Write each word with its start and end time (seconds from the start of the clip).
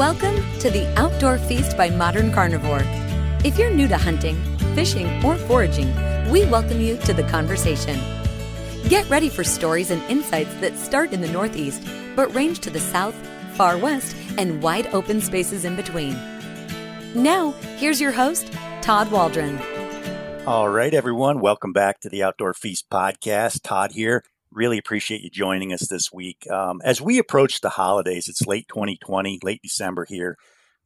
Welcome 0.00 0.36
to 0.60 0.70
the 0.70 0.90
Outdoor 0.98 1.36
Feast 1.36 1.76
by 1.76 1.90
Modern 1.90 2.32
Carnivore. 2.32 2.80
If 3.44 3.58
you're 3.58 3.68
new 3.68 3.86
to 3.88 3.98
hunting, 3.98 4.42
fishing, 4.74 5.22
or 5.22 5.36
foraging, 5.36 5.92
we 6.30 6.46
welcome 6.46 6.80
you 6.80 6.96
to 7.00 7.12
the 7.12 7.24
conversation. 7.24 8.00
Get 8.88 9.06
ready 9.10 9.28
for 9.28 9.44
stories 9.44 9.90
and 9.90 10.02
insights 10.04 10.54
that 10.62 10.78
start 10.78 11.12
in 11.12 11.20
the 11.20 11.30
Northeast, 11.30 11.86
but 12.16 12.34
range 12.34 12.60
to 12.60 12.70
the 12.70 12.80
South, 12.80 13.14
far 13.52 13.76
West, 13.76 14.16
and 14.38 14.62
wide 14.62 14.86
open 14.94 15.20
spaces 15.20 15.66
in 15.66 15.76
between. 15.76 16.14
Now, 17.14 17.50
here's 17.76 18.00
your 18.00 18.12
host, 18.12 18.50
Todd 18.80 19.12
Waldron. 19.12 19.60
All 20.46 20.70
right, 20.70 20.94
everyone. 20.94 21.40
Welcome 21.40 21.74
back 21.74 22.00
to 22.00 22.08
the 22.08 22.22
Outdoor 22.22 22.54
Feast 22.54 22.88
podcast. 22.88 23.60
Todd 23.64 23.92
here. 23.92 24.24
Really 24.52 24.78
appreciate 24.78 25.22
you 25.22 25.30
joining 25.30 25.72
us 25.72 25.86
this 25.88 26.12
week. 26.12 26.46
Um, 26.50 26.80
as 26.84 27.00
we 27.00 27.18
approach 27.18 27.60
the 27.60 27.68
holidays, 27.68 28.26
it's 28.26 28.46
late 28.46 28.66
2020, 28.68 29.38
late 29.44 29.60
December 29.62 30.04
here. 30.04 30.36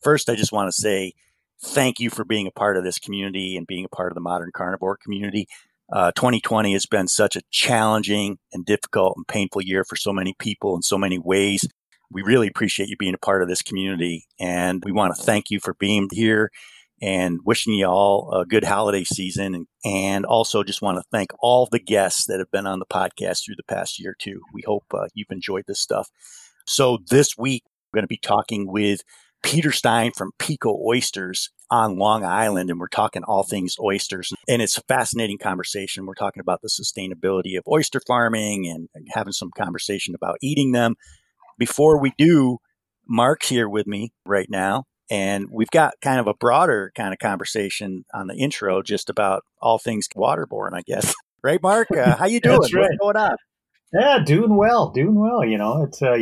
First, 0.02 0.28
I 0.28 0.34
just 0.34 0.52
want 0.52 0.68
to 0.68 0.72
say 0.72 1.14
thank 1.62 1.98
you 1.98 2.10
for 2.10 2.24
being 2.24 2.46
a 2.46 2.50
part 2.50 2.76
of 2.76 2.84
this 2.84 2.98
community 2.98 3.56
and 3.56 3.66
being 3.66 3.86
a 3.86 3.96
part 3.96 4.12
of 4.12 4.14
the 4.14 4.20
modern 4.20 4.50
carnivore 4.54 4.98
community. 5.02 5.46
Uh, 5.90 6.12
2020 6.12 6.74
has 6.74 6.84
been 6.84 7.08
such 7.08 7.36
a 7.36 7.42
challenging 7.50 8.38
and 8.52 8.66
difficult 8.66 9.14
and 9.16 9.26
painful 9.26 9.62
year 9.62 9.84
for 9.84 9.96
so 9.96 10.12
many 10.12 10.34
people 10.38 10.76
in 10.76 10.82
so 10.82 10.98
many 10.98 11.18
ways. 11.18 11.66
We 12.10 12.22
really 12.22 12.48
appreciate 12.48 12.90
you 12.90 12.96
being 12.98 13.14
a 13.14 13.18
part 13.18 13.42
of 13.42 13.48
this 13.48 13.62
community, 13.62 14.26
and 14.38 14.82
we 14.84 14.92
want 14.92 15.16
to 15.16 15.22
thank 15.22 15.50
you 15.50 15.58
for 15.58 15.74
being 15.74 16.08
here 16.12 16.50
and 17.02 17.40
wishing 17.44 17.74
you 17.74 17.86
all 17.86 18.32
a 18.32 18.46
good 18.46 18.64
holiday 18.64 19.04
season. 19.04 19.54
And, 19.54 19.66
and 19.84 20.24
also 20.24 20.62
just 20.62 20.82
want 20.82 20.98
to 20.98 21.04
thank 21.10 21.30
all 21.40 21.68
the 21.70 21.80
guests 21.80 22.26
that 22.26 22.38
have 22.38 22.50
been 22.50 22.66
on 22.66 22.78
the 22.78 22.86
podcast 22.86 23.44
through 23.44 23.56
the 23.56 23.74
past 23.74 24.00
year, 24.00 24.14
too. 24.18 24.40
We 24.52 24.62
hope 24.66 24.84
uh, 24.92 25.08
you've 25.14 25.30
enjoyed 25.30 25.64
this 25.66 25.80
stuff. 25.80 26.08
So 26.66 26.98
this 27.10 27.36
week, 27.36 27.64
we're 27.92 27.98
going 27.98 28.04
to 28.04 28.08
be 28.08 28.16
talking 28.16 28.70
with 28.70 29.02
Peter 29.42 29.72
Stein 29.72 30.10
from 30.16 30.32
Peeko 30.38 30.74
Oysters 30.86 31.50
on 31.70 31.98
Long 31.98 32.24
Island, 32.24 32.70
and 32.70 32.80
we're 32.80 32.88
talking 32.88 33.22
all 33.24 33.42
things 33.42 33.76
oysters. 33.78 34.32
And 34.48 34.62
it's 34.62 34.78
a 34.78 34.82
fascinating 34.88 35.38
conversation. 35.38 36.06
We're 36.06 36.14
talking 36.14 36.40
about 36.40 36.62
the 36.62 36.68
sustainability 36.68 37.58
of 37.58 37.64
oyster 37.70 38.00
farming 38.06 38.66
and 38.66 38.88
having 39.12 39.32
some 39.32 39.50
conversation 39.56 40.14
about 40.14 40.38
eating 40.42 40.72
them. 40.72 40.94
Before 41.58 42.00
we 42.00 42.12
do, 42.16 42.58
Mark's 43.06 43.48
here 43.48 43.68
with 43.68 43.86
me 43.86 44.12
right 44.24 44.48
now. 44.48 44.84
And 45.10 45.46
we've 45.50 45.70
got 45.70 45.94
kind 46.00 46.18
of 46.18 46.26
a 46.26 46.34
broader 46.34 46.92
kind 46.96 47.12
of 47.12 47.18
conversation 47.18 48.04
on 48.14 48.26
the 48.26 48.34
intro, 48.34 48.82
just 48.82 49.10
about 49.10 49.42
all 49.60 49.78
things 49.78 50.08
waterborne, 50.16 50.72
I 50.72 50.82
guess. 50.86 51.14
Right, 51.44 51.62
Mark? 51.62 51.88
Uh, 51.90 52.16
how 52.16 52.24
you 52.24 52.40
doing? 52.40 52.58
Right. 52.72 52.88
What's 52.88 52.96
going 52.98 53.16
on? 53.18 53.36
Yeah, 53.94 54.18
doing 54.24 54.56
well, 54.56 54.90
doing 54.90 55.14
well. 55.14 55.44
You 55.44 55.56
know, 55.56 55.84
it's 55.84 56.02
uh, 56.02 56.16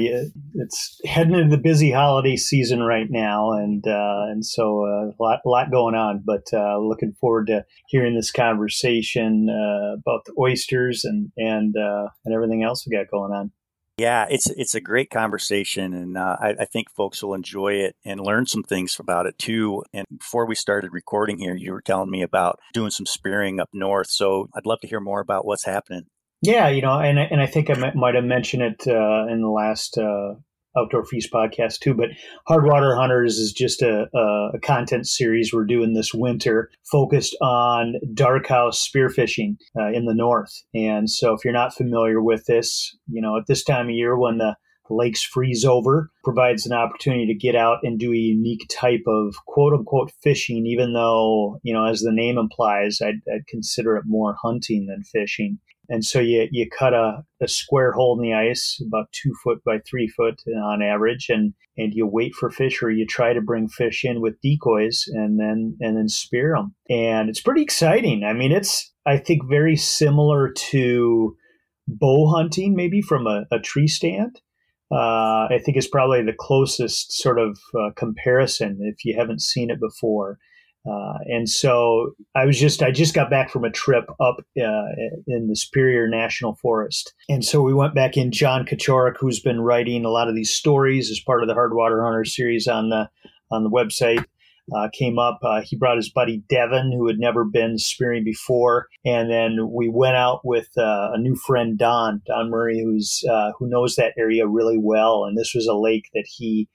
it's 0.55 1.00
heading 1.06 1.34
into 1.34 1.56
the 1.56 1.62
busy 1.62 1.91
holiday 1.91 2.36
season 2.36 2.83
right 2.83 3.06
now, 3.08 3.52
and 3.52 3.83
uh, 3.86 4.27
and 4.28 4.44
so 4.44 4.84
uh, 4.84 5.06
a 5.08 5.17
lot, 5.19 5.41
a 5.46 5.48
lot 5.48 5.70
going 5.70 5.94
on. 5.94 6.22
But 6.22 6.48
uh, 6.52 6.78
looking 6.80 7.14
forward 7.19 7.46
to 7.46 7.64
hearing 7.86 8.14
this 8.14 8.30
conversation 8.30 9.48
uh, 9.48 9.94
about 9.94 10.27
the 10.27 10.34
oysters 10.39 11.05
and 11.05 11.33
and 11.39 11.74
uh, 11.74 12.08
and 12.27 12.34
everything 12.34 12.62
else 12.62 12.86
we 12.86 12.94
got 12.94 13.11
going 13.11 13.33
on. 13.33 13.52
Yeah, 13.98 14.26
it's 14.30 14.48
it's 14.50 14.74
a 14.74 14.80
great 14.80 15.10
conversation, 15.10 15.92
and 15.92 16.16
uh, 16.16 16.36
I, 16.40 16.54
I, 16.60 16.64
think 16.64 16.90
folks 16.90 17.22
will 17.22 17.34
enjoy 17.34 17.74
it 17.74 17.94
and 18.06 18.20
learn 18.20 18.46
some 18.46 18.62
things 18.62 18.96
about 18.98 19.26
it 19.26 19.38
too. 19.38 19.82
And 19.92 20.06
before 20.16 20.46
we 20.46 20.54
started 20.54 20.92
recording 20.94 21.38
here, 21.38 21.54
you 21.54 21.72
were 21.72 21.82
telling 21.82 22.10
me 22.10 22.22
about 22.22 22.58
doing 22.72 22.90
some 22.90 23.04
spearing 23.04 23.60
up 23.60 23.68
north. 23.74 24.08
So 24.08 24.48
I'd 24.56 24.64
love 24.64 24.80
to 24.80 24.88
hear 24.88 25.00
more 25.00 25.20
about 25.20 25.44
what's 25.44 25.66
happening. 25.66 26.04
Yeah, 26.40 26.68
you 26.68 26.80
know, 26.80 26.98
and 26.98 27.18
and 27.18 27.40
I 27.40 27.46
think 27.46 27.68
I 27.68 27.92
might 27.94 28.14
have 28.14 28.24
mentioned 28.24 28.62
it 28.62 28.88
uh, 28.88 29.26
in 29.30 29.42
the 29.42 29.50
last 29.50 29.98
uh, 29.98 30.34
Outdoor 30.77 31.05
Feast 31.05 31.33
podcast 31.33 31.80
too. 31.80 31.94
But 31.94 32.10
Hardwater 32.48 32.96
Hunters 32.96 33.38
is 33.38 33.52
just 33.52 33.83
a, 33.83 34.06
a, 34.14 34.58
content 34.60 35.06
series 35.06 35.52
we're 35.52 35.64
doing 35.64 35.94
this 35.94 36.14
winter 36.14 36.70
focused 36.90 37.36
on 37.40 37.94
dark 38.14 38.46
house 38.46 38.86
spearfishing 38.86 39.56
uh, 39.78 39.88
in 39.92 40.06
the 40.06 40.14
north. 40.14 40.62
And 40.74 41.11
so, 41.11 41.34
if 41.34 41.44
you're 41.44 41.52
not 41.52 41.74
familiar 41.74 42.22
with 42.22 42.46
this, 42.46 42.96
you 43.08 43.20
know, 43.20 43.36
at 43.36 43.46
this 43.46 43.64
time 43.64 43.86
of 43.86 43.94
year 43.94 44.16
when 44.16 44.38
the 44.38 44.56
lakes 44.90 45.22
freeze 45.22 45.64
over 45.64 46.11
provides 46.24 46.66
an 46.66 46.72
opportunity 46.72 47.27
to 47.27 47.34
get 47.34 47.56
out 47.56 47.78
and 47.82 47.98
do 47.98 48.12
a 48.12 48.16
unique 48.16 48.66
type 48.70 49.02
of 49.06 49.34
quote 49.46 49.72
unquote 49.72 50.12
fishing 50.22 50.66
even 50.66 50.92
though 50.92 51.58
you 51.62 51.72
know 51.72 51.86
as 51.86 52.00
the 52.00 52.12
name 52.12 52.36
implies 52.36 52.98
i'd, 53.00 53.22
I'd 53.32 53.46
consider 53.48 53.96
it 53.96 54.05
more 54.06 54.36
hunting 54.42 54.86
than 54.86 55.02
fishing 55.02 55.58
and 55.88 56.04
so 56.04 56.20
you, 56.20 56.48
you 56.50 56.68
cut 56.70 56.94
a, 56.94 57.24
a 57.40 57.48
square 57.48 57.92
hole 57.92 58.18
in 58.18 58.22
the 58.22 58.34
ice, 58.34 58.80
about 58.86 59.12
two 59.12 59.32
foot 59.42 59.62
by 59.64 59.78
three 59.80 60.08
foot 60.08 60.40
on 60.64 60.82
average, 60.82 61.26
and, 61.28 61.54
and 61.76 61.92
you 61.94 62.06
wait 62.06 62.34
for 62.34 62.50
fish 62.50 62.82
or 62.82 62.90
you 62.90 63.06
try 63.06 63.32
to 63.32 63.40
bring 63.40 63.68
fish 63.68 64.04
in 64.04 64.20
with 64.20 64.40
decoys 64.42 65.04
and 65.08 65.40
then 65.40 65.76
and 65.80 65.96
then 65.96 66.08
spear 66.08 66.54
them. 66.56 66.74
And 66.88 67.28
it's 67.28 67.40
pretty 67.40 67.62
exciting. 67.62 68.24
I 68.24 68.32
mean, 68.32 68.52
it's 68.52 68.92
I 69.06 69.18
think 69.18 69.42
very 69.48 69.76
similar 69.76 70.52
to 70.70 71.36
bow 71.88 72.28
hunting, 72.28 72.74
maybe 72.74 73.02
from 73.02 73.26
a, 73.26 73.44
a 73.50 73.58
tree 73.58 73.88
stand. 73.88 74.40
Uh, 74.92 75.48
I 75.48 75.58
think 75.64 75.78
is 75.78 75.88
probably 75.88 76.22
the 76.22 76.34
closest 76.38 77.12
sort 77.12 77.38
of 77.38 77.58
uh, 77.74 77.90
comparison 77.96 78.78
if 78.82 79.04
you 79.06 79.16
haven't 79.16 79.40
seen 79.40 79.70
it 79.70 79.80
before. 79.80 80.38
Uh, 80.84 81.18
and 81.26 81.48
so 81.48 82.12
I 82.34 82.44
was 82.44 82.58
just 82.58 82.82
I 82.82 82.90
just 82.90 83.14
got 83.14 83.30
back 83.30 83.50
from 83.50 83.64
a 83.64 83.70
trip 83.70 84.04
up 84.20 84.38
uh, 84.58 84.88
in 85.28 85.46
the 85.48 85.54
Superior 85.54 86.08
National 86.08 86.56
Forest, 86.56 87.14
and 87.28 87.44
so 87.44 87.62
we 87.62 87.72
went 87.72 87.94
back 87.94 88.16
in. 88.16 88.32
John 88.32 88.64
Kachorik, 88.64 89.14
who's 89.20 89.38
been 89.38 89.60
writing 89.60 90.04
a 90.04 90.10
lot 90.10 90.28
of 90.28 90.34
these 90.34 90.52
stories 90.52 91.10
as 91.10 91.20
part 91.20 91.42
of 91.42 91.48
the 91.48 91.54
Hardwater 91.54 92.04
Hunter 92.04 92.24
series 92.24 92.66
on 92.66 92.88
the 92.88 93.08
on 93.52 93.62
the 93.62 93.70
website, 93.70 94.24
uh, 94.74 94.88
came 94.92 95.18
up. 95.18 95.38
Uh, 95.42 95.60
he 95.62 95.76
brought 95.76 95.96
his 95.96 96.10
buddy 96.10 96.42
Devin, 96.48 96.92
who 96.92 97.06
had 97.06 97.18
never 97.18 97.44
been 97.44 97.78
spearing 97.78 98.24
before, 98.24 98.88
and 99.04 99.30
then 99.30 99.70
we 99.70 99.88
went 99.88 100.16
out 100.16 100.40
with 100.44 100.68
uh, 100.76 101.10
a 101.12 101.18
new 101.18 101.36
friend 101.36 101.78
Don 101.78 102.22
Don 102.26 102.50
Murray, 102.50 102.80
who's 102.82 103.22
uh, 103.30 103.52
who 103.58 103.68
knows 103.68 103.94
that 103.94 104.14
area 104.18 104.48
really 104.48 104.78
well, 104.78 105.24
and 105.24 105.38
this 105.38 105.52
was 105.54 105.66
a 105.66 105.74
lake 105.74 106.08
that 106.14 106.26
he 106.26 106.68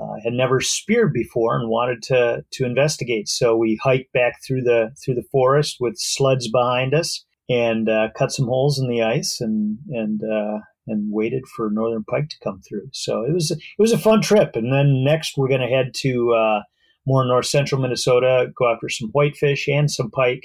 uh, 0.00 0.14
had 0.24 0.32
never 0.32 0.60
speared 0.60 1.12
before 1.12 1.58
and 1.58 1.68
wanted 1.68 2.02
to 2.02 2.44
to 2.52 2.64
investigate. 2.64 3.28
So 3.28 3.56
we 3.56 3.78
hiked 3.82 4.12
back 4.12 4.40
through 4.46 4.62
the 4.62 4.90
through 5.04 5.14
the 5.14 5.26
forest 5.30 5.76
with 5.80 5.94
sleds 5.98 6.50
behind 6.50 6.94
us 6.94 7.24
and 7.48 7.88
uh, 7.88 8.08
cut 8.16 8.32
some 8.32 8.46
holes 8.46 8.78
in 8.78 8.88
the 8.88 9.02
ice 9.02 9.40
and 9.40 9.78
and 9.90 10.20
uh, 10.22 10.58
and 10.86 11.12
waited 11.12 11.42
for 11.54 11.70
northern 11.70 12.04
pike 12.04 12.28
to 12.30 12.36
come 12.42 12.60
through. 12.66 12.88
So 12.92 13.24
it 13.24 13.32
was 13.32 13.50
it 13.50 13.60
was 13.78 13.92
a 13.92 13.98
fun 13.98 14.22
trip. 14.22 14.52
And 14.54 14.72
then 14.72 15.04
next 15.04 15.36
we're 15.36 15.48
going 15.48 15.60
to 15.60 15.66
head 15.66 15.92
to 15.96 16.32
uh, 16.32 16.62
more 17.06 17.26
north 17.26 17.46
central 17.46 17.80
Minnesota, 17.80 18.50
go 18.56 18.72
after 18.72 18.88
some 18.88 19.10
whitefish 19.10 19.68
and 19.68 19.90
some 19.90 20.10
pike. 20.10 20.44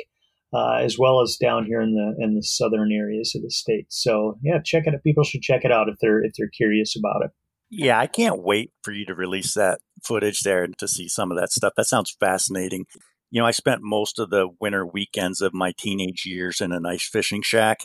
Uh, 0.54 0.76
as 0.82 0.98
well 0.98 1.22
as 1.22 1.36
down 1.36 1.66
here 1.66 1.82
in 1.82 1.94
the 1.94 2.24
in 2.24 2.34
the 2.34 2.42
southern 2.42 2.90
areas 2.90 3.36
of 3.36 3.42
the 3.42 3.52
state. 3.52 3.86
So 3.90 4.40
yeah, 4.42 4.60
check 4.64 4.84
it. 4.88 4.96
out. 4.96 5.04
People 5.04 5.26
should 5.26 5.42
check 5.42 5.66
it 5.66 5.74
out 5.74 5.90
if 5.90 5.98
they're 6.00 6.24
if 6.24 6.32
they're 6.38 6.48
curious 6.48 6.96
about 6.98 7.22
it. 7.26 7.32
Yeah, 7.70 8.00
I 8.00 8.08
can't 8.08 8.42
wait 8.42 8.72
for 8.82 8.92
you 8.92 9.06
to 9.06 9.16
release 9.16 9.54
that 9.56 9.80
footage 10.04 10.42
there 10.42 10.64
and 10.64 10.78
to 10.78 10.88
see 10.88 11.08
some 11.08 11.32
of 11.32 11.38
that 11.38 11.52
stuff. 11.52 11.74
That 11.76 11.86
sounds 11.86 12.16
fascinating. 12.20 12.86
You 13.30 13.42
know, 13.42 13.48
I 13.48 13.52
spent 13.52 13.82
most 13.82 14.20
of 14.20 14.30
the 14.30 14.48
winter 14.62 14.86
weekends 14.86 15.42
of 15.42 15.54
my 15.54 15.74
teenage 15.78 16.26
years 16.26 16.62
in 16.62 16.72
a 16.72 16.80
nice 16.80 17.08
fishing 17.08 17.42
shack, 17.42 17.80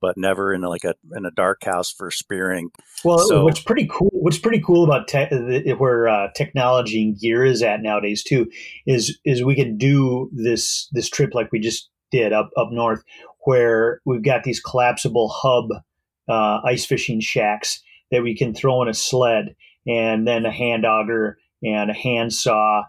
but 0.00 0.16
never 0.16 0.52
in 0.52 0.62
like 0.62 0.82
a 0.82 0.94
in 1.16 1.24
a 1.24 1.30
dark 1.30 1.64
house 1.64 1.92
for 1.92 2.10
spearing. 2.10 2.70
Well, 3.04 3.20
so, 3.20 3.44
what's 3.44 3.60
pretty 3.60 3.86
cool, 3.88 4.10
what's 4.12 4.38
pretty 4.38 4.60
cool 4.60 4.82
about 4.82 5.06
te- 5.06 5.72
where 5.74 6.08
uh, 6.08 6.28
technology 6.34 7.02
and 7.02 7.18
gear 7.18 7.44
is 7.44 7.62
at 7.62 7.80
nowadays 7.80 8.24
too, 8.24 8.50
is 8.86 9.18
is 9.24 9.44
we 9.44 9.54
can 9.54 9.78
do 9.78 10.30
this 10.32 10.88
this 10.90 11.08
trip 11.08 11.30
like 11.32 11.52
we 11.52 11.60
just 11.60 11.90
did 12.10 12.32
up 12.32 12.50
up 12.56 12.70
north, 12.72 13.04
where 13.44 14.00
we've 14.04 14.24
got 14.24 14.42
these 14.42 14.58
collapsible 14.58 15.28
hub 15.28 15.70
uh, 16.28 16.60
ice 16.64 16.84
fishing 16.84 17.20
shacks 17.20 17.82
that 18.10 18.22
we 18.22 18.36
can 18.36 18.54
throw 18.54 18.82
in 18.82 18.88
a 18.88 18.94
sled 18.94 19.54
and 19.86 20.26
then 20.26 20.46
a 20.46 20.52
hand 20.52 20.84
auger 20.84 21.38
and 21.62 21.90
a 21.90 21.94
hand 21.94 22.32
saw 22.32 22.82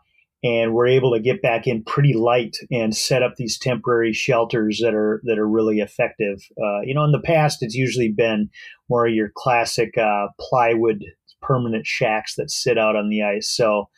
and 0.44 0.74
we're 0.74 0.88
able 0.88 1.14
to 1.14 1.20
get 1.20 1.42
back 1.42 1.68
in 1.68 1.84
pretty 1.84 2.14
light 2.14 2.56
and 2.72 2.96
set 2.96 3.24
up 3.24 3.36
these 3.36 3.58
temporary 3.58 4.14
shelters 4.14 4.80
that 4.82 4.94
are 4.94 5.22
that 5.26 5.38
are 5.38 5.48
really 5.48 5.80
effective. 5.80 6.40
Uh, 6.58 6.82
you 6.84 6.94
know, 6.94 7.04
in 7.04 7.12
the 7.12 7.20
past, 7.20 7.62
it's 7.62 7.76
usually 7.76 8.10
been 8.10 8.50
more 8.90 9.06
of 9.06 9.14
your 9.14 9.32
classic 9.36 9.98
uh, 9.98 10.28
plywood 10.40 11.04
permanent 11.42 11.86
shacks 11.86 12.36
that 12.36 12.52
sit 12.52 12.78
out 12.78 12.96
on 12.96 13.10
the 13.10 13.22
ice. 13.22 13.50
So 13.50 13.90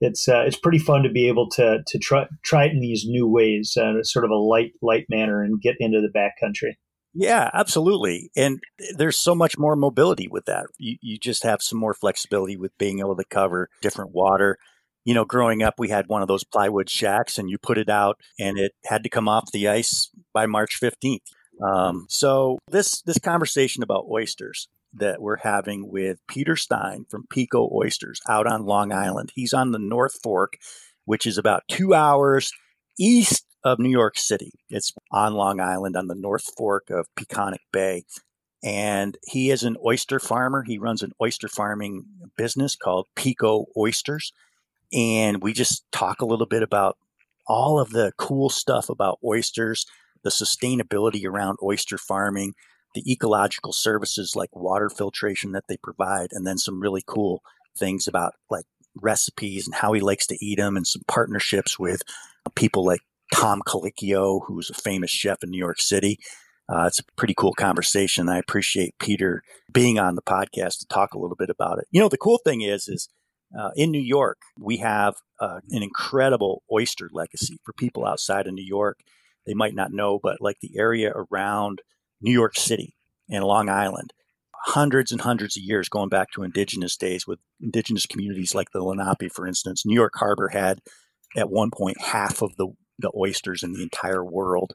it's 0.00 0.26
uh, 0.26 0.44
it's 0.46 0.58
pretty 0.58 0.78
fun 0.78 1.02
to 1.02 1.10
be 1.10 1.28
able 1.28 1.50
to 1.50 1.80
to 1.86 1.98
try 1.98 2.26
try 2.42 2.64
it 2.64 2.72
in 2.72 2.80
these 2.80 3.04
new 3.06 3.28
ways, 3.28 3.76
uh, 3.76 4.02
sort 4.02 4.24
of 4.24 4.30
a 4.30 4.36
light 4.36 4.72
light 4.80 5.04
manner, 5.10 5.42
and 5.42 5.60
get 5.60 5.76
into 5.80 6.00
the 6.00 6.18
backcountry. 6.18 6.76
Yeah, 7.14 7.50
absolutely. 7.52 8.30
And 8.36 8.60
there's 8.96 9.18
so 9.18 9.34
much 9.34 9.58
more 9.58 9.76
mobility 9.76 10.28
with 10.28 10.44
that. 10.46 10.66
You, 10.78 10.96
you 11.02 11.18
just 11.18 11.42
have 11.42 11.62
some 11.62 11.78
more 11.78 11.94
flexibility 11.94 12.56
with 12.56 12.76
being 12.78 13.00
able 13.00 13.16
to 13.16 13.24
cover 13.24 13.68
different 13.82 14.12
water. 14.12 14.58
You 15.04 15.14
know, 15.14 15.24
growing 15.24 15.62
up, 15.62 15.74
we 15.78 15.88
had 15.88 16.06
one 16.08 16.22
of 16.22 16.28
those 16.28 16.44
plywood 16.44 16.88
shacks 16.88 17.38
and 17.38 17.50
you 17.50 17.58
put 17.58 17.78
it 17.78 17.88
out 17.88 18.20
and 18.38 18.58
it 18.58 18.72
had 18.84 19.02
to 19.02 19.08
come 19.08 19.28
off 19.28 19.50
the 19.52 19.66
ice 19.68 20.10
by 20.32 20.46
March 20.46 20.78
15th. 20.80 21.18
Um, 21.66 22.06
so 22.08 22.58
this, 22.70 23.02
this 23.02 23.18
conversation 23.18 23.82
about 23.82 24.06
oysters, 24.10 24.68
that 24.92 25.20
we're 25.20 25.38
having 25.38 25.90
with 25.90 26.18
Peter 26.28 26.56
Stein 26.56 27.04
from 27.08 27.26
Peeko 27.32 27.70
Oysters 27.72 28.20
out 28.28 28.46
on 28.46 28.66
Long 28.66 28.92
Island. 28.92 29.30
He's 29.34 29.52
on 29.52 29.70
the 29.70 29.78
North 29.78 30.18
Fork, 30.22 30.54
which 31.04 31.26
is 31.26 31.38
about 31.38 31.62
two 31.68 31.94
hours 31.94 32.52
east 32.98 33.46
of 33.64 33.78
New 33.78 33.90
York 33.90 34.18
City. 34.18 34.52
It's 34.68 34.92
on 35.12 35.34
Long 35.34 35.60
Island 35.60 35.96
on 35.96 36.06
the 36.06 36.14
North 36.14 36.54
Fork 36.56 36.90
of 36.90 37.06
Peconic 37.18 37.60
Bay. 37.72 38.04
And 38.62 39.16
he 39.26 39.50
is 39.50 39.62
an 39.62 39.76
oyster 39.84 40.18
farmer. 40.20 40.62
He 40.62 40.78
runs 40.78 41.02
an 41.02 41.12
oyster 41.20 41.48
farming 41.48 42.04
business 42.36 42.76
called 42.76 43.06
Peeko 43.16 43.66
Oysters. 43.76 44.32
And 44.92 45.42
we 45.42 45.52
just 45.52 45.84
talk 45.92 46.20
a 46.20 46.26
little 46.26 46.46
bit 46.46 46.62
about 46.62 46.96
all 47.46 47.80
of 47.80 47.90
the 47.90 48.12
cool 48.18 48.50
stuff 48.50 48.88
about 48.88 49.18
oysters, 49.24 49.86
the 50.22 50.30
sustainability 50.30 51.24
around 51.24 51.58
oyster 51.62 51.98
farming, 51.98 52.54
the 52.94 53.10
ecological 53.10 53.72
services 53.72 54.34
like 54.36 54.54
water 54.54 54.90
filtration 54.90 55.52
that 55.52 55.64
they 55.68 55.76
provide, 55.76 56.28
and 56.32 56.46
then 56.46 56.58
some 56.58 56.80
really 56.80 57.02
cool 57.06 57.42
things 57.76 58.06
about 58.06 58.34
like 58.50 58.64
recipes 59.00 59.66
and 59.66 59.76
how 59.76 59.92
he 59.92 60.00
likes 60.00 60.26
to 60.26 60.44
eat 60.44 60.58
them, 60.58 60.76
and 60.76 60.86
some 60.86 61.02
partnerships 61.08 61.78
with 61.78 62.02
people 62.54 62.84
like 62.84 63.00
Tom 63.32 63.62
Colicchio, 63.66 64.42
who's 64.46 64.70
a 64.70 64.74
famous 64.74 65.10
chef 65.10 65.42
in 65.42 65.50
New 65.50 65.58
York 65.58 65.80
City. 65.80 66.18
Uh, 66.68 66.84
it's 66.86 67.00
a 67.00 67.04
pretty 67.16 67.34
cool 67.34 67.52
conversation. 67.52 68.28
I 68.28 68.38
appreciate 68.38 68.94
Peter 69.00 69.42
being 69.72 69.98
on 69.98 70.14
the 70.14 70.22
podcast 70.22 70.78
to 70.78 70.86
talk 70.86 71.14
a 71.14 71.18
little 71.18 71.36
bit 71.36 71.50
about 71.50 71.78
it. 71.78 71.86
You 71.90 72.00
know, 72.00 72.08
the 72.08 72.16
cool 72.16 72.38
thing 72.44 72.60
is, 72.60 72.86
is 72.86 73.08
uh, 73.58 73.70
in 73.74 73.90
New 73.90 74.00
York, 74.00 74.38
we 74.58 74.76
have 74.76 75.14
uh, 75.40 75.60
an 75.70 75.82
incredible 75.82 76.62
oyster 76.70 77.10
legacy 77.12 77.58
for 77.64 77.72
people 77.72 78.06
outside 78.06 78.46
of 78.46 78.54
New 78.54 78.64
York. 78.64 79.00
They 79.46 79.54
might 79.54 79.74
not 79.74 79.92
know, 79.92 80.20
but 80.22 80.40
like 80.40 80.58
the 80.60 80.78
area 80.78 81.12
around 81.12 81.82
New 82.20 82.32
York 82.32 82.56
City 82.56 82.94
and 83.28 83.42
Long 83.44 83.68
Island, 83.68 84.12
hundreds 84.66 85.10
and 85.10 85.22
hundreds 85.22 85.56
of 85.56 85.62
years 85.62 85.88
going 85.88 86.08
back 86.08 86.30
to 86.32 86.42
indigenous 86.42 86.96
days 86.96 87.26
with 87.26 87.40
indigenous 87.60 88.06
communities 88.06 88.54
like 88.54 88.70
the 88.72 88.82
Lenape, 88.82 89.32
for 89.32 89.46
instance. 89.46 89.84
New 89.84 89.94
York 89.94 90.12
Harbor 90.16 90.48
had 90.48 90.80
at 91.36 91.50
one 91.50 91.70
point 91.70 92.00
half 92.00 92.42
of 92.42 92.54
the, 92.56 92.68
the 93.00 93.12
oysters 93.16 93.62
in 93.62 93.72
the 93.72 93.82
entire 93.82 94.24
world. 94.24 94.72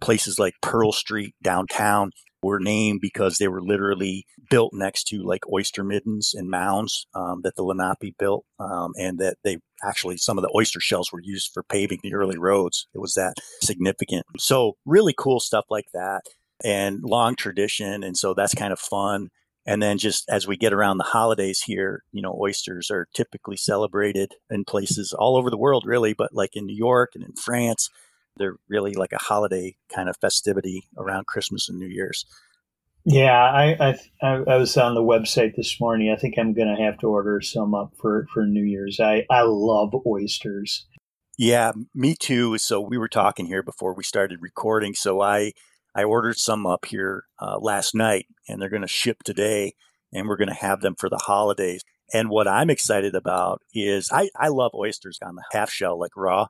Places 0.00 0.38
like 0.38 0.54
Pearl 0.60 0.92
Street 0.92 1.34
downtown 1.42 2.10
were 2.42 2.60
named 2.60 3.00
because 3.00 3.38
they 3.38 3.48
were 3.48 3.62
literally 3.62 4.26
built 4.50 4.72
next 4.74 5.04
to 5.04 5.22
like 5.22 5.40
oyster 5.52 5.82
middens 5.82 6.32
and 6.34 6.50
mounds 6.50 7.06
um, 7.14 7.40
that 7.42 7.56
the 7.56 7.62
Lenape 7.62 8.16
built, 8.18 8.44
um, 8.60 8.92
and 8.96 9.18
that 9.18 9.36
they 9.42 9.58
actually 9.84 10.16
some 10.16 10.38
of 10.38 10.42
the 10.42 10.52
oyster 10.54 10.80
shells 10.80 11.10
were 11.12 11.20
used 11.22 11.50
for 11.52 11.62
paving 11.62 12.00
the 12.02 12.14
early 12.14 12.38
roads. 12.38 12.86
It 12.94 12.98
was 12.98 13.14
that 13.14 13.34
significant. 13.62 14.24
So 14.38 14.74
really 14.84 15.14
cool 15.16 15.40
stuff 15.40 15.64
like 15.70 15.86
that, 15.94 16.22
and 16.62 17.00
long 17.02 17.36
tradition, 17.36 18.04
and 18.04 18.16
so 18.16 18.34
that's 18.34 18.54
kind 18.54 18.72
of 18.72 18.78
fun. 18.78 19.28
And 19.66 19.82
then 19.82 19.98
just 19.98 20.28
as 20.28 20.46
we 20.46 20.56
get 20.56 20.72
around 20.72 20.98
the 20.98 21.04
holidays 21.04 21.62
here, 21.66 22.04
you 22.12 22.22
know, 22.22 22.38
oysters 22.40 22.90
are 22.90 23.08
typically 23.14 23.56
celebrated 23.56 24.32
in 24.48 24.64
places 24.64 25.12
all 25.12 25.36
over 25.36 25.50
the 25.50 25.58
world, 25.58 25.84
really, 25.86 26.14
but 26.14 26.32
like 26.32 26.54
in 26.54 26.66
New 26.66 26.76
York 26.76 27.10
and 27.14 27.24
in 27.24 27.32
France 27.34 27.90
they're 28.36 28.56
really 28.68 28.94
like 28.94 29.12
a 29.12 29.18
holiday 29.18 29.76
kind 29.94 30.08
of 30.08 30.16
festivity 30.20 30.88
around 30.96 31.26
Christmas 31.26 31.68
and 31.68 31.78
New 31.78 31.88
Year's. 31.88 32.26
Yeah, 33.04 33.40
I, 33.40 33.96
I 34.20 34.26
I 34.26 34.56
was 34.56 34.76
on 34.76 34.94
the 34.94 35.02
website 35.02 35.54
this 35.54 35.80
morning. 35.80 36.12
I 36.12 36.20
think 36.20 36.34
I'm 36.38 36.54
going 36.54 36.74
to 36.74 36.82
have 36.82 36.98
to 36.98 37.06
order 37.06 37.40
some 37.40 37.72
up 37.72 37.92
for 38.00 38.26
for 38.34 38.44
New 38.44 38.64
Year's. 38.64 38.98
I 38.98 39.24
I 39.30 39.42
love 39.42 39.94
oysters. 40.04 40.86
Yeah, 41.38 41.72
me 41.94 42.16
too. 42.18 42.58
So 42.58 42.80
we 42.80 42.98
were 42.98 43.08
talking 43.08 43.46
here 43.46 43.62
before 43.62 43.94
we 43.94 44.02
started 44.02 44.42
recording. 44.42 44.94
So 44.94 45.20
I 45.20 45.52
I 45.96 46.04
ordered 46.04 46.36
some 46.36 46.66
up 46.66 46.84
here 46.84 47.24
uh, 47.40 47.58
last 47.58 47.94
night, 47.94 48.26
and 48.46 48.60
they're 48.60 48.68
going 48.68 48.82
to 48.82 48.88
ship 48.88 49.22
today, 49.24 49.72
and 50.12 50.28
we're 50.28 50.36
going 50.36 50.48
to 50.48 50.54
have 50.54 50.82
them 50.82 50.94
for 50.94 51.08
the 51.08 51.16
holidays. 51.16 51.82
And 52.12 52.28
what 52.28 52.46
I'm 52.46 52.70
excited 52.70 53.14
about 53.14 53.62
is 53.74 54.10
I 54.12 54.28
I 54.38 54.48
love 54.48 54.72
oysters 54.74 55.18
on 55.22 55.36
the 55.36 55.44
half 55.52 55.70
shell, 55.70 55.98
like 55.98 56.16
raw. 56.16 56.46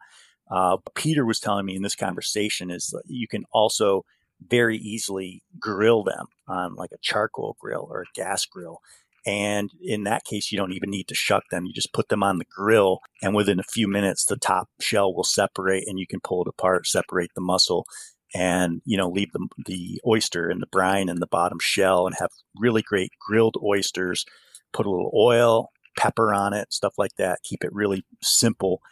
Uh, 0.50 0.78
Peter 0.94 1.25
was 1.25 1.40
telling 1.40 1.64
me 1.64 1.76
in 1.76 1.82
this 1.82 1.96
conversation 1.96 2.70
is 2.70 2.88
that 2.88 3.04
you 3.06 3.26
can 3.28 3.44
also 3.52 4.04
very 4.46 4.76
easily 4.76 5.43
grill 5.58 6.04
them 6.04 6.26
on 6.46 6.75
like 6.75 6.90
a 6.93 6.98
charcoal 7.00 7.56
grill 7.60 7.88
or 7.90 8.02
a 8.02 8.14
gas 8.14 8.44
grill. 8.44 8.81
And 9.25 9.70
in 9.82 10.04
that 10.04 10.25
case, 10.25 10.52
you 10.52 10.58
don't 10.58 10.72
even 10.72 10.90
need 10.90 11.08
to 11.08 11.14
shuck 11.16 11.44
them. 11.50 11.66
You 11.66 11.72
just 11.72 11.93
put 11.93 12.10
them 12.10 12.22
on 12.22 12.38
the 12.38 12.44
grill, 12.44 13.00
and 13.22 13.34
within 13.34 13.58
a 13.58 13.64
few 13.64 13.88
minutes, 13.88 14.25
the 14.25 14.37
top 14.37 14.69
shell 14.81 15.12
will 15.14 15.25
separate, 15.25 15.84
and 15.88 15.98
you 15.98 16.06
can 16.06 16.20
pull 16.20 16.43
it 16.43 16.48
apart, 16.48 16.87
separate 16.87 17.31
the 17.34 17.40
muscle, 17.40 17.87
and 18.37 18.83
you 18.85 18.97
know 18.97 19.09
leave 19.09 19.33
the 19.33 19.49
the 19.65 20.00
oyster 20.06 20.49
and 20.49 20.61
the 20.61 20.67
brine 20.67 21.09
in 21.09 21.21
the 21.21 21.27
bottom 21.27 21.59
shell, 21.59 22.06
and 22.06 22.17
have 22.19 22.31
really 22.59 22.83
great 22.83 23.12
grilled 23.21 23.56
oysters. 23.65 24.25
Put 24.73 24.87
a 24.87 24.91
little 24.91 25.12
oil, 25.17 25.71
pepper 25.97 26.35
on 26.35 26.53
it, 26.53 26.73
stuff 26.73 26.94
like 26.99 27.17
that. 27.17 27.41
Keep 27.44 27.65
it 27.65 27.73
really 27.73 28.05
simple 28.23 28.83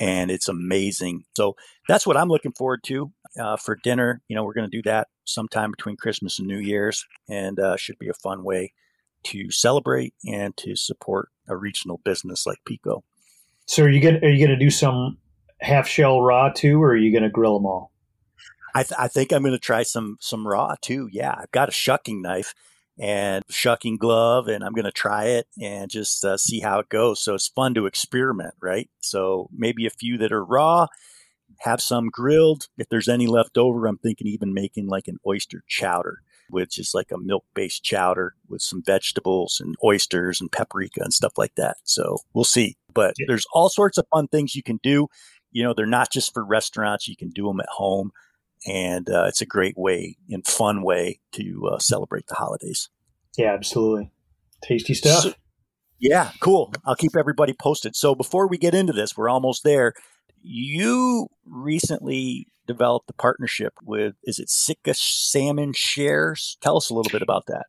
and 0.00 0.30
it's 0.30 0.48
amazing. 0.48 1.24
So 1.36 1.56
that's 1.88 2.06
what 2.06 2.16
I'm 2.16 2.28
looking 2.28 2.52
forward 2.52 2.82
to 2.84 3.12
uh, 3.38 3.56
for 3.56 3.76
dinner. 3.82 4.22
You 4.28 4.36
know, 4.36 4.44
we're 4.44 4.54
going 4.54 4.70
to 4.70 4.76
do 4.76 4.82
that 4.82 5.08
sometime 5.24 5.70
between 5.70 5.96
Christmas 5.96 6.38
and 6.38 6.48
New 6.48 6.58
Year's, 6.58 7.04
and 7.28 7.58
uh, 7.60 7.76
should 7.76 7.98
be 7.98 8.08
a 8.08 8.14
fun 8.14 8.44
way 8.44 8.72
to 9.24 9.50
celebrate 9.50 10.14
and 10.26 10.56
to 10.58 10.76
support 10.76 11.28
a 11.48 11.56
regional 11.56 12.00
business 12.04 12.46
like 12.46 12.58
Peeko. 12.68 13.02
So, 13.66 13.84
are 13.84 13.88
you 13.88 14.00
going 14.00 14.16
are 14.16 14.28
you 14.28 14.44
going 14.44 14.58
to 14.58 14.64
do 14.64 14.70
some 14.70 15.18
half 15.60 15.88
shell 15.88 16.20
raw 16.20 16.50
too, 16.50 16.82
or 16.82 16.90
are 16.90 16.96
you 16.96 17.12
going 17.12 17.22
to 17.22 17.30
grill 17.30 17.58
them 17.58 17.66
all? 17.66 17.90
I, 18.74 18.82
th- 18.82 18.98
I 18.98 19.08
think 19.08 19.32
I'm 19.32 19.42
going 19.42 19.52
to 19.52 19.58
try 19.58 19.84
some 19.84 20.16
some 20.20 20.46
raw 20.46 20.74
too. 20.80 21.08
Yeah, 21.12 21.34
I've 21.36 21.52
got 21.52 21.68
a 21.68 21.72
shucking 21.72 22.20
knife 22.20 22.54
and 22.98 23.44
shucking 23.48 23.96
glove 23.96 24.48
and 24.48 24.64
I'm 24.64 24.72
going 24.72 24.84
to 24.84 24.92
try 24.92 25.26
it 25.26 25.46
and 25.60 25.90
just 25.90 26.24
uh, 26.24 26.36
see 26.36 26.60
how 26.60 26.78
it 26.78 26.88
goes. 26.88 27.22
So 27.22 27.34
it's 27.34 27.48
fun 27.48 27.74
to 27.74 27.86
experiment, 27.86 28.54
right? 28.60 28.88
So 29.00 29.48
maybe 29.52 29.86
a 29.86 29.90
few 29.90 30.18
that 30.18 30.32
are 30.32 30.44
raw, 30.44 30.86
have 31.58 31.80
some 31.80 32.08
grilled. 32.08 32.68
If 32.78 32.88
there's 32.88 33.08
any 33.08 33.26
left 33.26 33.58
over, 33.58 33.86
I'm 33.86 33.98
thinking 33.98 34.26
even 34.26 34.54
making 34.54 34.88
like 34.88 35.08
an 35.08 35.18
oyster 35.26 35.62
chowder, 35.66 36.20
which 36.50 36.78
is 36.78 36.92
like 36.94 37.10
a 37.12 37.18
milk 37.18 37.44
based 37.54 37.82
chowder 37.82 38.34
with 38.48 38.62
some 38.62 38.82
vegetables 38.84 39.60
and 39.60 39.76
oysters 39.84 40.40
and 40.40 40.50
paprika 40.50 41.00
and 41.02 41.12
stuff 41.12 41.36
like 41.36 41.54
that. 41.56 41.76
So 41.84 42.18
we'll 42.32 42.44
see. 42.44 42.76
But 42.92 43.14
there's 43.26 43.46
all 43.52 43.68
sorts 43.68 43.98
of 43.98 44.06
fun 44.08 44.28
things 44.28 44.54
you 44.54 44.62
can 44.62 44.78
do. 44.82 45.08
You 45.50 45.64
know, 45.64 45.74
they're 45.74 45.86
not 45.86 46.12
just 46.12 46.32
for 46.32 46.44
restaurants, 46.44 47.08
you 47.08 47.16
can 47.16 47.30
do 47.30 47.46
them 47.46 47.60
at 47.60 47.68
home 47.68 48.12
and 48.66 49.08
uh, 49.10 49.24
it's 49.26 49.40
a 49.40 49.46
great 49.46 49.76
way 49.76 50.16
and 50.30 50.46
fun 50.46 50.82
way 50.82 51.20
to 51.32 51.70
uh, 51.72 51.78
celebrate 51.78 52.26
the 52.26 52.34
holidays. 52.34 52.88
Yeah, 53.36 53.52
absolutely. 53.52 54.10
Tasty 54.62 54.94
stuff. 54.94 55.22
So, 55.22 55.32
yeah, 55.98 56.32
cool. 56.40 56.72
I'll 56.84 56.96
keep 56.96 57.16
everybody 57.16 57.52
posted. 57.52 57.96
So 57.96 58.14
before 58.14 58.48
we 58.48 58.58
get 58.58 58.74
into 58.74 58.92
this, 58.92 59.16
we're 59.16 59.28
almost 59.28 59.64
there. 59.64 59.92
You 60.42 61.28
recently 61.46 62.48
developed 62.66 63.10
a 63.10 63.14
partnership 63.14 63.74
with, 63.82 64.14
is 64.24 64.38
it 64.38 64.50
Sitka 64.50 64.94
Salmon 64.94 65.72
Shares? 65.74 66.56
Tell 66.60 66.76
us 66.76 66.90
a 66.90 66.94
little 66.94 67.10
bit 67.10 67.22
about 67.22 67.46
that. 67.46 67.66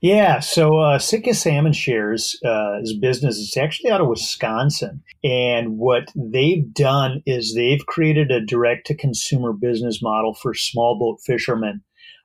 Yeah, 0.00 0.40
so 0.40 0.78
uh, 0.78 0.98
Sitka 0.98 1.34
Salmon 1.34 1.74
Shares 1.74 2.38
uh, 2.42 2.80
is 2.80 2.94
a 2.96 3.00
business. 3.00 3.38
It's 3.38 3.56
actually 3.58 3.90
out 3.90 4.00
of 4.00 4.08
Wisconsin, 4.08 5.02
and 5.22 5.76
what 5.76 6.10
they've 6.16 6.72
done 6.72 7.22
is 7.26 7.54
they've 7.54 7.84
created 7.84 8.30
a 8.30 8.44
direct 8.44 8.86
to 8.86 8.94
consumer 8.94 9.52
business 9.52 10.00
model 10.00 10.32
for 10.32 10.54
small 10.54 10.98
boat 10.98 11.18
fishermen 11.26 11.82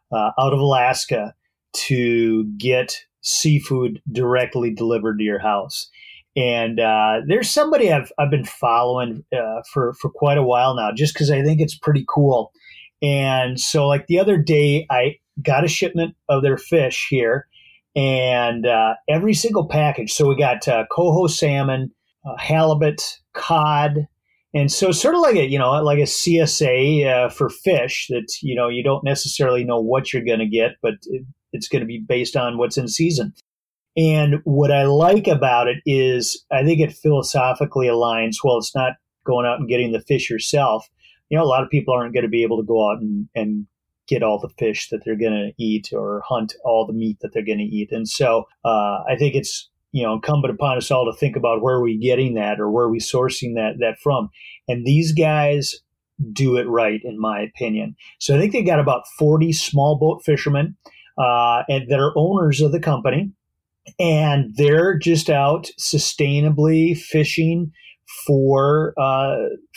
uh, 0.09 0.31
out 0.39 0.53
of 0.53 0.59
Alaska 0.59 1.33
to 1.73 2.45
get 2.57 2.95
seafood 3.19 4.01
directly 4.09 4.73
delivered 4.73 5.17
to 5.17 5.25
your 5.25 5.39
house. 5.39 5.89
And 6.37 6.79
uh, 6.79 7.21
there's 7.27 7.49
somebody 7.49 7.91
I've 7.91 8.09
I've 8.17 8.31
been 8.31 8.45
following 8.45 9.25
uh, 9.37 9.63
for 9.73 9.95
for 9.95 10.09
quite 10.09 10.37
a 10.37 10.43
while 10.43 10.75
now, 10.75 10.91
just 10.95 11.13
because 11.13 11.29
I 11.29 11.43
think 11.43 11.59
it's 11.59 11.77
pretty 11.77 12.05
cool. 12.07 12.53
And 13.01 13.59
so, 13.59 13.85
like 13.85 14.07
the 14.07 14.19
other 14.19 14.37
day, 14.37 14.87
I 14.89 15.17
got 15.41 15.65
a 15.65 15.69
shipment 15.69 16.15
of 16.29 16.41
their 16.41 16.57
fish 16.57 17.07
here 17.09 17.47
and 17.95 18.65
uh, 18.65 18.95
every 19.07 19.33
single 19.33 19.67
package. 19.67 20.13
So 20.13 20.27
we 20.27 20.35
got 20.35 20.67
uh, 20.67 20.85
coho 20.91 21.27
salmon, 21.27 21.91
uh, 22.25 22.37
halibut, 22.37 23.01
cod, 23.33 24.07
and 24.53 24.71
so 24.71 24.91
sort 24.91 25.15
of 25.15 25.21
like 25.21 25.35
a 25.35 25.45
you 25.45 25.59
know 25.59 25.71
like 25.83 25.99
a 25.99 26.03
CSA 26.03 27.05
uh, 27.05 27.29
for 27.29 27.49
fish 27.49 28.07
that 28.09 28.27
you 28.41 28.55
know 28.55 28.67
you 28.67 28.83
don't 28.83 29.03
necessarily 29.03 29.63
know 29.63 29.79
what 29.79 30.13
you're 30.13 30.25
going 30.25 30.39
to 30.39 30.47
get, 30.47 30.71
but 30.81 30.95
it, 31.03 31.23
it's 31.53 31.67
going 31.67 31.81
to 31.81 31.87
be 31.87 31.99
based 31.99 32.35
on 32.35 32.57
what's 32.57 32.77
in 32.77 32.87
season. 32.87 33.33
And 33.97 34.41
what 34.43 34.71
I 34.71 34.83
like 34.83 35.27
about 35.27 35.67
it 35.67 35.77
is 35.85 36.43
I 36.51 36.63
think 36.63 36.81
it 36.81 36.91
philosophically 36.91 37.87
aligns. 37.87 38.37
Well, 38.43 38.57
it's 38.57 38.75
not 38.75 38.93
going 39.25 39.45
out 39.45 39.59
and 39.59 39.69
getting 39.69 39.91
the 39.91 40.01
fish 40.01 40.29
yourself. 40.29 40.87
You 41.29 41.37
know, 41.37 41.43
a 41.43 41.47
lot 41.47 41.63
of 41.63 41.69
people 41.69 41.93
aren't 41.93 42.13
going 42.13 42.23
to 42.23 42.29
be 42.29 42.43
able 42.43 42.57
to 42.57 42.67
go 42.67 42.91
out 42.91 42.99
and, 42.99 43.27
and 43.33 43.67
get 44.07 44.23
all 44.23 44.39
the 44.39 44.53
fish 44.57 44.89
that 44.89 45.01
they're 45.05 45.17
going 45.17 45.33
to 45.33 45.63
eat 45.63 45.89
or 45.93 46.21
hunt 46.27 46.53
all 46.63 46.85
the 46.85 46.93
meat 46.93 47.17
that 47.21 47.33
they're 47.33 47.45
going 47.45 47.57
to 47.59 47.63
eat. 47.63 47.91
And 47.91 48.07
so 48.07 48.45
uh, 48.63 49.03
I 49.09 49.15
think 49.17 49.35
it's 49.35 49.69
you 49.91 50.03
know 50.03 50.13
incumbent 50.13 50.53
upon 50.53 50.77
us 50.77 50.91
all 50.91 51.05
to 51.05 51.17
think 51.17 51.35
about 51.35 51.61
where 51.61 51.75
are 51.75 51.83
we 51.83 51.97
getting 51.97 52.35
that 52.35 52.59
or 52.59 52.69
where 52.69 52.85
are 52.85 52.91
we 52.91 52.99
sourcing 52.99 53.55
that 53.55 53.75
that 53.79 53.97
from. 54.01 54.29
And 54.67 54.85
these 54.85 55.11
guys 55.13 55.75
do 56.31 56.57
it 56.57 56.63
right, 56.67 57.01
in 57.03 57.19
my 57.19 57.41
opinion. 57.41 57.95
So 58.19 58.35
I 58.35 58.39
think 58.39 58.53
they 58.53 58.63
got 58.63 58.79
about 58.79 59.03
40 59.19 59.51
small 59.53 59.97
boat 59.97 60.21
fishermen. 60.23 60.77
uh, 61.17 61.63
and 61.69 61.89
that 61.89 61.99
are 61.99 62.13
owners 62.17 62.61
of 62.61 62.71
the 62.71 62.79
company, 62.79 63.31
and 63.99 64.53
they're 64.55 64.97
just 64.97 65.29
out 65.29 65.67
sustainably 65.79 66.97
fishing 66.97 67.71
for 68.27 68.93
uh, 68.99 69.35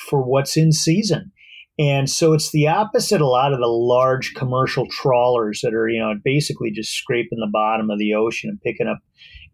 for 0.08 0.22
what's 0.22 0.56
in 0.56 0.72
season. 0.72 1.32
And 1.78 2.10
so 2.10 2.32
it's 2.32 2.50
the 2.50 2.66
opposite. 2.66 3.20
A 3.20 3.26
lot 3.26 3.52
of 3.52 3.60
the 3.60 3.66
large 3.66 4.34
commercial 4.34 4.86
trawlers 4.90 5.60
that 5.62 5.74
are, 5.74 5.88
you 5.88 6.00
know, 6.00 6.14
basically 6.24 6.70
just 6.72 6.92
scraping 6.92 7.38
the 7.38 7.50
bottom 7.52 7.90
of 7.90 7.98
the 7.98 8.14
ocean 8.14 8.50
and 8.50 8.60
picking 8.60 8.88
up 8.88 8.98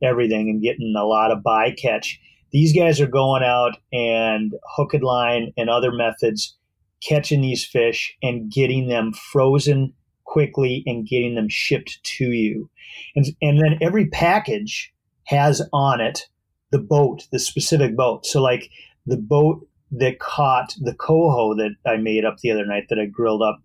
everything 0.03 0.49
and 0.49 0.63
getting 0.63 0.95
a 0.97 1.05
lot 1.05 1.31
of 1.31 1.43
bycatch. 1.45 2.17
These 2.51 2.75
guys 2.75 3.01
are 3.01 3.07
going 3.07 3.43
out 3.43 3.77
and 3.93 4.55
hook 4.77 4.95
and 4.95 5.03
line 5.03 5.53
and 5.57 5.69
other 5.69 5.93
methods 5.93 6.57
catching 7.03 7.43
these 7.43 7.65
fish 7.65 8.17
and 8.23 8.51
getting 8.51 8.89
them 8.89 9.13
frozen 9.13 9.93
quickly 10.25 10.83
and 10.87 11.07
getting 11.07 11.35
them 11.35 11.49
shipped 11.49 12.03
to 12.03 12.25
you. 12.25 12.71
And, 13.15 13.27
and 13.43 13.59
then 13.59 13.79
every 13.83 14.07
package 14.07 14.93
has 15.25 15.63
on 15.73 16.01
it 16.01 16.27
the 16.71 16.79
boat, 16.79 17.29
the 17.31 17.39
specific 17.39 17.97
boat. 17.97 18.27
So, 18.27 18.43
like 18.43 18.71
the 19.07 19.17
boat 19.17 19.67
that 19.99 20.19
caught 20.19 20.75
the 20.81 20.95
coho 20.95 21.55
that 21.55 21.77
I 21.87 21.97
made 21.97 22.25
up 22.25 22.39
the 22.39 22.51
other 22.51 22.67
night 22.67 22.85
that 22.89 22.99
I 22.99 23.07
grilled 23.07 23.43
up 23.43 23.61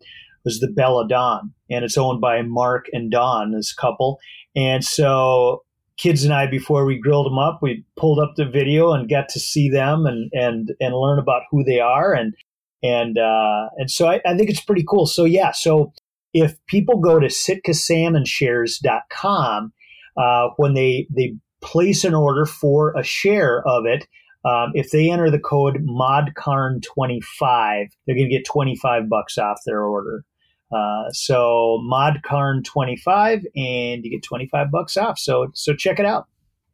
was 0.45 0.59
the 0.59 0.67
Bella 0.67 1.07
Don, 1.07 1.53
and 1.69 1.83
it's 1.83 1.97
owned 1.97 2.21
by 2.21 2.41
Mark 2.41 2.85
and 2.93 3.11
Don, 3.11 3.51
this 3.51 3.73
couple. 3.73 4.19
And 4.55 4.83
so, 4.83 5.63
kids 5.97 6.23
and 6.23 6.33
I, 6.33 6.47
before 6.47 6.85
we 6.85 6.99
grilled 6.99 7.25
them 7.25 7.37
up, 7.37 7.59
we 7.61 7.83
pulled 7.97 8.19
up 8.19 8.35
the 8.35 8.45
video 8.45 8.93
and 8.93 9.09
got 9.09 9.29
to 9.29 9.39
see 9.39 9.69
them 9.69 10.05
and 10.05 10.31
and 10.33 10.71
and 10.79 10.95
learn 10.95 11.19
about 11.19 11.43
who 11.51 11.63
they 11.63 11.79
are 11.79 12.13
and 12.13 12.33
and 12.81 13.17
uh, 13.17 13.69
and 13.77 13.91
so 13.91 14.07
I, 14.07 14.21
I 14.25 14.37
think 14.37 14.49
it's 14.49 14.61
pretty 14.61 14.85
cool. 14.87 15.05
So 15.05 15.25
yeah, 15.25 15.51
so 15.51 15.91
if 16.33 16.55
people 16.67 16.99
go 16.99 17.19
to 17.19 17.27
sitkasalmonshares.com, 17.27 19.73
uh, 20.17 20.47
when 20.57 20.73
they 20.73 21.07
they 21.09 21.35
place 21.61 22.05
an 22.05 22.13
order 22.13 22.45
for 22.45 22.93
a 22.97 23.03
share 23.03 23.61
of 23.67 23.85
it, 23.85 24.07
um, 24.45 24.71
if 24.73 24.91
they 24.91 25.11
enter 25.11 25.29
the 25.29 25.39
code 25.39 25.85
modcarn25, 25.85 27.87
they're 28.05 28.15
going 28.15 28.29
to 28.29 28.35
get 28.35 28.45
25 28.45 29.09
bucks 29.09 29.37
off 29.37 29.59
their 29.65 29.83
order. 29.83 30.23
Uh, 30.71 31.09
so 31.11 31.83
modcarn25 31.91 33.43
and 33.55 34.05
you 34.05 34.11
get 34.11 34.23
25 34.23 34.71
bucks 34.71 34.97
off. 34.97 35.19
So, 35.19 35.47
so 35.53 35.75
check 35.75 35.99
it 35.99 36.05
out. 36.05 36.27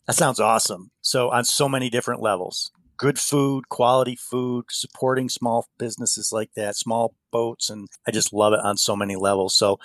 That 0.06 0.16
sounds 0.16 0.40
awesome. 0.40 0.92
So 1.02 1.32
on 1.32 1.46
so 1.46 1.68
many 1.68 1.90
different 1.90 2.22
levels, 2.22 2.72
good 2.98 3.18
food, 3.18 3.70
quality 3.70 4.16
food, 4.16 4.66
supporting 4.70 5.30
small 5.30 5.68
businesses 5.80 6.32
like 6.32 6.52
that, 6.56 6.76
small 6.76 7.16
boats. 7.32 7.70
And 7.70 7.88
I 8.08 8.12
just 8.12 8.34
love 8.34 8.54
it 8.54 8.60
on 8.60 8.78
so 8.78 8.96
many 8.96 9.16
levels. 9.16 9.58
So 9.58 9.80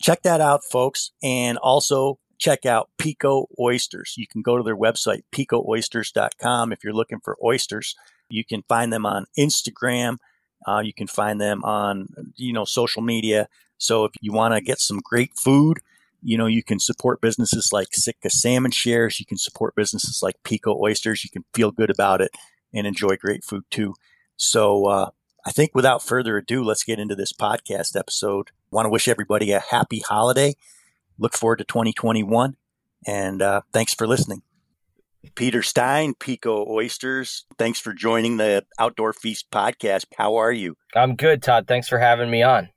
check 0.00 0.22
that 0.22 0.40
out, 0.40 0.62
folks. 0.70 1.12
And 1.22 1.58
also 1.58 2.18
check 2.42 2.66
out 2.66 2.90
Peeko 2.98 3.46
Oysters. 3.60 4.14
You 4.16 4.26
can 4.26 4.42
go 4.42 4.56
to 4.56 4.64
their 4.64 4.76
website, 4.76 5.22
peekooysters.com, 5.32 6.72
if 6.72 6.82
you're 6.82 6.92
looking 6.92 7.20
for 7.20 7.36
oysters. 7.42 7.94
You 8.28 8.44
can 8.44 8.64
find 8.68 8.92
them 8.92 9.06
on 9.06 9.26
Instagram. 9.38 10.16
Uh, 10.66 10.82
you 10.84 10.92
can 10.92 11.06
find 11.06 11.40
them 11.40 11.62
on, 11.62 12.08
you 12.34 12.52
know, 12.52 12.64
social 12.64 13.00
media. 13.00 13.48
So 13.78 14.04
if 14.04 14.12
you 14.20 14.32
want 14.32 14.54
to 14.54 14.60
get 14.60 14.80
some 14.80 14.98
great 15.04 15.30
food, 15.36 15.78
you 16.20 16.36
know, 16.36 16.46
you 16.46 16.64
can 16.64 16.80
support 16.80 17.20
businesses 17.20 17.70
like 17.72 17.88
Sitka 17.92 18.30
Salmon 18.30 18.72
Shares. 18.72 19.20
You 19.20 19.26
can 19.26 19.38
support 19.38 19.76
businesses 19.76 20.20
like 20.20 20.42
Peeko 20.44 20.80
Oysters. 20.80 21.22
You 21.22 21.30
can 21.30 21.44
feel 21.54 21.70
good 21.70 21.90
about 21.90 22.20
it 22.20 22.32
and 22.74 22.86
enjoy 22.88 23.16
great 23.16 23.44
food 23.44 23.64
too. 23.70 23.94
So 24.36 24.86
uh, 24.86 25.10
I 25.46 25.52
think 25.52 25.72
without 25.74 26.02
further 26.02 26.36
ado, 26.36 26.64
let's 26.64 26.84
get 26.84 26.98
into 26.98 27.14
this 27.14 27.32
podcast 27.32 27.96
episode. 27.96 28.50
I 28.50 28.76
want 28.76 28.86
to 28.86 28.90
wish 28.90 29.06
everybody 29.06 29.52
a 29.52 29.60
happy 29.60 30.00
holiday. 30.00 30.54
Look 31.22 31.34
forward 31.34 31.58
to 31.58 31.64
2021. 31.64 32.56
And 33.06 33.40
uh, 33.40 33.60
thanks 33.72 33.94
for 33.94 34.08
listening. 34.08 34.42
Peter 35.36 35.62
Stein, 35.62 36.14
Peeko 36.14 36.66
Oysters. 36.68 37.46
Thanks 37.56 37.78
for 37.78 37.92
joining 37.92 38.38
the 38.38 38.64
Outdoor 38.76 39.12
Feast 39.12 39.46
podcast. 39.52 40.06
How 40.16 40.34
are 40.34 40.50
you? 40.50 40.76
I'm 40.96 41.14
good, 41.14 41.40
Todd. 41.40 41.68
Thanks 41.68 41.88
for 41.88 41.98
having 41.98 42.28
me 42.28 42.42
on. 42.42 42.70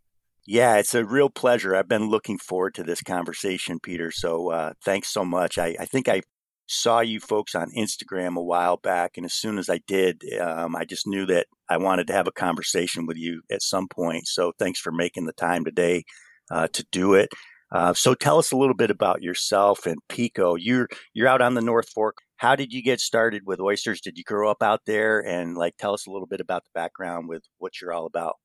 Yeah, 0.45 0.77
it's 0.77 0.93
a 0.93 1.03
real 1.03 1.31
pleasure. 1.31 1.75
I've 1.75 1.87
been 1.87 2.07
looking 2.07 2.37
forward 2.37 2.75
to 2.75 2.83
this 2.83 3.01
conversation, 3.01 3.79
Peter. 3.79 4.11
So 4.11 4.51
uh, 4.51 4.73
thanks 4.83 5.09
so 5.09 5.25
much. 5.25 5.57
I, 5.57 5.75
I, 5.79 5.85
think 5.85 6.07
I 6.07 6.21
saw 6.67 6.99
you 6.99 7.19
folks 7.19 7.55
on 7.55 7.71
Instagram 7.75 8.37
a 8.37 8.43
while 8.43 8.77
back, 8.77 9.13
and 9.17 9.25
as 9.25 9.33
soon 9.33 9.57
as 9.57 9.71
I 9.71 9.79
did, 9.87 10.21
um, 10.39 10.75
I 10.75 10.85
just 10.85 11.07
knew 11.07 11.25
that 11.25 11.47
I 11.67 11.77
wanted 11.77 12.05
to 12.07 12.13
have 12.13 12.27
a 12.27 12.31
conversation 12.31 13.07
with 13.07 13.17
you 13.17 13.41
at 13.49 13.63
some 13.63 13.87
point. 13.87 14.27
So 14.27 14.53
thanks 14.59 14.79
for 14.79 14.91
making 14.91 15.25
the 15.25 15.33
time 15.33 15.65
today 15.65 16.03
uh, 16.51 16.67
to 16.73 16.85
do 16.91 17.15
it. 17.15 17.29
Uh, 17.71 17.93
so 17.93 18.13
tell 18.13 18.37
us 18.37 18.51
a 18.51 18.57
little 18.57 18.75
bit 18.75 18.89
about 18.89 19.21
yourself 19.21 19.85
and 19.85 19.97
Peeko. 20.09 20.57
You're 20.59 20.87
you're 21.13 21.27
out 21.27 21.41
on 21.41 21.55
the 21.55 21.61
North 21.61 21.89
Fork. 21.89 22.17
How 22.37 22.55
did 22.55 22.73
you 22.73 22.83
get 22.83 22.99
started 22.99 23.43
with 23.45 23.59
oysters? 23.59 24.01
Did 24.01 24.17
you 24.17 24.23
grow 24.23 24.49
up 24.49 24.61
out 24.61 24.81
there? 24.85 25.19
And 25.19 25.57
like, 25.57 25.77
tell 25.77 25.93
us 25.93 26.05
a 26.05 26.11
little 26.11 26.27
bit 26.27 26.41
about 26.41 26.63
the 26.63 26.71
background 26.73 27.27
with 27.27 27.43
what 27.57 27.81
you're 27.81 27.93
all 27.93 28.05
about. 28.05 28.35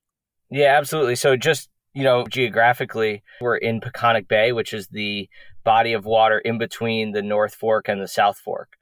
Yeah, 0.51 0.77
absolutely. 0.79 1.17
So 1.17 1.37
just 1.37 1.69
you 1.93 2.05
know, 2.05 2.25
geographically, 2.27 3.23
we're 3.41 3.57
in 3.57 3.81
Peconic 3.81 4.29
Bay, 4.29 4.53
which 4.53 4.73
is 4.73 4.87
the 4.89 5.29
body 5.65 5.93
of 5.93 6.05
water 6.05 6.39
in 6.39 6.59
between 6.59 7.13
the 7.13 7.23
North 7.23 7.55
Fork 7.55 7.89
and 7.89 8.01
the 8.01 8.09
South 8.09 8.39
Fork 8.39 8.75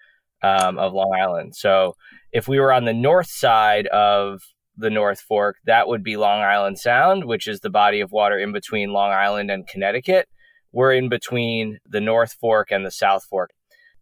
um, 0.43 0.79
of 0.79 0.93
Long 0.93 1.17
Island. 1.19 1.57
So 1.57 1.95
if 2.33 2.49
we 2.49 2.61
were 2.61 2.73
on 2.73 2.85
the 2.85 2.93
north 2.93 3.29
side 3.29 3.87
of 3.89 4.43
the 4.79 4.91
North 4.91 5.21
Fork, 5.21 5.57
that 5.67 5.89
would 5.89 6.03
be 6.03 6.17
Long 6.17 6.41
Island 6.41 6.79
Sound, 6.79 7.25
which 7.25 7.47
is 7.47 7.61
the 7.61 7.71
body 7.71 8.01
of 8.01 8.13
water 8.13 8.39
in 8.39 8.53
between 8.53 8.93
Long 8.93 9.11
Island 9.11 9.51
and 9.51 9.67
Connecticut. 9.67 10.29
We're 10.73 10.93
in 10.93 11.09
between 11.09 11.79
the 11.87 12.01
North 12.01 12.37
Fork 12.41 12.71
and 12.71 12.87
the 12.87 12.91
South 12.91 13.25
Fork. 13.25 13.51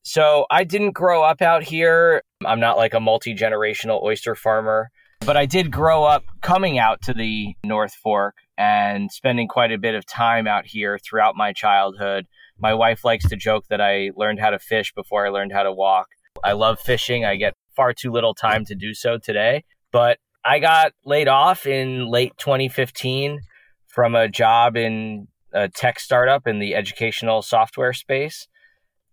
So 0.02 0.46
I 0.50 0.64
didn't 0.64 0.92
grow 0.92 1.24
up 1.24 1.42
out 1.42 1.64
here. 1.64 2.22
I'm 2.44 2.60
not 2.60 2.76
like 2.76 2.94
a 2.94 3.00
multi 3.00 3.34
generational 3.34 4.02
oyster 4.02 4.34
farmer, 4.34 4.90
but 5.20 5.36
I 5.36 5.46
did 5.46 5.72
grow 5.72 6.04
up 6.04 6.24
coming 6.42 6.78
out 6.78 7.02
to 7.02 7.14
the 7.14 7.54
North 7.64 7.94
Fork 7.94 8.36
and 8.58 9.10
spending 9.10 9.48
quite 9.48 9.72
a 9.72 9.78
bit 9.78 9.94
of 9.94 10.06
time 10.06 10.46
out 10.46 10.66
here 10.66 10.98
throughout 10.98 11.34
my 11.34 11.52
childhood. 11.52 12.26
My 12.58 12.72
wife 12.72 13.04
likes 13.04 13.28
to 13.28 13.36
joke 13.36 13.64
that 13.68 13.80
I 13.80 14.10
learned 14.16 14.40
how 14.40 14.50
to 14.50 14.58
fish 14.58 14.92
before 14.94 15.26
I 15.26 15.30
learned 15.30 15.52
how 15.52 15.62
to 15.62 15.72
walk. 15.72 16.08
I 16.44 16.52
love 16.52 16.78
fishing. 16.78 17.24
I 17.24 17.36
get 17.36 17.54
far 17.74 17.92
too 17.92 18.10
little 18.10 18.34
time 18.34 18.64
to 18.66 18.74
do 18.74 18.94
so 18.94 19.18
today, 19.18 19.64
but 19.92 20.18
I 20.46 20.60
got 20.60 20.92
laid 21.04 21.26
off 21.26 21.66
in 21.66 22.08
late 22.08 22.32
2015 22.38 23.40
from 23.88 24.14
a 24.14 24.28
job 24.28 24.76
in 24.76 25.26
a 25.52 25.68
tech 25.68 25.98
startup 25.98 26.46
in 26.46 26.60
the 26.60 26.76
educational 26.76 27.42
software 27.42 27.92
space. 27.92 28.46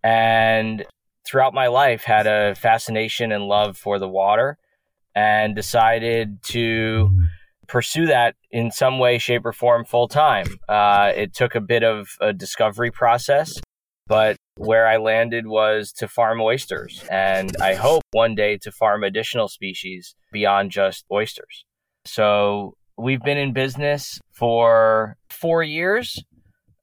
And 0.03 0.85
throughout 1.25 1.53
my 1.53 1.67
life, 1.67 2.03
had 2.03 2.27
a 2.27 2.53
fascination 2.53 3.31
and 3.31 3.45
love 3.45 3.77
for 3.77 3.97
the 3.97 4.07
water 4.07 4.57
and 5.15 5.55
decided 5.55 6.43
to 6.43 7.09
pursue 7.67 8.05
that 8.07 8.35
in 8.51 8.69
some 8.69 8.99
way, 8.99 9.17
shape, 9.17 9.45
or 9.45 9.53
form 9.53 9.85
full 9.85 10.07
time. 10.07 10.45
Uh, 10.69 11.11
it 11.15 11.33
took 11.33 11.55
a 11.55 11.61
bit 11.61 11.83
of 11.83 12.09
a 12.21 12.33
discovery 12.33 12.91
process, 12.91 13.59
but 14.07 14.37
where 14.57 14.87
I 14.87 14.97
landed 14.97 15.47
was 15.47 15.91
to 15.93 16.07
farm 16.07 16.41
oysters. 16.41 17.03
And 17.09 17.55
I 17.61 17.73
hope 17.73 18.03
one 18.11 18.35
day 18.35 18.57
to 18.59 18.71
farm 18.71 19.03
additional 19.03 19.47
species 19.47 20.15
beyond 20.31 20.71
just 20.71 21.05
oysters. 21.11 21.65
So 22.05 22.75
we've 22.97 23.21
been 23.21 23.37
in 23.37 23.53
business 23.53 24.19
for 24.31 25.17
four 25.29 25.63
years. 25.63 26.23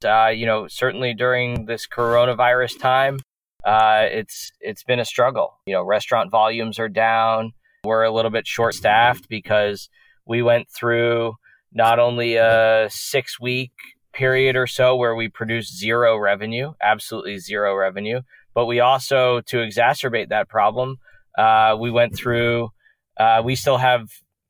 Uh, 0.03 0.27
you 0.27 0.45
know, 0.45 0.67
certainly 0.67 1.13
during 1.13 1.65
this 1.65 1.87
coronavirus 1.87 2.79
time, 2.79 3.19
uh, 3.63 4.07
it's 4.09 4.51
it's 4.59 4.83
been 4.83 4.99
a 4.99 5.05
struggle. 5.05 5.59
You 5.67 5.73
know, 5.73 5.83
restaurant 5.83 6.31
volumes 6.31 6.79
are 6.79 6.89
down. 6.89 7.51
We're 7.83 8.03
a 8.03 8.11
little 8.11 8.31
bit 8.31 8.47
short 8.47 8.73
staffed 8.73 9.29
because 9.29 9.89
we 10.25 10.41
went 10.41 10.69
through 10.69 11.35
not 11.71 11.99
only 11.99 12.35
a 12.35 12.87
six 12.91 13.39
week 13.39 13.71
period 14.13 14.55
or 14.55 14.67
so 14.67 14.95
where 14.95 15.15
we 15.15 15.29
produced 15.29 15.77
zero 15.77 16.17
revenue, 16.17 16.73
absolutely 16.81 17.37
zero 17.37 17.75
revenue, 17.75 18.21
but 18.53 18.65
we 18.65 18.79
also, 18.79 19.41
to 19.41 19.57
exacerbate 19.57 20.29
that 20.29 20.49
problem, 20.49 20.97
uh, 21.37 21.75
we 21.79 21.91
went 21.91 22.15
through, 22.15 22.69
uh, 23.17 23.41
we 23.43 23.55
still 23.55 23.77
have 23.77 24.09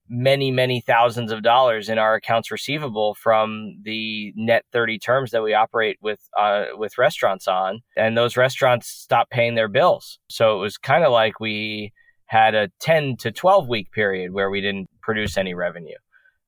many, 0.10 0.52
many 0.52 0.82
thousands 0.82 1.32
of 1.32 1.42
dollars 1.42 1.88
in 1.88 1.98
our 1.98 2.16
accounts 2.16 2.52
receivable 2.52 3.14
from 3.14 3.78
the 3.84 4.34
net 4.36 4.66
30 4.74 5.00
terms 5.00 5.32
that 5.32 5.42
we 5.42 5.54
operate 5.54 5.98
with, 6.02 6.20
uh, 6.38 6.66
with 6.76 6.98
restaurants 6.98 7.48
on. 7.48 7.80
And 7.96 8.18
those 8.18 8.36
restaurants 8.36 8.88
stopped 8.88 9.32
paying 9.32 9.56
their 9.56 9.70
bills. 9.70 10.20
So 10.30 10.58
it 10.58 10.60
was 10.60 10.78
kind 10.78 11.06
of 11.06 11.14
like 11.14 11.40
we 11.40 11.94
had 12.26 12.56
a 12.56 12.70
10 12.82 13.18
to 13.18 13.32
12 13.32 13.70
week 13.70 13.92
period 13.92 14.34
where 14.34 14.50
we 14.50 14.60
didn't 14.60 14.90
produce 15.02 15.38
any 15.38 15.54
revenue. 15.54 15.98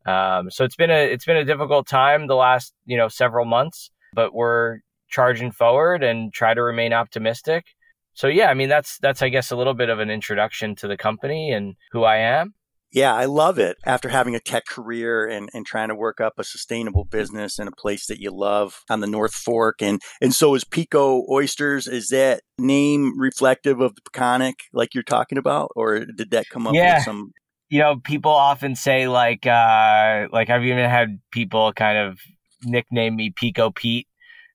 Um, 0.06 0.50
so 0.52 0.64
it's 0.66 0.76
been 0.76 0.92
a 0.92 1.12
it's 1.12 1.26
been 1.26 1.38
a 1.38 1.46
difficult 1.46 1.88
time 1.88 2.28
the 2.28 2.36
last 2.36 2.74
you 2.86 2.98
know 2.98 3.08
several 3.08 3.46
months, 3.46 3.90
but 4.14 4.34
we're 4.34 4.80
charging 5.10 5.52
forward 5.52 6.04
and 6.04 6.34
try 6.34 6.54
to 6.54 6.62
remain 6.62 6.94
optimistic. 6.94 7.66
So 8.14 8.28
yeah, 8.28 8.50
I 8.50 8.54
mean 8.54 8.70
that's 8.70 8.98
that's 9.02 9.22
I 9.22 9.30
guess 9.30 9.52
a 9.52 9.56
little 9.56 9.74
bit 9.74 9.90
of 9.90 10.00
an 10.00 10.10
introduction 10.10 10.76
to 10.78 10.88
the 10.88 10.98
company 10.98 11.52
and 11.52 11.76
who 11.92 12.04
I 12.04 12.18
am. 12.18 12.54
Yeah, 12.94 13.16
I 13.16 13.26
love 13.26 13.58
it. 13.58 13.78
After 13.88 14.10
having 14.10 14.36
a 14.36 14.40
tech 14.40 14.66
career 14.68 15.28
and, 15.28 15.50
and 15.52 15.66
trying 15.66 15.90
to 15.90 15.96
work 15.96 16.22
up 16.22 16.34
a 16.38 16.44
sustainable 16.44 17.06
business 17.06 17.58
in 17.58 17.68
a 17.68 17.72
place 17.72 18.06
that 18.06 18.20
you 18.20 18.30
love 18.30 18.82
on 18.88 19.00
the 19.00 19.08
North 19.08 19.34
Fork. 19.34 19.82
And, 19.82 20.00
and 20.22 20.34
so 20.34 20.54
is 20.54 20.64
Peeko 20.64 21.28
Oysters. 21.28 21.88
Is 21.88 22.10
that 22.10 22.44
name 22.60 23.20
reflective 23.20 23.82
of 23.82 23.96
the 23.96 24.02
Peconic 24.02 24.54
like 24.74 24.94
you're 24.94 25.04
talking 25.04 25.40
about? 25.40 25.72
Or 25.76 26.06
did 26.06 26.30
that 26.32 26.50
come 26.50 26.68
up 26.68 26.76
yeah. 26.76 26.98
with 26.98 27.06
some? 27.06 27.32
You 27.74 27.80
know, 27.80 27.96
people 27.96 28.30
often 28.30 28.76
say 28.76 29.08
like, 29.08 29.48
uh, 29.48 30.28
like 30.32 30.52
I've 30.52 30.64
even 30.64 30.88
had 30.88 31.20
people 31.32 31.74
kind 31.74 31.98
of 31.98 32.20
nickname 32.64 33.16
me 33.16 33.32
Peeko 33.32 33.74
Pete. 33.74 34.08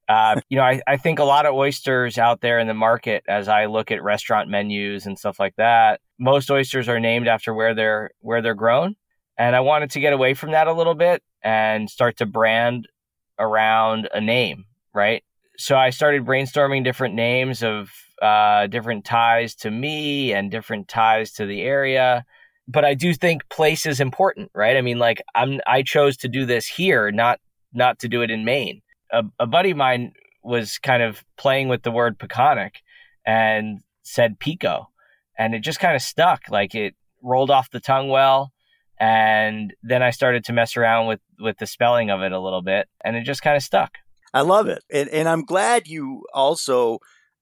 Uh, 0.08 0.40
you 0.48 0.56
know, 0.56 0.62
I, 0.62 0.80
I 0.86 0.98
think 0.98 1.18
a 1.18 1.24
lot 1.24 1.44
of 1.44 1.52
oysters 1.52 2.16
out 2.16 2.42
there 2.42 2.60
in 2.60 2.68
the 2.68 2.74
market, 2.74 3.24
as 3.26 3.48
I 3.48 3.66
look 3.66 3.90
at 3.90 4.04
restaurant 4.04 4.48
menus 4.48 5.04
and 5.04 5.18
stuff 5.18 5.40
like 5.40 5.56
that, 5.56 6.00
most 6.20 6.48
oysters 6.48 6.88
are 6.88 7.00
named 7.00 7.26
after 7.26 7.52
where 7.52 7.74
they're 7.74 8.10
where 8.20 8.40
they're 8.40 8.54
grown. 8.54 8.94
And 9.36 9.56
I 9.56 9.60
wanted 9.62 9.90
to 9.90 10.00
get 10.00 10.12
away 10.12 10.34
from 10.34 10.52
that 10.52 10.68
a 10.68 10.72
little 10.72 10.94
bit 10.94 11.20
and 11.42 11.90
start 11.90 12.18
to 12.18 12.26
brand 12.26 12.86
around 13.36 14.08
a 14.14 14.20
name, 14.20 14.66
right? 14.94 15.24
So 15.56 15.76
I 15.76 15.90
started 15.90 16.24
brainstorming 16.24 16.84
different 16.84 17.16
names 17.16 17.64
of 17.64 17.90
uh, 18.22 18.68
different 18.68 19.04
ties 19.04 19.56
to 19.56 19.72
me 19.72 20.32
and 20.32 20.52
different 20.52 20.86
ties 20.86 21.32
to 21.32 21.46
the 21.46 21.62
area. 21.62 22.24
But 22.70 22.84
I 22.84 22.94
do 22.94 23.14
think 23.14 23.48
place 23.48 23.86
is 23.86 23.98
important, 23.98 24.50
right? 24.54 24.76
I 24.76 24.82
mean, 24.82 24.98
like 24.98 25.22
I'm 25.34 25.60
I 25.66 25.82
chose 25.82 26.16
to 26.18 26.28
do 26.28 26.44
this 26.44 26.66
here, 26.66 27.10
not 27.10 27.40
not 27.72 27.98
to 28.00 28.08
do 28.08 28.22
it 28.22 28.30
in 28.30 28.44
Maine. 28.44 28.82
A, 29.10 29.24
a 29.40 29.46
buddy 29.46 29.70
of 29.70 29.76
mine 29.78 30.12
was 30.44 30.78
kind 30.78 31.02
of 31.02 31.24
playing 31.36 31.68
with 31.68 31.82
the 31.82 31.90
word 31.90 32.18
Peconic 32.18 32.76
and 33.26 33.80
said 34.02 34.38
Peeko 34.38 34.86
and 35.38 35.54
it 35.54 35.60
just 35.60 35.80
kind 35.80 35.94
of 35.94 36.02
stuck. 36.02 36.42
Like 36.50 36.74
it 36.74 36.94
rolled 37.22 37.50
off 37.50 37.70
the 37.70 37.80
tongue 37.80 38.08
well. 38.08 38.52
And 39.00 39.72
then 39.82 40.02
I 40.02 40.10
started 40.10 40.44
to 40.46 40.52
mess 40.52 40.76
around 40.76 41.06
with, 41.06 41.20
with 41.38 41.58
the 41.58 41.66
spelling 41.68 42.10
of 42.10 42.20
it 42.22 42.32
a 42.32 42.40
little 42.40 42.62
bit, 42.62 42.88
and 43.04 43.14
it 43.14 43.22
just 43.22 43.42
kind 43.42 43.56
of 43.56 43.62
stuck. 43.62 43.92
I 44.34 44.40
love 44.40 44.66
it. 44.66 44.82
And, 44.90 45.08
and 45.10 45.28
I'm 45.28 45.44
glad 45.44 45.86
you 45.86 46.24
also 46.34 46.98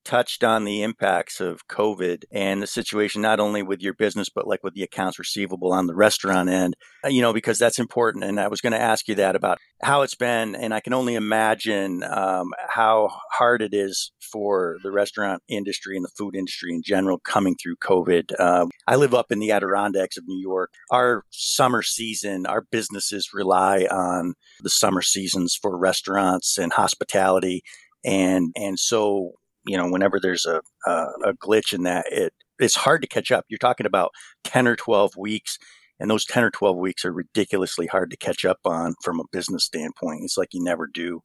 touched 0.06 0.44
on 0.44 0.64
the 0.64 0.82
impacts 0.82 1.40
of 1.40 1.66
COVID 1.66 2.22
and 2.30 2.62
the 2.62 2.66
situation, 2.66 3.20
not 3.20 3.40
only 3.40 3.62
with 3.62 3.82
your 3.82 3.92
business, 3.92 4.28
but 4.32 4.46
like 4.46 4.62
with 4.62 4.74
the 4.74 4.84
accounts 4.84 5.18
receivable 5.18 5.72
on 5.72 5.88
the 5.88 5.96
restaurant 5.96 6.48
end, 6.48 6.74
uh, 7.04 7.08
you 7.08 7.20
know, 7.20 7.32
because 7.32 7.58
that's 7.58 7.80
important. 7.80 8.22
And 8.22 8.38
I 8.38 8.46
was 8.46 8.60
going 8.60 8.72
to 8.72 8.80
ask 8.80 9.08
you 9.08 9.16
that 9.16 9.34
about 9.34 9.58
how 9.82 10.02
it's 10.02 10.14
been. 10.14 10.54
And 10.54 10.72
I 10.72 10.80
can 10.80 10.94
only 10.94 11.16
imagine 11.16 12.04
um, 12.04 12.52
how 12.68 13.08
hard 13.32 13.60
it 13.60 13.74
is 13.74 14.12
for 14.32 14.76
the 14.84 14.92
restaurant 14.92 15.42
industry 15.48 15.96
and 15.96 16.04
the 16.04 16.12
food 16.16 16.36
industry 16.36 16.72
in 16.72 16.82
general 16.84 17.18
coming 17.18 17.56
through 17.60 17.76
COVID. 17.76 18.32
Uh, 18.38 18.66
I 18.86 18.94
live 18.96 19.12
up 19.12 19.26
in 19.30 19.40
the 19.40 19.50
Adirondacks 19.50 20.16
of 20.16 20.24
New 20.26 20.40
York. 20.40 20.70
Our 20.90 21.24
summer 21.30 21.82
season, 21.82 22.46
our 22.46 22.62
businesses 22.70 23.30
rely 23.34 23.86
on 23.90 24.34
the 24.60 24.70
summer 24.70 25.02
seasons 25.02 25.58
for 25.60 25.76
restaurants 25.76 26.58
and 26.58 26.72
hospitality. 26.72 27.62
And, 28.04 28.52
and 28.54 28.78
so 28.78 29.32
you 29.66 29.76
know, 29.76 29.88
whenever 29.88 30.18
there's 30.20 30.46
a, 30.46 30.60
a, 30.86 31.06
a 31.24 31.34
glitch 31.34 31.72
in 31.72 31.82
that, 31.84 32.06
it 32.10 32.32
it's 32.58 32.76
hard 32.76 33.02
to 33.02 33.08
catch 33.08 33.30
up. 33.30 33.44
You're 33.48 33.58
talking 33.58 33.86
about 33.86 34.12
10 34.44 34.66
or 34.66 34.76
12 34.76 35.16
weeks, 35.16 35.58
and 36.00 36.10
those 36.10 36.24
10 36.24 36.44
or 36.44 36.50
12 36.50 36.76
weeks 36.76 37.04
are 37.04 37.12
ridiculously 37.12 37.86
hard 37.86 38.10
to 38.10 38.16
catch 38.16 38.44
up 38.44 38.58
on 38.64 38.94
from 39.02 39.20
a 39.20 39.24
business 39.32 39.64
standpoint. 39.64 40.20
It's 40.22 40.38
like 40.38 40.48
you 40.52 40.62
never 40.62 40.86
do. 40.86 41.20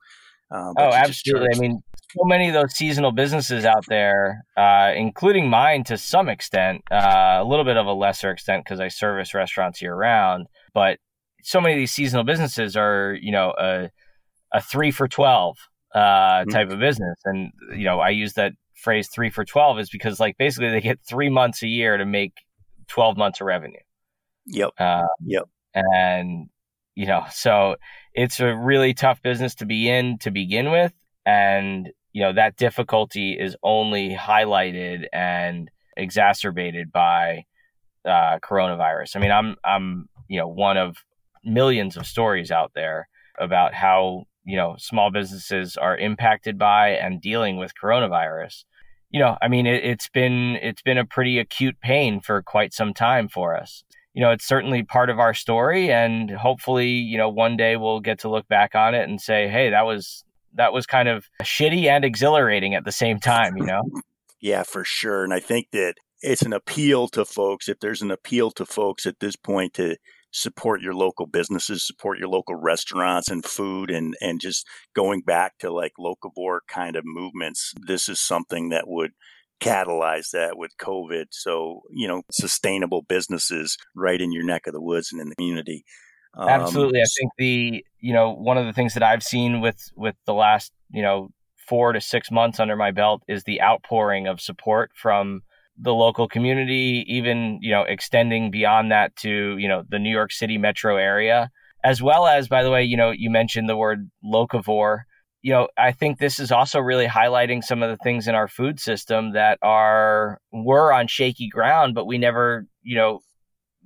Uh, 0.54 0.74
oh, 0.78 0.92
absolutely. 0.92 1.48
I 1.56 1.60
mean, 1.60 1.82
so 2.10 2.26
many 2.26 2.50
of 2.50 2.54
those 2.54 2.76
seasonal 2.76 3.14
businesses 3.14 3.64
out 3.64 3.86
there, 3.88 4.44
uh, 4.58 4.92
including 4.96 5.50
mine 5.50 5.86
to 5.86 5.98
some 5.98 6.28
extent, 6.28 6.82
uh, 6.92 7.38
a 7.40 7.46
little 7.46 7.64
bit 7.64 7.78
of 7.78 7.86
a 7.86 7.94
lesser 7.94 8.30
extent 8.32 8.66
because 8.66 8.82
I 8.82 8.90
service 8.90 9.34
restaurants 9.34 9.82
year 9.82 9.96
round. 9.96 10.48
But 10.74 11.00
so 11.44 11.62
many 11.62 11.76
of 11.76 11.78
these 11.78 11.94
seasonal 11.94 12.26
businesses 12.26 12.76
are, 12.76 13.18
you 13.20 13.32
know, 13.32 13.54
a, 13.58 13.90
a 14.54 14.62
three 14.62 14.92
for 14.92 15.08
12 15.08 15.58
uh, 15.94 16.00
mm-hmm. 16.00 16.50
type 16.50 16.68
mm-hmm. 16.68 16.74
of 16.74 16.80
business. 16.80 17.20
And, 17.26 17.52
you 17.76 17.86
know, 17.86 18.00
I 18.00 18.10
use 18.10 18.34
that 18.34 18.54
phrase 18.76 19.10
three 19.10 19.30
for 19.30 19.46
12 19.46 19.80
is 19.80 19.90
because, 19.90 20.20
like, 20.20 20.38
basically 20.38 20.70
they 20.70 20.82
get 20.82 21.00
three 21.08 21.30
months 21.30 21.64
a 21.64 21.68
year 21.68 21.98
to 21.98 22.06
make 22.06 22.34
12 22.88 23.18
months 23.18 23.42
of 23.42 23.48
revenue. 23.48 23.80
Yep. 24.48 24.72
Uh, 24.78 25.08
yep. 25.26 25.44
And, 25.74 26.50
you 26.96 27.06
know, 27.06 27.24
so 27.32 27.76
it's 28.14 28.40
a 28.40 28.56
really 28.56 28.94
tough 28.94 29.22
business 29.22 29.56
to 29.56 29.66
be 29.66 29.90
in 29.90 30.18
to 30.20 30.32
begin 30.32 30.72
with. 30.72 30.94
And, 31.26 31.90
you 32.14 32.22
know, 32.22 32.34
that 32.34 32.58
difficulty 32.58 33.38
is 33.40 33.56
only 33.64 34.16
highlighted 34.16 35.06
and 35.14 35.70
exacerbated 35.96 36.92
by 36.92 37.46
uh, 38.04 38.40
coronavirus. 38.40 39.16
I 39.16 39.20
mean, 39.20 39.32
I'm, 39.32 39.56
I'm, 39.64 40.10
you 40.28 40.40
know, 40.40 40.48
one 40.48 40.78
of 40.78 40.98
millions 41.44 41.98
of 41.98 42.06
stories 42.06 42.52
out 42.52 42.72
there 42.76 43.08
about 43.40 43.74
how 43.74 44.26
you 44.44 44.56
know 44.56 44.76
small 44.78 45.12
businesses 45.12 45.78
are 45.78 45.98
impacted 45.98 46.58
by 46.58 46.90
and 46.90 47.22
dealing 47.22 47.58
with 47.58 47.74
coronavirus 47.82 48.64
you 49.10 49.20
know 49.20 49.38
i 49.42 49.48
mean 49.48 49.66
it, 49.66 49.84
it's 49.84 50.10
been 50.10 50.58
it's 50.62 50.82
been 50.82 50.98
a 50.98 51.06
pretty 51.06 51.40
acute 51.40 51.80
pain 51.82 52.20
for 52.20 52.42
quite 52.42 52.74
some 52.74 52.94
time 52.94 53.28
for 53.28 53.56
us. 53.56 53.84
You 54.14 54.22
know 54.22 54.32
it's 54.32 54.46
certainly 54.46 54.84
part 54.84 55.10
of 55.10 55.20
our 55.20 55.34
story 55.34 55.92
and 55.92 56.30
hopefully 56.30 56.90
you 56.90 57.18
know 57.18 57.30
one 57.30 57.56
day 57.56 57.78
we'll 57.78 58.02
get 58.02 58.20
to 58.20 58.30
look 58.30 58.48
back 58.48 58.76
on 58.76 58.94
it 58.94 59.08
and 59.08 59.22
say 59.22 59.48
hey 59.48 59.70
that 59.70 59.86
was 59.86 60.26
that 60.56 60.74
was 60.74 60.86
kind 60.86 61.08
of 61.08 61.30
shitty 61.42 61.86
and 61.86 62.04
exhilarating 62.04 62.76
at 62.76 62.84
the 62.84 62.92
same 62.92 63.20
time 63.20 63.56
you 63.56 63.66
know? 63.66 63.84
Yeah 64.42 64.64
for 64.64 64.84
sure 64.84 65.24
and 65.24 65.34
i 65.34 65.40
think 65.40 65.68
that 65.72 65.96
it's 66.22 66.42
an 66.42 66.52
appeal 66.52 67.08
to 67.10 67.24
folks 67.24 67.70
if 67.70 67.80
there's 67.80 68.02
an 68.02 68.12
appeal 68.12 68.52
to 68.52 68.66
folks 68.66 69.06
at 69.06 69.20
this 69.22 69.38
point 69.38 69.74
to 69.76 69.96
support 70.32 70.82
your 70.82 70.94
local 70.94 71.28
businesses, 71.28 71.86
support 71.86 72.18
your 72.18 72.30
local 72.30 72.56
restaurants 72.56 73.30
and 73.30 73.46
food 73.46 73.92
and, 73.92 74.16
and 74.22 74.40
just 74.40 74.66
going 74.96 75.22
back 75.22 75.58
to 75.60 75.72
like 75.72 75.94
locavore 76.00 76.60
kind 76.68 76.96
of 76.96 77.04
movements. 77.06 77.74
This 77.86 78.10
is 78.10 78.20
something 78.20 78.70
that 78.70 78.88
would 78.88 79.12
catalyze 79.62 80.32
that 80.32 80.58
with 80.58 80.72
COVID. 80.82 81.26
So, 81.32 81.82
you 81.92 82.08
know, 82.08 82.24
sustainable 82.32 83.04
businesses 83.04 83.78
right 83.96 84.20
in 84.20 84.32
your 84.32 84.44
neck 84.44 84.68
of 84.68 84.74
the 84.74 84.82
woods 84.82 85.12
and 85.12 85.22
in 85.22 85.30
the 85.30 85.36
community. 85.36 85.86
Um, 86.34 86.48
Absolutely. 86.48 87.02
I 87.02 87.06
think 87.20 87.32
the, 87.38 87.86
you 88.00 88.14
know, 88.14 88.32
one 88.32 88.58
of 88.58 88.66
the 88.66 88.74
things 88.74 88.94
that 88.94 89.04
I've 89.04 89.24
seen 89.24 89.62
with, 89.62 89.92
with 89.96 90.16
the 90.26 90.34
last, 90.34 90.72
you 90.90 91.02
know, 91.02 91.30
four 91.68 91.94
to 91.94 92.02
six 92.02 92.32
months 92.32 92.60
under 92.60 92.76
my 92.76 92.92
belt 92.92 93.22
is 93.28 93.44
the 93.44 93.62
outpouring 93.62 94.28
of 94.28 94.42
support 94.42 94.92
from 94.96 95.42
the 95.78 95.94
local 95.94 96.28
community, 96.28 97.06
even, 97.08 97.60
you 97.62 97.72
know, 97.72 97.84
extending 97.84 98.52
beyond 98.52 98.92
that 98.92 99.16
to, 99.18 99.58
you 99.58 99.68
know, 99.68 99.84
the 99.90 100.00
New 100.00 100.12
York 100.12 100.32
City 100.32 100.58
metro 100.58 100.98
area, 100.98 101.50
as 101.84 102.02
well 102.02 102.28
as, 102.28 102.48
by 102.48 102.64
the 102.64 102.72
way, 102.72 102.84
you 102.84 102.98
know, 102.98 103.12
you 103.12 103.30
mentioned 103.30 103.68
the 103.68 103.78
word 103.78 104.10
locavore. 104.24 105.00
You 105.42 105.54
know, 105.54 105.68
I 105.78 105.92
think 105.92 106.20
this 106.20 106.40
is 106.40 106.52
also 106.52 106.80
really 106.80 107.08
highlighting 107.08 107.64
some 107.64 107.82
of 107.82 107.90
the 107.90 107.98
things 108.04 108.28
in 108.28 108.36
our 108.36 108.48
food 108.48 108.80
system 108.80 109.34
that 109.34 109.58
are 109.64 110.40
were 110.52 110.94
on 110.94 111.08
shaky 111.08 111.50
ground, 111.50 111.96
but 111.96 112.06
we 112.06 112.20
never, 112.20 112.68
you 112.84 112.96
know, 112.96 113.22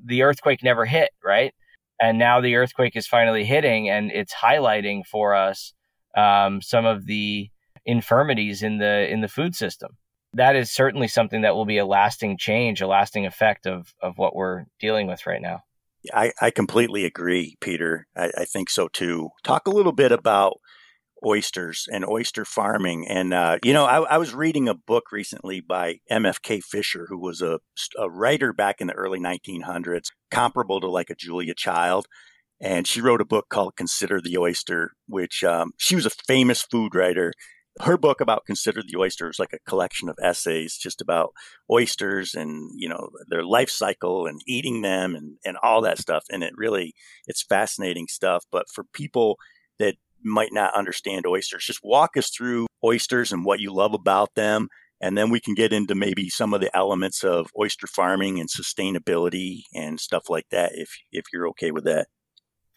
the 0.03 0.23
earthquake 0.23 0.63
never 0.63 0.85
hit, 0.85 1.11
right? 1.23 1.53
And 2.01 2.19
now 2.19 2.41
the 2.41 2.55
earthquake 2.55 2.97
is 2.97 3.07
finally 3.07 3.45
hitting, 3.45 3.89
and 3.89 4.11
it's 4.11 4.33
highlighting 4.33 5.05
for 5.05 5.33
us 5.33 5.73
um, 6.17 6.61
some 6.61 6.85
of 6.85 7.05
the 7.05 7.49
infirmities 7.85 8.63
in 8.63 8.79
the 8.79 9.09
in 9.09 9.21
the 9.21 9.27
food 9.29 9.55
system 9.55 9.91
that 10.35 10.55
is 10.55 10.71
certainly 10.71 11.07
something 11.07 11.41
that 11.41 11.55
will 11.55 11.65
be 11.65 11.77
a 11.77 11.85
lasting 11.85 12.37
change, 12.37 12.81
a 12.81 12.87
lasting 12.87 13.25
effect 13.25 13.65
of 13.65 13.93
of 14.01 14.17
what 14.17 14.35
we're 14.35 14.65
dealing 14.79 15.07
with 15.07 15.25
right 15.25 15.41
now. 15.41 15.63
I, 16.13 16.33
I 16.39 16.51
completely 16.51 17.05
agree, 17.05 17.57
Peter. 17.61 18.07
I, 18.15 18.31
I, 18.37 18.45
think 18.45 18.69
so 18.69 18.87
too. 18.87 19.29
Talk 19.43 19.65
a 19.65 19.71
little 19.71 19.91
bit 19.91 20.11
about 20.11 20.59
oysters 21.25 21.87
and 21.91 22.05
oyster 22.05 22.45
farming. 22.45 23.07
And, 23.07 23.33
uh, 23.33 23.57
you 23.63 23.73
know, 23.73 23.85
I, 23.85 24.01
I, 24.01 24.17
was 24.17 24.35
reading 24.35 24.67
a 24.67 24.75
book 24.75 25.11
recently 25.11 25.61
by 25.61 25.99
MFK 26.11 26.61
Fisher, 26.63 27.07
who 27.09 27.17
was 27.17 27.41
a, 27.41 27.59
a 27.97 28.09
writer 28.09 28.53
back 28.53 28.81
in 28.81 28.87
the 28.87 28.93
early 28.93 29.19
1900s, 29.19 30.11
comparable 30.29 30.79
to 30.81 30.87
like 30.87 31.09
a 31.09 31.15
Julia 31.15 31.55
Child. 31.55 32.05
And 32.61 32.87
she 32.87 33.01
wrote 33.01 33.21
a 33.21 33.25
book 33.25 33.49
called 33.49 33.75
Consider 33.75 34.21
the 34.21 34.37
Oyster, 34.37 34.91
which 35.07 35.43
um, 35.43 35.71
she 35.77 35.95
was 35.95 36.05
a 36.05 36.11
famous 36.11 36.61
food 36.61 36.93
writer 36.93 37.33
her 37.81 37.97
book 37.97 38.21
about 38.21 38.45
consider 38.45 38.81
the 38.81 38.97
oyster 38.97 39.29
is 39.29 39.39
like 39.39 39.53
a 39.53 39.69
collection 39.69 40.07
of 40.07 40.17
essays 40.21 40.77
just 40.77 41.01
about 41.01 41.33
oysters 41.69 42.33
and 42.33 42.71
you 42.75 42.87
know 42.87 43.09
their 43.27 43.43
life 43.43 43.69
cycle 43.69 44.25
and 44.27 44.41
eating 44.47 44.81
them 44.81 45.15
and, 45.15 45.37
and 45.43 45.57
all 45.61 45.81
that 45.81 45.99
stuff. 45.99 46.23
And 46.29 46.43
it 46.43 46.53
really 46.55 46.93
it's 47.27 47.43
fascinating 47.43 48.07
stuff. 48.07 48.45
But 48.51 48.69
for 48.73 48.85
people 48.93 49.37
that 49.79 49.95
might 50.23 50.53
not 50.53 50.73
understand 50.75 51.25
oysters 51.27 51.65
just 51.65 51.81
walk 51.83 52.15
us 52.17 52.29
through 52.29 52.67
oysters 52.83 53.31
and 53.31 53.43
what 53.43 53.59
you 53.59 53.73
love 53.73 53.93
about 53.93 54.35
them. 54.35 54.69
And 55.01 55.17
then 55.17 55.29
we 55.29 55.41
can 55.41 55.53
get 55.53 55.73
into 55.73 55.93
maybe 55.93 56.29
some 56.29 56.53
of 56.53 56.61
the 56.61 56.75
elements 56.75 57.23
of 57.23 57.47
oyster 57.59 57.87
farming 57.87 58.39
and 58.39 58.49
sustainability 58.49 59.63
and 59.73 59.99
stuff 59.99 60.29
like 60.29 60.47
that 60.51 60.71
if 60.75 60.89
if 61.11 61.25
you're 61.33 61.49
okay 61.49 61.71
with 61.71 61.83
that. 61.83 62.07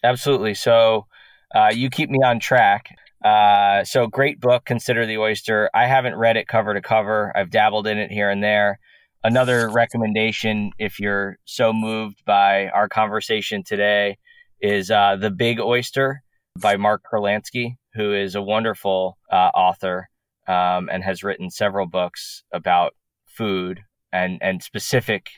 Absolutely. 0.03 0.55
So 0.55 1.07
uh, 1.55 1.71
you 1.73 1.89
keep 1.89 2.11
me 2.11 2.19
on 2.25 2.41
track 2.41 2.91
uh, 3.25 3.85
so 3.85 4.07
great 4.07 4.41
book, 4.41 4.65
Consider 4.65 5.07
the 5.07 5.19
Oyster. 5.19 5.71
I 5.75 5.87
haven't 5.87 6.17
read 6.17 6.37
it 6.37 6.47
cover 6.47 6.75
to 6.75 6.81
cover. 6.81 7.33
I've 7.37 7.51
dabbled 7.51 7.87
in 7.87 7.99
it 7.99 8.11
here 8.11 8.31
and 8.31 8.43
there. 8.43 8.79
another 9.25 9.69
recommendation, 9.69 10.71
if 10.79 11.01
you're 11.01 11.39
so 11.45 11.73
moved 11.73 12.25
by 12.25 12.69
our 12.69 12.89
conversation 12.89 13.65
today, 13.65 14.17
is 14.61 14.91
uh, 14.91 15.17
The 15.17 15.31
Big 15.31 15.61
Oyster 15.61 16.23
by 16.61 16.77
Mark 16.77 17.03
Kurlansky, 17.11 17.77
who 17.95 18.15
is 18.15 18.35
a 18.35 18.43
wonderful 18.43 19.19
uh, 19.31 19.51
author 19.55 20.09
um, 20.47 20.89
and 20.91 21.03
has 21.05 21.23
written 21.23 21.51
several 21.51 21.87
books 21.87 22.43
about 22.53 22.95
food 23.27 23.81
and, 24.13 24.39
and 24.41 24.63
specific 24.63 25.29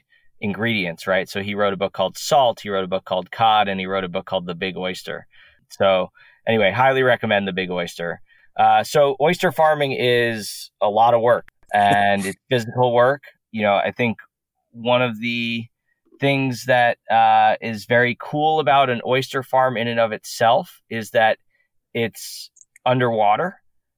ingredients, 0.40 1.06
right? 1.06 1.28
So 1.28 1.42
he 1.42 1.54
wrote 1.54 1.72
a 1.72 1.78
book 1.78 1.92
called 1.92 2.16
Salt, 2.16 2.60
he 2.60 2.70
wrote 2.70 2.84
a 2.84 2.88
book 2.88 3.04
called 3.04 3.30
Cod, 3.30 3.68
and 3.68 3.80
he 3.80 3.86
wrote 3.86 4.04
a 4.04 4.08
book 4.08 4.26
called 4.26 4.46
The 4.46 4.54
Big 4.54 4.76
Oyster. 4.76 5.26
So, 5.70 6.10
anyway, 6.46 6.70
highly 6.70 7.02
recommend 7.02 7.46
The 7.46 7.52
Big 7.52 7.70
Oyster. 7.70 8.20
Uh, 8.56 8.82
so, 8.84 9.16
oyster 9.20 9.52
farming 9.52 9.92
is 9.92 10.70
a 10.80 10.88
lot 10.88 11.14
of 11.14 11.22
work 11.22 11.48
and 11.72 12.26
it's 12.26 12.38
physical 12.50 12.92
work. 12.92 13.22
You 13.52 13.62
know, 13.62 13.76
I 13.76 13.92
think 13.92 14.18
one 14.72 15.02
of 15.02 15.20
the 15.20 15.66
things 16.20 16.64
that 16.66 16.98
uh, 17.10 17.56
is 17.60 17.86
very 17.86 18.16
cool 18.20 18.60
about 18.60 18.90
an 18.90 19.00
oyster 19.06 19.42
farm 19.42 19.76
in 19.76 19.88
and 19.88 19.98
of 19.98 20.12
itself 20.12 20.80
is 20.90 21.10
that 21.10 21.38
it's 21.94 22.50
underwater. 22.84 23.56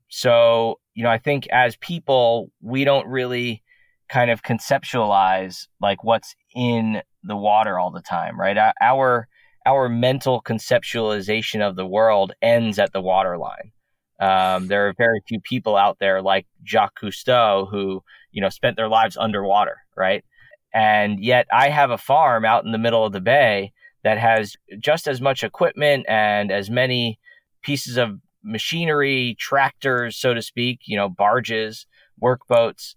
So, 0.08 0.78
you 0.94 1.02
know, 1.02 1.10
I 1.10 1.18
think 1.18 1.48
as 1.48 1.76
people, 1.76 2.50
we 2.60 2.84
don't 2.84 3.06
really 3.08 3.62
kind 4.08 4.30
of 4.30 4.42
conceptualize 4.42 5.66
like 5.80 6.04
what's 6.04 6.34
in 6.54 7.02
the 7.24 7.36
water 7.36 7.78
all 7.78 7.90
the 7.90 8.02
time, 8.02 8.38
right? 8.38 8.72
Our 8.80 9.26
our 9.66 9.88
mental 9.88 10.42
conceptualization 10.42 11.60
of 11.60 11.76
the 11.76 11.86
world 11.86 12.32
ends 12.42 12.78
at 12.78 12.92
the 12.92 13.00
waterline. 13.00 13.72
Um, 14.20 14.68
there 14.68 14.88
are 14.88 14.94
very 14.96 15.20
few 15.26 15.40
people 15.40 15.76
out 15.76 15.98
there 15.98 16.22
like 16.22 16.46
Jacques 16.64 17.00
Cousteau 17.00 17.68
who, 17.70 18.02
you 18.30 18.40
know, 18.40 18.48
spent 18.48 18.76
their 18.76 18.88
lives 18.88 19.16
underwater, 19.16 19.78
right? 19.96 20.24
And 20.72 21.22
yet 21.22 21.46
I 21.52 21.68
have 21.70 21.90
a 21.90 21.98
farm 21.98 22.44
out 22.44 22.64
in 22.64 22.72
the 22.72 22.78
middle 22.78 23.04
of 23.04 23.12
the 23.12 23.20
bay 23.20 23.72
that 24.04 24.18
has 24.18 24.56
just 24.78 25.06
as 25.06 25.20
much 25.20 25.44
equipment 25.44 26.06
and 26.08 26.50
as 26.50 26.70
many 26.70 27.18
pieces 27.62 27.96
of 27.96 28.18
machinery, 28.42 29.36
tractors, 29.38 30.16
so 30.16 30.34
to 30.34 30.42
speak, 30.42 30.80
you 30.86 30.96
know, 30.96 31.08
barges, 31.08 31.86
workboats 32.20 32.94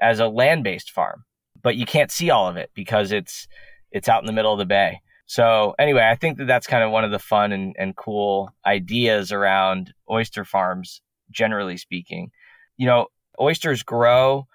as 0.00 0.20
a 0.20 0.28
land-based 0.28 0.90
farm. 0.90 1.24
But 1.62 1.76
you 1.76 1.86
can't 1.86 2.12
see 2.12 2.30
all 2.30 2.48
of 2.48 2.56
it 2.56 2.70
because 2.74 3.12
it's 3.12 3.48
it's 3.90 4.08
out 4.08 4.22
in 4.22 4.26
the 4.26 4.32
middle 4.32 4.52
of 4.52 4.58
the 4.58 4.66
bay. 4.66 5.00
So 5.26 5.74
anyway, 5.78 6.08
I 6.08 6.14
think 6.14 6.38
that 6.38 6.46
that's 6.46 6.66
kind 6.66 6.84
of 6.84 6.90
one 6.90 7.04
of 7.04 7.10
the 7.10 7.18
fun 7.18 7.52
and, 7.52 7.74
and 7.78 7.96
cool 7.96 8.50
ideas 8.64 9.32
around 9.32 9.92
oyster 10.10 10.44
farms, 10.44 11.02
generally 11.30 11.76
speaking. 11.76 12.30
You 12.76 12.86
know, 12.86 13.06
oysters 13.40 13.82
grow 13.82 14.46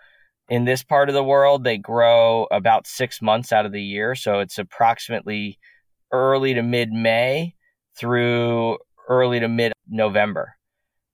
in 0.51 0.65
this 0.65 0.83
part 0.83 1.07
of 1.07 1.15
the 1.15 1.23
world, 1.23 1.63
they 1.63 1.77
grow 1.77 2.45
about 2.51 2.85
six 2.85 3.21
months 3.21 3.53
out 3.53 3.65
of 3.65 3.71
the 3.71 3.81
year. 3.81 4.15
So 4.15 4.39
it's 4.39 4.59
approximately 4.59 5.57
early 6.11 6.53
to 6.53 6.61
mid 6.61 6.91
May 6.91 7.55
through 7.95 8.77
early 9.07 9.39
to 9.39 9.47
mid 9.47 9.71
November. 9.87 10.55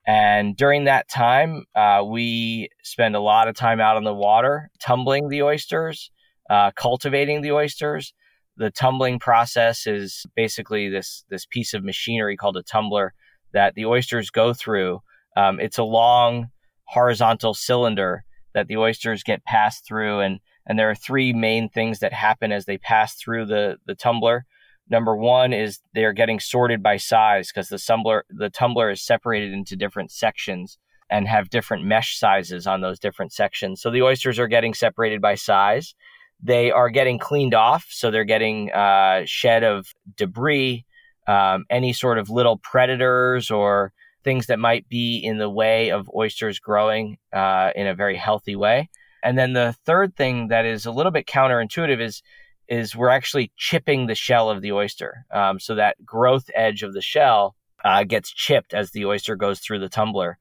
And 0.08 0.58
during 0.58 0.86
that 0.86 1.08
time, 1.08 1.65
uh, 1.76 2.04
we 2.04 2.70
spend 2.82 3.15
a 3.15 3.20
lot 3.20 3.48
of 3.48 3.56
time 3.56 3.80
out 3.80 3.96
on 3.96 4.06
the 4.06 4.13
water, 4.13 4.72
tumbling 4.80 5.30
the 5.30 5.43
oysters, 5.43 6.10
uh, 6.50 6.72
cultivating 6.72 7.41
the 7.41 7.52
oysters. 7.52 8.13
The 8.58 8.72
tumbling 8.72 9.20
process 9.20 9.88
is 9.88 10.26
basically 10.36 10.89
this 10.89 11.24
this 11.30 11.46
piece 11.46 11.74
of 11.74 11.84
machinery 11.84 12.36
called 12.36 12.58
a 12.58 12.63
tumbler 12.63 13.13
that 13.54 13.76
the 13.76 13.86
oysters 13.86 14.30
go 14.30 14.54
through. 14.54 15.02
Um, 15.36 15.60
it's 15.60 15.78
a 15.78 15.84
long 15.84 16.50
horizontal 16.86 17.54
cylinder 17.54 18.24
that 18.54 18.67
the 18.67 18.78
oysters 18.78 19.24
get 19.24 19.46
passed 19.46 19.86
through 19.86 20.20
and 20.22 20.39
and 20.65 20.78
there 20.78 20.89
are 20.89 20.96
three 20.96 21.32
main 21.32 21.70
things 21.70 22.00
that 22.00 22.12
happen 22.12 22.52
as 22.52 22.65
they 22.65 22.78
pass 22.78 23.15
through 23.15 23.46
the 23.46 23.78
the 23.86 23.93
tumbler 23.93 24.46
number 24.89 25.15
one 25.15 25.54
is 25.54 25.80
they're 25.93 26.13
getting 26.13 26.39
sorted 26.39 26.82
by 26.82 26.98
size 26.98 27.52
because 27.52 27.70
the 27.70 27.78
tumbler 27.78 28.26
the 28.30 28.50
tumbler 28.50 28.89
is 28.89 29.02
separated 29.02 29.54
into 29.54 29.76
different 29.76 30.12
sections 30.12 30.78
and 31.10 31.28
have 31.28 31.50
different 31.50 31.86
mesh 31.86 32.17
sizes 32.17 32.65
on 32.65 32.82
those 32.82 33.00
different 33.00 33.32
sections 33.34 33.82
so 33.82 33.91
the 33.91 34.02
oysters 34.02 34.39
are 34.39 34.48
getting 34.48 34.74
separated 34.74 35.22
by 35.22 35.36
size 35.36 35.93
they 36.41 36.71
are 36.71 36.89
getting 36.89 37.17
cleaned 37.17 37.54
off 37.54 37.88
so 37.89 38.12
they're 38.12 38.23
getting 38.23 38.71
uh, 38.71 39.21
shed 39.26 39.63
of 39.63 39.88
debris 40.15 40.86
um, 41.28 41.65
any 41.69 41.93
sort 41.93 42.17
of 42.17 42.30
little 42.30 42.58
predators 42.58 43.52
or 43.52 43.91
things 44.23 44.47
that 44.47 44.60
might 44.60 44.88
be 44.89 45.17
in 45.17 45.38
the 45.38 45.50
way 45.50 45.91
of 45.91 46.10
oysters 46.15 46.60
growing 46.60 47.17
uh, 47.34 47.71
in 47.76 47.88
a 47.88 47.95
very 47.95 48.17
healthy 48.17 48.56
way. 48.56 48.89
And 49.23 49.38
then 49.38 49.54
the 49.54 49.76
third 49.86 50.15
thing 50.15 50.50
that 50.50 50.65
is 50.65 50.86
a 50.86 50.91
little 50.91 51.12
bit 51.12 51.28
counterintuitive 51.28 52.02
is 52.02 52.21
is 52.67 52.93
we're 52.93 53.08
actually 53.08 53.50
chipping 53.56 54.08
the 54.08 54.15
shell 54.15 54.50
of 54.50 54.62
the 54.62 54.73
oyster, 54.73 55.26
um, 55.32 55.58
so 55.58 55.76
that 55.76 55.95
growth 56.06 56.50
edge 56.54 56.84
of 56.84 56.91
the 56.93 57.02
shell 57.02 57.56
uh, 57.86 58.04
gets 58.04 58.30
chipped 58.30 58.73
as 58.73 58.91
the 58.91 59.06
oyster 59.06 59.38
goes 59.38 59.62
through 59.62 59.80
the 59.80 59.88
tumbler. 59.88 60.38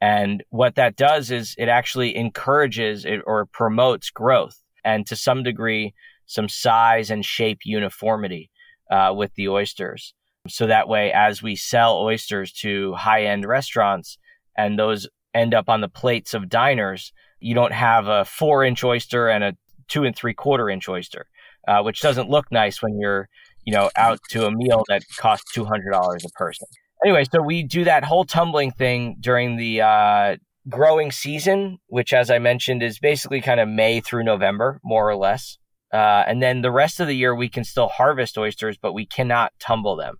And 0.00 0.42
what 0.50 0.74
that 0.74 0.96
does 0.96 1.30
is 1.30 1.54
it 1.56 1.68
actually 1.68 2.16
encourages 2.16 3.04
it 3.04 3.20
or 3.24 3.46
promotes 3.46 4.10
growth 4.10 4.60
and 4.84 5.06
to 5.06 5.16
some 5.16 5.42
degree 5.42 5.94
some 6.28 6.48
size 6.48 7.10
and 7.10 7.24
shape 7.24 7.60
uniformity 7.64 8.50
uh, 8.90 9.12
with 9.16 9.34
the 9.34 9.48
oysters. 9.48 10.14
So 10.46 10.66
that 10.66 10.88
way, 10.88 11.12
as 11.12 11.42
we 11.42 11.56
sell 11.56 11.98
oysters 11.98 12.52
to 12.60 12.94
high 12.94 13.24
end 13.24 13.44
restaurants 13.44 14.18
and 14.56 14.78
those 14.78 15.08
end 15.34 15.54
up 15.54 15.68
on 15.68 15.80
the 15.80 15.88
plates 15.88 16.34
of 16.34 16.48
diners, 16.48 17.12
you 17.40 17.54
don't 17.54 17.72
have 17.72 18.06
a 18.06 18.24
four 18.24 18.64
inch 18.64 18.84
oyster 18.84 19.28
and 19.28 19.42
a 19.42 19.56
two 19.88 20.04
and 20.04 20.14
three 20.14 20.34
quarter 20.34 20.70
inch 20.70 20.88
oyster, 20.88 21.26
uh, 21.66 21.82
which 21.82 22.00
doesn't 22.00 22.30
look 22.30 22.50
nice 22.52 22.82
when 22.82 22.98
you're, 22.98 23.28
you 23.64 23.72
know, 23.72 23.90
out 23.96 24.20
to 24.30 24.46
a 24.46 24.50
meal 24.50 24.84
that 24.88 25.02
costs 25.16 25.50
$200 25.56 26.24
a 26.24 26.28
person. 26.30 26.68
Anyway, 27.04 27.24
so 27.32 27.40
we 27.40 27.62
do 27.62 27.84
that 27.84 28.04
whole 28.04 28.24
tumbling 28.24 28.70
thing 28.72 29.16
during 29.20 29.56
the 29.56 29.80
uh, 29.80 30.36
growing 30.68 31.10
season, 31.10 31.78
which, 31.86 32.12
as 32.12 32.30
I 32.30 32.38
mentioned, 32.38 32.82
is 32.82 32.98
basically 32.98 33.40
kind 33.40 33.60
of 33.60 33.68
May 33.68 34.00
through 34.00 34.24
November, 34.24 34.80
more 34.84 35.08
or 35.08 35.16
less. 35.16 35.58
Uh, 35.92 36.24
and 36.26 36.42
then 36.42 36.60
the 36.60 36.70
rest 36.70 37.00
of 37.00 37.06
the 37.06 37.16
year, 37.16 37.34
we 37.34 37.48
can 37.48 37.64
still 37.64 37.88
harvest 37.88 38.36
oysters, 38.36 38.76
but 38.76 38.92
we 38.92 39.06
cannot 39.06 39.52
tumble 39.58 39.96
them 39.96 40.16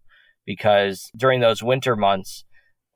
because 0.47 1.11
during 1.17 1.41
those 1.41 1.63
winter 1.63 1.95
months, 1.95 2.45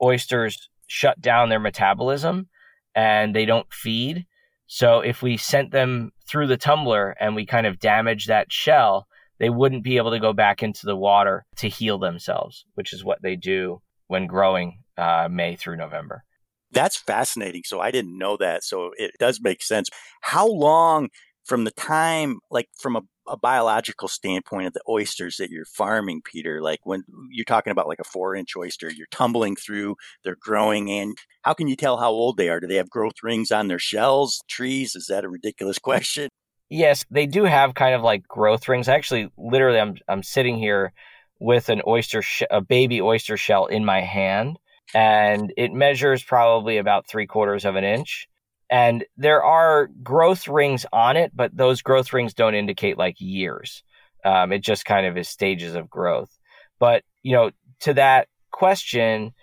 oysters 0.03 0.71
shut 0.87 1.21
down 1.21 1.49
their 1.49 1.61
metabolism 1.61 2.49
and 2.95 3.35
they 3.35 3.45
don't 3.45 3.73
feed. 3.73 4.27
So 4.67 5.01
if 5.01 5.21
we 5.21 5.37
sent 5.37 5.71
them 5.71 6.13
through 6.27 6.47
the 6.47 6.57
tumbler 6.57 7.15
and 7.21 7.35
we 7.35 7.45
kind 7.45 7.67
of 7.67 7.79
damage 7.79 8.27
that 8.27 8.51
shell, 8.51 9.07
they 9.39 9.51
wouldn't 9.51 9.85
be 9.85 9.99
able 9.99 10.13
to 10.13 10.21
go 10.21 10.33
back 10.33 10.63
into 10.63 10.87
the 10.87 10.97
water 10.97 11.45
to 11.57 11.69
heal 11.69 11.99
themselves, 11.99 12.65
which 12.75 12.93
is 12.93 13.05
what 13.05 13.21
they 13.23 13.37
do 13.37 13.83
when 14.07 14.27
growing 14.27 14.79
uh, 14.97 15.29
May 15.31 15.57
through 15.57 15.77
November. 15.77 16.25
That's 16.73 16.97
fascinating. 16.97 17.63
So 17.65 17.81
I 17.81 17.91
didn't 17.91 18.17
know 18.17 18.37
that. 18.39 18.65
So 18.65 18.93
it 18.97 19.13
does 19.19 19.41
make 19.43 19.63
sense. 19.63 19.89
How 20.23 20.47
long 20.47 21.09
from 21.45 21.65
the 21.65 21.71
time, 21.73 22.39
like 22.51 22.69
from 22.81 22.97
a 22.97 23.03
a 23.29 23.37
biological 23.37 24.09
standpoint 24.09 24.67
of 24.67 24.73
the 24.73 24.83
oysters 24.89 25.37
that 25.37 25.51
you're 25.51 25.65
farming, 25.65 26.23
Peter? 26.25 26.61
Like 26.61 26.81
when 26.85 27.05
you're 27.31 27.45
talking 27.45 27.71
about 27.71 27.89
like 27.89 28.01
a 28.01 28.05
four 28.05 28.35
inch 28.35 28.57
oyster, 28.57 28.91
you're 28.91 29.07
tumbling 29.11 29.57
through, 29.57 29.97
they're 30.25 30.37
growing, 30.41 30.91
and 30.91 31.17
how 31.43 31.55
can 31.55 31.69
you 31.69 31.77
tell 31.77 31.99
how 31.99 32.11
old 32.11 32.37
they 32.37 32.49
are? 32.49 32.61
Do 32.61 32.67
they 32.67 32.77
have 32.77 32.91
growth 32.91 33.23
rings 33.23 33.51
on 33.51 33.69
their 33.69 33.79
shells, 33.79 34.43
trees? 34.49 34.95
Is 34.95 35.07
that 35.07 35.25
a 35.25 35.29
ridiculous 35.29 35.79
question? 35.83 36.29
Yes, 36.69 37.05
they 37.11 37.27
do 37.27 37.45
have 37.45 37.75
kind 37.75 37.95
of 37.95 38.03
like 38.03 38.27
growth 38.27 38.69
rings. 38.69 38.89
Actually, 38.89 39.31
literally, 39.37 39.79
I'm 39.79 39.97
I'm 40.09 40.23
sitting 40.23 40.59
here 40.59 40.93
with 41.39 41.69
an 41.69 41.83
oyster, 41.87 42.23
sh- 42.23 42.43
a 42.51 42.61
baby 42.61 43.01
oyster 43.01 43.37
shell 43.37 43.67
in 43.67 43.85
my 43.85 44.01
hand, 44.01 44.59
and 44.95 45.53
it 45.57 45.73
measures 45.73 46.23
probably 46.23 46.79
about 46.79 47.09
three 47.09 47.27
quarters 47.27 47.65
of 47.65 47.77
an 47.77 47.85
inch 47.85 48.29
and 48.73 49.05
there 49.19 49.45
are 49.45 49.89
growth 50.03 50.49
rings 50.49 50.87
on 50.95 51.19
it, 51.19 51.31
but 51.35 51.55
those 51.55 51.83
growth 51.83 52.11
rings 52.15 52.33
don't 52.33 52.55
indicate 52.55 52.97
like 52.97 53.17
years. 53.19 53.85
Um, 54.25 54.51
it 54.51 54.63
just 54.63 54.87
kind 54.87 55.05
of 55.05 55.19
is 55.19 55.29
stages 55.29 55.75
of 55.75 55.91
growth. 55.91 56.31
But, 56.79 57.05
you 57.23 57.33
know, 57.33 57.51
to 57.81 57.93
that 57.93 58.29
question, 58.51 59.35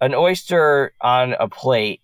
an 0.00 0.16
oyster 0.16 0.94
on 1.00 1.34
a 1.38 1.48
plate 1.48 2.00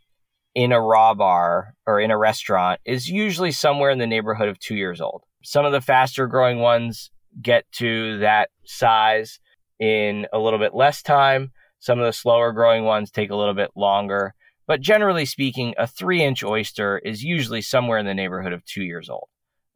in 0.54 0.70
a 0.70 0.80
raw 0.80 1.14
bar 1.14 1.74
or 1.84 2.00
in 2.00 2.12
a 2.12 2.16
restaurant 2.16 2.80
is 2.84 3.08
usually 3.08 3.50
somewhere 3.50 3.90
in 3.90 3.98
the 3.98 4.06
neighborhood 4.06 4.48
of 4.48 4.60
two 4.60 4.76
years 4.76 5.00
old. 5.00 5.24
Some 5.42 5.64
of 5.64 5.72
the 5.72 5.80
faster 5.80 6.28
growing 6.28 6.60
ones 6.60 7.10
get 7.42 7.64
to 7.72 8.20
that 8.20 8.50
size 8.64 9.40
in 9.80 10.28
a 10.32 10.38
little 10.38 10.60
bit 10.60 10.76
less 10.76 11.02
time. 11.02 11.50
Some 11.80 11.98
of 11.98 12.06
the 12.06 12.12
slower 12.12 12.52
growing 12.52 12.84
ones 12.84 13.10
take 13.10 13.30
a 13.30 13.36
little 13.36 13.54
bit 13.54 13.70
longer. 13.76 14.34
But 14.66 14.80
generally 14.80 15.24
speaking, 15.24 15.74
a 15.78 15.86
three 15.86 16.22
inch 16.22 16.44
oyster 16.44 16.98
is 16.98 17.24
usually 17.24 17.62
somewhere 17.62 17.98
in 17.98 18.06
the 18.06 18.14
neighborhood 18.14 18.52
of 18.52 18.64
two 18.64 18.82
years 18.82 19.08
old. 19.08 19.28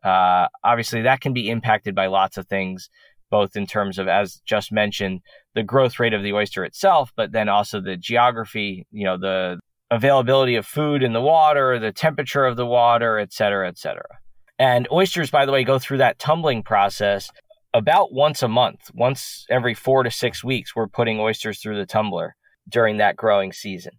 Uh, 0.04 0.48
obviously, 0.64 1.02
that 1.02 1.20
can 1.20 1.32
be 1.32 1.48
impacted 1.48 1.94
by 1.94 2.06
lots 2.06 2.36
of 2.36 2.46
things, 2.46 2.90
both 3.30 3.56
in 3.56 3.66
terms 3.66 3.98
of, 3.98 4.08
as 4.08 4.42
just 4.44 4.72
mentioned, 4.72 5.20
the 5.54 5.62
growth 5.62 5.98
rate 5.98 6.12
of 6.12 6.22
the 6.22 6.32
oyster 6.32 6.64
itself, 6.64 7.12
but 7.16 7.32
then 7.32 7.48
also 7.48 7.80
the 7.80 7.96
geography, 7.96 8.86
you 8.90 9.04
know, 9.04 9.16
the 9.16 9.58
availability 9.90 10.56
of 10.56 10.66
food 10.66 11.02
in 11.02 11.12
the 11.12 11.20
water, 11.20 11.78
the 11.78 11.92
temperature 11.92 12.44
of 12.44 12.56
the 12.56 12.66
water, 12.66 13.18
et 13.18 13.32
cetera, 13.32 13.68
et 13.68 13.78
cetera. 13.78 14.18
And 14.58 14.88
oysters, 14.92 15.30
by 15.30 15.46
the 15.46 15.52
way, 15.52 15.64
go 15.64 15.78
through 15.78 15.98
that 15.98 16.18
tumbling 16.18 16.62
process 16.62 17.30
about 17.74 18.12
once 18.12 18.42
a 18.42 18.48
month, 18.48 18.90
once 18.94 19.46
every 19.48 19.74
four 19.74 20.02
to 20.02 20.10
six 20.10 20.44
weeks, 20.44 20.76
we're 20.76 20.88
putting 20.88 21.18
oysters 21.18 21.60
through 21.60 21.78
the 21.78 21.86
tumbler 21.86 22.36
during 22.68 22.98
that 22.98 23.16
growing 23.16 23.52
season. 23.52 23.92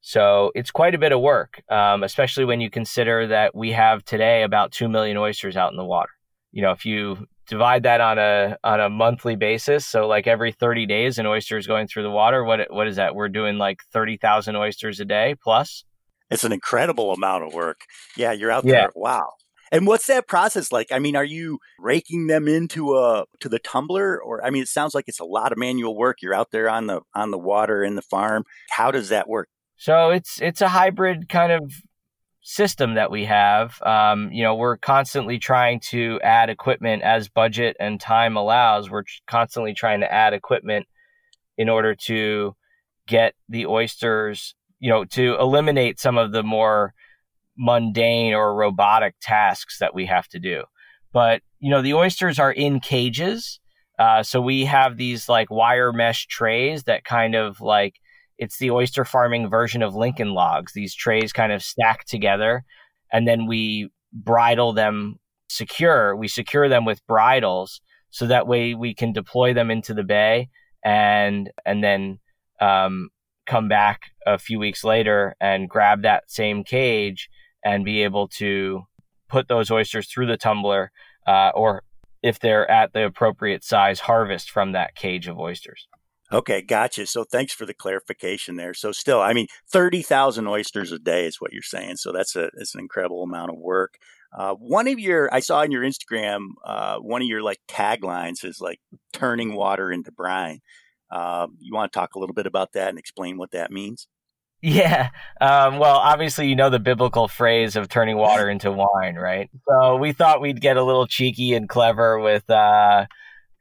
So 0.00 0.52
it's 0.54 0.70
quite 0.70 0.94
a 0.94 0.98
bit 0.98 1.12
of 1.12 1.20
work, 1.20 1.62
um, 1.70 2.02
especially 2.02 2.44
when 2.44 2.60
you 2.60 2.68
consider 2.68 3.26
that 3.28 3.54
we 3.54 3.72
have 3.72 4.04
today 4.04 4.42
about 4.42 4.70
two 4.70 4.88
million 4.88 5.16
oysters 5.16 5.56
out 5.56 5.70
in 5.70 5.78
the 5.78 5.84
water. 5.84 6.10
You 6.52 6.62
know, 6.62 6.72
if 6.72 6.84
you 6.84 7.26
divide 7.48 7.84
that 7.84 8.00
on 8.00 8.18
a 8.18 8.56
on 8.62 8.80
a 8.80 8.90
monthly 8.90 9.34
basis, 9.34 9.86
so 9.86 10.06
like 10.06 10.26
every 10.26 10.52
30 10.52 10.84
days, 10.86 11.18
an 11.18 11.26
oyster 11.26 11.56
is 11.56 11.66
going 11.66 11.86
through 11.86 12.02
the 12.02 12.10
water. 12.10 12.44
What 12.44 12.70
what 12.70 12.86
is 12.86 12.96
that? 12.96 13.14
We're 13.14 13.30
doing 13.30 13.56
like 13.56 13.78
30,000 13.92 14.54
oysters 14.56 15.00
a 15.00 15.06
day 15.06 15.36
plus. 15.42 15.84
It's 16.30 16.44
an 16.44 16.52
incredible 16.52 17.12
amount 17.12 17.44
of 17.44 17.54
work. 17.54 17.80
Yeah, 18.16 18.32
you're 18.32 18.50
out 18.50 18.64
there. 18.64 18.90
Wow. 18.94 19.32
And 19.74 19.88
what's 19.88 20.06
that 20.06 20.28
process 20.28 20.70
like? 20.70 20.92
I 20.92 21.00
mean, 21.00 21.16
are 21.16 21.24
you 21.24 21.58
raking 21.80 22.28
them 22.28 22.46
into 22.46 22.94
a 22.94 23.24
to 23.40 23.48
the 23.48 23.58
tumbler 23.58 24.22
or 24.22 24.44
I 24.44 24.50
mean 24.50 24.62
it 24.62 24.68
sounds 24.68 24.94
like 24.94 25.06
it's 25.08 25.18
a 25.18 25.24
lot 25.24 25.50
of 25.50 25.58
manual 25.58 25.96
work. 25.96 26.22
You're 26.22 26.32
out 26.32 26.52
there 26.52 26.70
on 26.70 26.86
the 26.86 27.00
on 27.12 27.32
the 27.32 27.38
water 27.38 27.82
in 27.82 27.96
the 27.96 28.02
farm. 28.02 28.44
How 28.70 28.92
does 28.92 29.08
that 29.08 29.28
work? 29.28 29.48
So 29.76 30.10
it's 30.10 30.40
it's 30.40 30.60
a 30.60 30.68
hybrid 30.68 31.28
kind 31.28 31.50
of 31.50 31.72
system 32.40 32.94
that 32.94 33.10
we 33.10 33.24
have. 33.24 33.82
Um, 33.82 34.30
you 34.30 34.44
know, 34.44 34.54
we're 34.54 34.76
constantly 34.76 35.40
trying 35.40 35.80
to 35.88 36.20
add 36.22 36.50
equipment 36.50 37.02
as 37.02 37.28
budget 37.28 37.76
and 37.80 38.00
time 38.00 38.36
allows. 38.36 38.88
We're 38.88 39.04
constantly 39.26 39.74
trying 39.74 40.00
to 40.00 40.12
add 40.12 40.34
equipment 40.34 40.86
in 41.58 41.68
order 41.68 41.96
to 41.96 42.54
get 43.08 43.34
the 43.48 43.66
oysters, 43.66 44.54
you 44.78 44.90
know, 44.90 45.04
to 45.06 45.36
eliminate 45.40 45.98
some 45.98 46.16
of 46.16 46.30
the 46.30 46.44
more 46.44 46.94
mundane 47.56 48.34
or 48.34 48.54
robotic 48.54 49.14
tasks 49.20 49.78
that 49.78 49.94
we 49.94 50.06
have 50.06 50.28
to 50.28 50.38
do. 50.38 50.64
But, 51.12 51.42
you 51.60 51.70
know, 51.70 51.82
the 51.82 51.94
oysters 51.94 52.38
are 52.38 52.52
in 52.52 52.80
cages. 52.80 53.60
Uh, 53.98 54.22
so 54.22 54.40
we 54.40 54.64
have 54.64 54.96
these 54.96 55.28
like 55.28 55.50
wire 55.50 55.92
mesh 55.92 56.26
trays 56.26 56.84
that 56.84 57.04
kind 57.04 57.34
of 57.34 57.60
like 57.60 57.94
it's 58.38 58.58
the 58.58 58.70
oyster 58.70 59.04
farming 59.04 59.48
version 59.48 59.82
of 59.82 59.94
Lincoln 59.94 60.34
logs. 60.34 60.72
These 60.72 60.94
trays 60.94 61.32
kind 61.32 61.52
of 61.52 61.62
stack 61.62 62.04
together 62.04 62.64
and 63.12 63.28
then 63.28 63.46
we 63.46 63.90
bridle 64.12 64.72
them 64.72 65.20
secure. 65.48 66.16
We 66.16 66.26
secure 66.26 66.68
them 66.68 66.84
with 66.84 67.06
bridles 67.06 67.80
so 68.10 68.26
that 68.26 68.48
way 68.48 68.74
we 68.74 68.94
can 68.94 69.12
deploy 69.12 69.54
them 69.54 69.70
into 69.70 69.94
the 69.94 70.02
bay 70.02 70.48
and 70.84 71.50
and 71.64 71.82
then 71.82 72.18
um, 72.60 73.10
come 73.46 73.68
back 73.68 74.10
a 74.26 74.38
few 74.38 74.58
weeks 74.58 74.84
later 74.84 75.36
and 75.40 75.68
grab 75.68 76.02
that 76.02 76.30
same 76.30 76.64
cage 76.64 77.28
and 77.64 77.84
be 77.84 78.02
able 78.02 78.28
to 78.28 78.82
put 79.28 79.48
those 79.48 79.70
oysters 79.70 80.08
through 80.08 80.26
the 80.26 80.36
tumbler 80.36 80.92
uh, 81.26 81.50
or 81.54 81.82
if 82.22 82.38
they're 82.38 82.70
at 82.70 82.92
the 82.92 83.04
appropriate 83.04 83.64
size 83.64 84.00
harvest 84.00 84.50
from 84.50 84.72
that 84.72 84.94
cage 84.94 85.28
of 85.28 85.38
oysters. 85.38 85.86
Okay, 86.32 86.62
gotcha. 86.62 87.06
So 87.06 87.24
thanks 87.24 87.52
for 87.52 87.66
the 87.66 87.74
clarification 87.74 88.56
there. 88.56 88.74
So 88.74 88.92
still, 88.92 89.20
I 89.20 89.34
mean, 89.34 89.46
thirty 89.70 90.02
thousand 90.02 90.46
oysters 90.46 90.90
a 90.90 90.98
day 90.98 91.26
is 91.26 91.40
what 91.40 91.52
you're 91.52 91.62
saying. 91.62 91.96
So 91.96 92.12
that's 92.12 92.34
a 92.34 92.50
it's 92.56 92.74
an 92.74 92.80
incredible 92.80 93.22
amount 93.22 93.50
of 93.50 93.58
work. 93.58 93.98
Uh, 94.36 94.54
one 94.54 94.88
of 94.88 94.98
your, 94.98 95.32
I 95.32 95.38
saw 95.38 95.60
on 95.60 95.70
your 95.70 95.84
Instagram, 95.84 96.48
uh, 96.64 96.96
one 96.96 97.22
of 97.22 97.28
your 97.28 97.42
like 97.42 97.60
taglines 97.68 98.44
is 98.44 98.60
like 98.60 98.80
turning 99.12 99.54
water 99.54 99.92
into 99.92 100.10
brine. 100.10 100.60
Uh, 101.08 101.46
you 101.60 101.72
want 101.72 101.92
to 101.92 101.96
talk 101.96 102.16
a 102.16 102.18
little 102.18 102.34
bit 102.34 102.46
about 102.46 102.72
that 102.72 102.88
and 102.88 102.98
explain 102.98 103.38
what 103.38 103.52
that 103.52 103.70
means? 103.70 104.08
Yeah. 104.64 105.10
Um, 105.42 105.78
well, 105.78 105.96
obviously, 105.98 106.48
you 106.48 106.56
know 106.56 106.70
the 106.70 106.78
biblical 106.78 107.28
phrase 107.28 107.76
of 107.76 107.90
turning 107.90 108.16
water 108.16 108.48
into 108.48 108.72
wine, 108.72 109.14
right? 109.14 109.50
So 109.68 109.96
we 109.96 110.12
thought 110.12 110.40
we'd 110.40 110.62
get 110.62 110.78
a 110.78 110.82
little 110.82 111.06
cheeky 111.06 111.52
and 111.52 111.68
clever 111.68 112.18
with, 112.18 112.48
uh, 112.48 113.04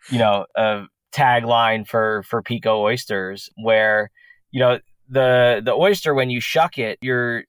you 0.10 0.18
know, 0.18 0.46
a 0.56 0.86
tagline 1.12 1.86
for 1.86 2.24
for 2.24 2.42
Peeko 2.42 2.80
oysters, 2.80 3.50
where 3.58 4.12
you 4.52 4.62
know 4.62 4.80
the 5.10 5.62
the 5.66 5.74
oyster 5.74 6.14
when 6.14 6.30
you 6.30 6.40
shuck 6.40 6.78
it, 6.78 7.00
you're 7.02 7.44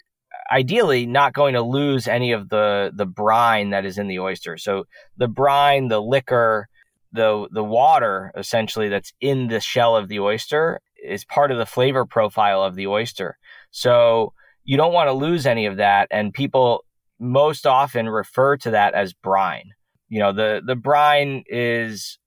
ideally 0.51 1.07
not 1.07 1.33
going 1.33 1.55
to 1.55 1.62
lose 1.62 2.09
any 2.09 2.33
of 2.33 2.49
the 2.49 2.90
the 2.93 3.07
brine 3.07 3.71
that 3.71 3.85
is 3.85 3.99
in 3.99 4.09
the 4.09 4.19
oyster. 4.19 4.59
So 4.59 4.87
the 5.17 5.29
brine, 5.29 5.87
the 5.87 6.03
liquor, 6.03 6.67
the 7.12 7.47
the 7.53 7.62
water 7.62 8.33
essentially 8.37 8.88
that's 8.88 9.12
in 9.21 9.47
the 9.47 9.61
shell 9.61 9.95
of 9.97 10.09
the 10.09 10.19
oyster 10.19 10.81
is 11.05 11.25
part 11.25 11.51
of 11.51 11.59
the 11.59 11.67
flavor 11.67 12.07
profile 12.07 12.62
of 12.62 12.75
the 12.75 12.87
oyster. 12.87 13.38
So 13.71 14.33
you 14.64 14.77
don't 14.77 14.93
want 14.93 15.09
to 15.09 15.12
lose 15.12 15.47
any 15.47 15.67
of 15.67 15.77
that. 15.77 16.09
And 16.11 16.33
people 16.33 16.85
most 17.21 17.67
often 17.67 18.09
refer 18.09 18.57
to 18.59 18.71
that 18.71 18.95
as 18.95 19.12
brine. 19.12 19.71
You 20.09 20.21
know, 20.21 20.33
the, 20.33 20.62
the 20.64 20.77
brine 20.77 21.45
is, 21.47 22.19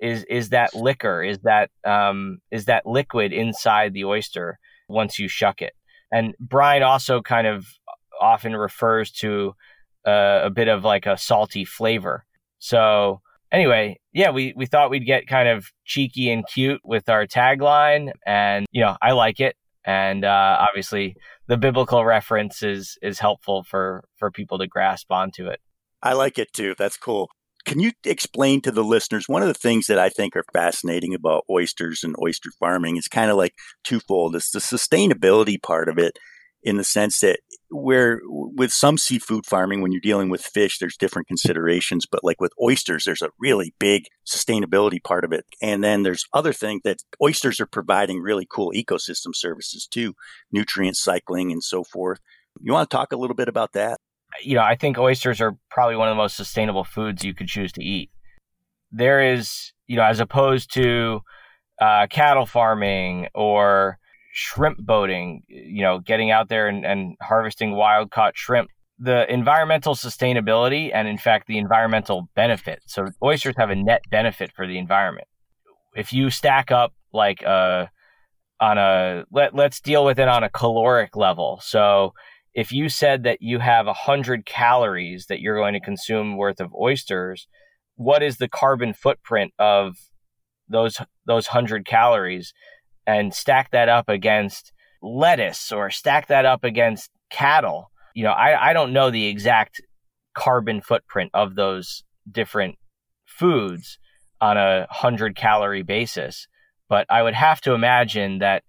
is, 0.00 0.24
is 0.24 0.50
that 0.50 0.74
liquor, 0.74 1.22
is 1.22 1.38
that, 1.40 1.70
um, 1.84 2.38
is 2.50 2.66
that 2.66 2.86
liquid 2.86 3.32
inside 3.32 3.92
the 3.92 4.04
oyster 4.04 4.58
once 4.88 5.18
you 5.18 5.28
shuck 5.28 5.62
it. 5.62 5.72
And 6.12 6.34
brine 6.40 6.82
also 6.82 7.22
kind 7.22 7.46
of 7.46 7.66
often 8.20 8.54
refers 8.54 9.10
to 9.12 9.54
uh, 10.06 10.40
a 10.44 10.50
bit 10.50 10.68
of 10.68 10.84
like 10.84 11.06
a 11.06 11.16
salty 11.16 11.64
flavor. 11.64 12.24
So 12.58 13.20
anyway, 13.54 13.98
yeah, 14.12 14.30
we, 14.30 14.52
we 14.56 14.66
thought 14.66 14.90
we'd 14.90 15.06
get 15.06 15.26
kind 15.26 15.48
of 15.48 15.66
cheeky 15.84 16.30
and 16.30 16.44
cute 16.52 16.80
with 16.84 17.08
our 17.08 17.26
tagline. 17.26 18.10
And, 18.26 18.66
you 18.72 18.82
know, 18.82 18.96
I 19.00 19.12
like 19.12 19.40
it. 19.40 19.56
And 19.86 20.24
uh, 20.24 20.58
obviously, 20.68 21.16
the 21.46 21.56
biblical 21.56 22.04
reference 22.04 22.62
is, 22.62 22.98
is 23.00 23.18
helpful 23.18 23.64
for, 23.64 24.04
for 24.16 24.30
people 24.30 24.58
to 24.58 24.66
grasp 24.66 25.10
onto 25.10 25.46
it. 25.46 25.60
I 26.02 26.14
like 26.14 26.38
it 26.38 26.52
too. 26.52 26.74
That's 26.76 26.96
cool. 26.96 27.30
Can 27.64 27.80
you 27.80 27.92
explain 28.04 28.60
to 28.62 28.70
the 28.70 28.84
listeners 28.84 29.26
one 29.26 29.40
of 29.40 29.48
the 29.48 29.54
things 29.54 29.86
that 29.86 29.98
I 29.98 30.10
think 30.10 30.36
are 30.36 30.44
fascinating 30.52 31.14
about 31.14 31.44
oysters 31.48 32.02
and 32.02 32.14
oyster 32.22 32.50
farming 32.58 32.96
is 32.96 33.08
kind 33.08 33.30
of 33.30 33.38
like 33.38 33.54
twofold. 33.84 34.36
It's 34.36 34.50
the 34.50 34.58
sustainability 34.58 35.62
part 35.62 35.88
of 35.88 35.98
it 35.98 36.18
in 36.62 36.76
the 36.76 36.84
sense 36.84 37.20
that 37.20 37.40
where 37.74 38.20
with 38.24 38.70
some 38.70 38.96
seafood 38.96 39.44
farming, 39.46 39.82
when 39.82 39.90
you're 39.90 40.00
dealing 40.00 40.30
with 40.30 40.42
fish, 40.42 40.78
there's 40.78 40.96
different 40.96 41.26
considerations. 41.26 42.06
But 42.10 42.22
like 42.22 42.40
with 42.40 42.52
oysters, 42.62 43.04
there's 43.04 43.22
a 43.22 43.30
really 43.38 43.74
big 43.80 44.04
sustainability 44.26 45.02
part 45.02 45.24
of 45.24 45.32
it. 45.32 45.44
And 45.60 45.82
then 45.82 46.04
there's 46.04 46.24
other 46.32 46.52
things 46.52 46.82
that 46.84 47.02
oysters 47.20 47.60
are 47.60 47.66
providing 47.66 48.20
really 48.20 48.46
cool 48.48 48.72
ecosystem 48.74 49.34
services 49.34 49.86
too, 49.86 50.14
nutrient 50.52 50.96
cycling 50.96 51.50
and 51.50 51.62
so 51.62 51.82
forth. 51.82 52.20
You 52.60 52.72
want 52.72 52.88
to 52.88 52.96
talk 52.96 53.12
a 53.12 53.16
little 53.16 53.36
bit 53.36 53.48
about 53.48 53.72
that? 53.72 53.98
You 54.42 54.54
know, 54.54 54.62
I 54.62 54.76
think 54.76 54.96
oysters 54.96 55.40
are 55.40 55.56
probably 55.70 55.96
one 55.96 56.08
of 56.08 56.12
the 56.12 56.22
most 56.22 56.36
sustainable 56.36 56.84
foods 56.84 57.24
you 57.24 57.34
could 57.34 57.48
choose 57.48 57.72
to 57.72 57.82
eat. 57.82 58.10
There 58.92 59.34
is, 59.34 59.72
you 59.88 59.96
know, 59.96 60.04
as 60.04 60.20
opposed 60.20 60.72
to 60.74 61.20
uh, 61.80 62.06
cattle 62.08 62.46
farming 62.46 63.28
or 63.34 63.98
shrimp 64.34 64.78
boating, 64.78 65.44
you 65.46 65.82
know, 65.82 66.00
getting 66.00 66.32
out 66.32 66.48
there 66.48 66.66
and, 66.66 66.84
and 66.84 67.16
harvesting 67.22 67.70
wild 67.70 68.10
caught 68.10 68.36
shrimp. 68.36 68.68
The 68.98 69.32
environmental 69.32 69.94
sustainability 69.94 70.90
and, 70.92 71.06
in 71.06 71.18
fact, 71.18 71.46
the 71.46 71.58
environmental 71.58 72.28
benefit. 72.34 72.80
So, 72.86 73.06
oysters 73.22 73.54
have 73.56 73.70
a 73.70 73.76
net 73.76 74.02
benefit 74.10 74.52
for 74.54 74.66
the 74.66 74.78
environment. 74.78 75.28
If 75.96 76.12
you 76.12 76.30
stack 76.30 76.70
up 76.70 76.92
like 77.12 77.42
a 77.42 77.48
uh, 77.48 77.86
on 78.60 78.78
a 78.78 79.24
let 79.32 79.54
let's 79.54 79.80
deal 79.80 80.04
with 80.04 80.18
it 80.18 80.28
on 80.28 80.44
a 80.44 80.50
caloric 80.50 81.16
level. 81.16 81.60
So, 81.62 82.12
if 82.54 82.72
you 82.72 82.88
said 82.88 83.22
that 83.24 83.38
you 83.40 83.58
have 83.60 83.86
100 83.86 84.46
calories 84.46 85.26
that 85.26 85.40
you're 85.40 85.58
going 85.58 85.74
to 85.74 85.80
consume 85.80 86.36
worth 86.36 86.60
of 86.60 86.72
oysters, 86.74 87.46
what 87.96 88.22
is 88.22 88.38
the 88.38 88.48
carbon 88.48 88.94
footprint 88.94 89.52
of 89.58 89.96
those 90.68 90.98
those 91.26 91.46
100 91.48 91.86
calories? 91.86 92.52
And 93.06 93.34
stack 93.34 93.70
that 93.72 93.88
up 93.88 94.08
against 94.08 94.72
lettuce 95.02 95.70
or 95.72 95.90
stack 95.90 96.28
that 96.28 96.46
up 96.46 96.64
against 96.64 97.10
cattle. 97.30 97.90
You 98.14 98.24
know, 98.24 98.32
I, 98.32 98.70
I 98.70 98.72
don't 98.72 98.92
know 98.92 99.10
the 99.10 99.26
exact 99.26 99.80
carbon 100.34 100.80
footprint 100.80 101.30
of 101.34 101.54
those 101.54 102.04
different 102.30 102.76
foods 103.26 103.98
on 104.40 104.56
a 104.56 104.86
100 104.90 105.36
calorie 105.36 105.82
basis, 105.82 106.48
but 106.88 107.06
I 107.10 107.22
would 107.22 107.34
have 107.34 107.60
to 107.62 107.72
imagine 107.72 108.38
that 108.38 108.64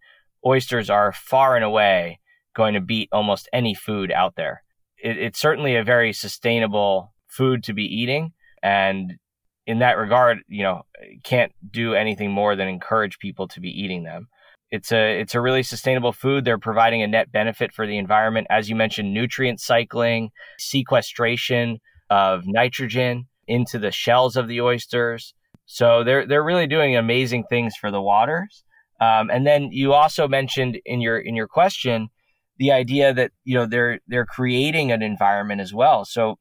oysters 0.45 0.89
are 0.89 1.11
far 1.11 1.55
and 1.55 1.65
away 1.65 2.19
going 2.55 2.73
to 2.73 2.81
beat 2.81 3.09
almost 3.11 3.49
any 3.51 3.73
food 3.73 4.11
out 4.11 4.35
there. 4.35 4.63
It, 4.97 5.17
it's 5.17 5.39
certainly 5.39 5.75
a 5.75 5.83
very 5.83 6.13
sustainable 6.13 7.13
food 7.27 7.63
to 7.63 7.73
be 7.73 7.83
eating. 7.83 8.31
And 8.63 9.15
in 9.67 9.79
that 9.79 9.97
regard, 9.97 10.39
you 10.47 10.63
know, 10.63 10.83
can't 11.23 11.51
do 11.71 11.93
anything 11.93 12.31
more 12.31 12.55
than 12.55 12.67
encourage 12.67 13.19
people 13.19 13.47
to 13.49 13.59
be 13.59 13.69
eating 13.69 14.03
them. 14.03 14.27
It's 14.71 14.91
a 14.91 15.19
it's 15.19 15.35
a 15.35 15.41
really 15.41 15.63
sustainable 15.63 16.11
food. 16.11 16.43
They're 16.43 16.57
providing 16.57 17.01
a 17.01 17.07
net 17.07 17.31
benefit 17.31 17.71
for 17.73 17.85
the 17.87 17.97
environment, 17.97 18.47
as 18.49 18.69
you 18.69 18.75
mentioned, 18.75 19.13
nutrient 19.13 19.59
cycling, 19.59 20.31
sequestration 20.57 21.79
of 22.09 22.43
nitrogen 22.45 23.27
into 23.47 23.79
the 23.79 23.91
shells 23.91 24.35
of 24.35 24.47
the 24.47 24.61
oysters. 24.61 25.33
So 25.65 26.03
they're 26.03 26.27
they're 26.27 26.43
really 26.43 26.67
doing 26.67 26.95
amazing 26.95 27.45
things 27.49 27.75
for 27.75 27.91
the 27.91 28.01
waters. 28.01 28.63
Um, 28.99 29.29
and 29.29 29.45
then 29.45 29.69
you 29.71 29.93
also 29.93 30.27
mentioned 30.27 30.79
in 30.85 31.01
your 31.01 31.19
in 31.19 31.35
your 31.35 31.47
question 31.47 32.09
the 32.57 32.71
idea 32.71 33.13
that 33.13 33.31
you 33.43 33.55
know 33.55 33.65
they're 33.65 33.99
they're 34.07 34.25
creating 34.25 34.91
an 34.91 35.01
environment 35.01 35.61
as 35.61 35.73
well. 35.73 36.05
So 36.05 36.37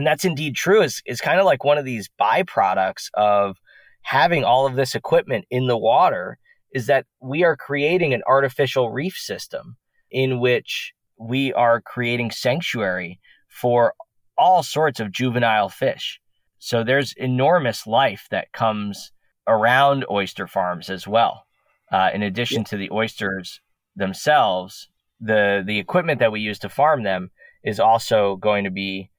and 0.00 0.06
that's 0.06 0.24
indeed 0.24 0.56
true, 0.56 0.80
is, 0.80 1.02
is 1.04 1.20
kind 1.20 1.38
of 1.38 1.44
like 1.44 1.62
one 1.62 1.76
of 1.76 1.84
these 1.84 2.08
byproducts 2.18 3.10
of 3.12 3.58
having 4.00 4.44
all 4.44 4.64
of 4.64 4.74
this 4.74 4.94
equipment 4.94 5.44
in 5.50 5.66
the 5.66 5.76
water 5.76 6.38
is 6.72 6.86
that 6.86 7.04
we 7.20 7.44
are 7.44 7.54
creating 7.54 8.14
an 8.14 8.22
artificial 8.26 8.90
reef 8.90 9.14
system 9.14 9.76
in 10.10 10.40
which 10.40 10.94
we 11.18 11.52
are 11.52 11.82
creating 11.82 12.30
sanctuary 12.30 13.20
for 13.50 13.92
all 14.38 14.62
sorts 14.62 15.00
of 15.00 15.12
juvenile 15.12 15.68
fish. 15.68 16.18
So 16.58 16.82
there's 16.82 17.12
enormous 17.18 17.86
life 17.86 18.26
that 18.30 18.52
comes 18.52 19.12
around 19.46 20.06
oyster 20.10 20.46
farms 20.46 20.88
as 20.88 21.06
well. 21.06 21.44
Uh, 21.92 22.08
in 22.14 22.22
addition 22.22 22.64
to 22.64 22.78
the 22.78 22.90
oysters 22.90 23.60
themselves, 23.94 24.88
the 25.20 25.62
the 25.62 25.78
equipment 25.78 26.20
that 26.20 26.32
we 26.32 26.40
use 26.40 26.58
to 26.60 26.70
farm 26.70 27.02
them 27.02 27.30
is 27.62 27.78
also 27.78 28.36
going 28.36 28.64
to 28.64 28.70
be 28.70 29.10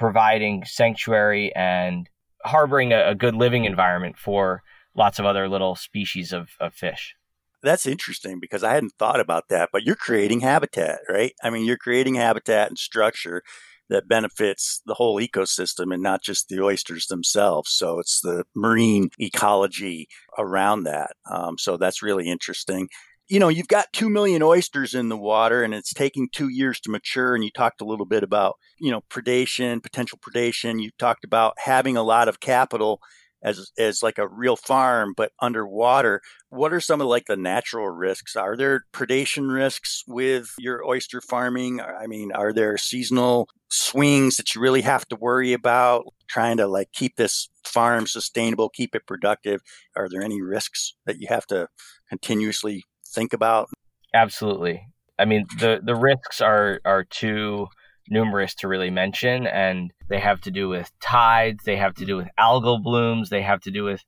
providing 0.00 0.64
sanctuary 0.64 1.54
and 1.54 2.08
harboring 2.42 2.90
a, 2.90 3.10
a 3.10 3.14
good 3.14 3.34
living 3.34 3.66
environment 3.66 4.16
for 4.18 4.62
lots 4.96 5.18
of 5.18 5.26
other 5.26 5.46
little 5.46 5.76
species 5.76 6.32
of, 6.32 6.48
of 6.58 6.72
fish. 6.72 7.14
That's 7.62 7.84
interesting 7.84 8.40
because 8.40 8.64
I 8.64 8.72
hadn't 8.72 8.94
thought 8.98 9.20
about 9.20 9.50
that, 9.50 9.68
but 9.70 9.82
you're 9.84 9.94
creating 9.94 10.40
habitat, 10.40 11.00
right? 11.06 11.34
I 11.44 11.50
mean, 11.50 11.66
you're 11.66 11.76
creating 11.76 12.14
habitat 12.14 12.68
and 12.68 12.78
structure 12.78 13.42
that 13.90 14.08
benefits 14.08 14.80
the 14.86 14.94
whole 14.94 15.20
ecosystem 15.20 15.92
and 15.92 16.02
not 16.02 16.22
just 16.22 16.48
the 16.48 16.62
oysters 16.62 17.08
themselves. 17.08 17.70
So 17.70 17.98
it's 17.98 18.22
the 18.22 18.44
marine 18.56 19.10
ecology 19.18 20.08
around 20.38 20.84
that. 20.84 21.10
Um, 21.30 21.58
so 21.58 21.76
that's 21.76 22.02
really 22.02 22.26
interesting. 22.26 22.88
You 23.30 23.38
know, 23.38 23.48
you've 23.48 23.68
got 23.68 23.92
2 23.92 24.10
million 24.10 24.42
oysters 24.42 24.92
in 24.92 25.08
the 25.08 25.16
water 25.16 25.62
and 25.62 25.72
it's 25.72 25.94
taking 25.94 26.28
two 26.32 26.48
years 26.48 26.80
to 26.80 26.90
mature. 26.90 27.36
And 27.36 27.44
you 27.44 27.50
talked 27.52 27.80
a 27.80 27.84
little 27.84 28.04
bit 28.04 28.24
about, 28.24 28.56
you 28.80 28.90
know, 28.90 29.02
predation, 29.08 29.80
potential 29.80 30.18
predation. 30.18 30.82
You 30.82 30.90
talked 30.98 31.22
about 31.22 31.54
having 31.58 31.96
a 31.96 32.02
lot 32.02 32.26
of 32.26 32.40
capital 32.40 33.00
as 33.42 33.70
as 33.78 34.02
like 34.02 34.18
a 34.18 34.28
real 34.28 34.56
farm 34.56 35.14
but 35.16 35.32
underwater 35.40 36.20
what 36.50 36.72
are 36.72 36.80
some 36.80 37.00
of 37.00 37.06
like 37.06 37.26
the 37.26 37.36
natural 37.36 37.88
risks 37.88 38.36
are 38.36 38.56
there 38.56 38.84
predation 38.92 39.52
risks 39.52 40.04
with 40.06 40.54
your 40.58 40.86
oyster 40.86 41.20
farming 41.20 41.80
i 41.80 42.06
mean 42.06 42.30
are 42.32 42.52
there 42.52 42.76
seasonal 42.76 43.48
swings 43.68 44.36
that 44.36 44.54
you 44.54 44.60
really 44.60 44.82
have 44.82 45.06
to 45.08 45.16
worry 45.16 45.52
about 45.52 46.04
trying 46.28 46.56
to 46.56 46.66
like 46.66 46.92
keep 46.92 47.16
this 47.16 47.48
farm 47.64 48.06
sustainable 48.06 48.68
keep 48.68 48.94
it 48.94 49.06
productive 49.06 49.62
are 49.96 50.08
there 50.08 50.22
any 50.22 50.42
risks 50.42 50.94
that 51.06 51.20
you 51.20 51.26
have 51.28 51.46
to 51.46 51.66
continuously 52.08 52.84
think 53.12 53.32
about? 53.32 53.68
Absolutely. 54.14 54.86
I 55.18 55.24
mean 55.24 55.46
the 55.58 55.80
the 55.82 55.94
risks 55.94 56.40
are 56.40 56.80
are 56.84 57.04
too 57.04 57.68
numerous 58.08 58.54
to 58.56 58.68
really 58.68 58.90
mention 58.90 59.46
and 59.46 59.92
they 60.08 60.18
have 60.18 60.40
to 60.40 60.50
do 60.50 60.68
with 60.68 60.90
tides 61.00 61.62
they 61.64 61.76
have 61.76 61.94
to 61.94 62.04
do 62.04 62.16
with 62.16 62.26
algal 62.38 62.82
blooms 62.82 63.28
they 63.28 63.42
have 63.42 63.60
to 63.60 63.70
do 63.70 63.84
with 63.84 64.02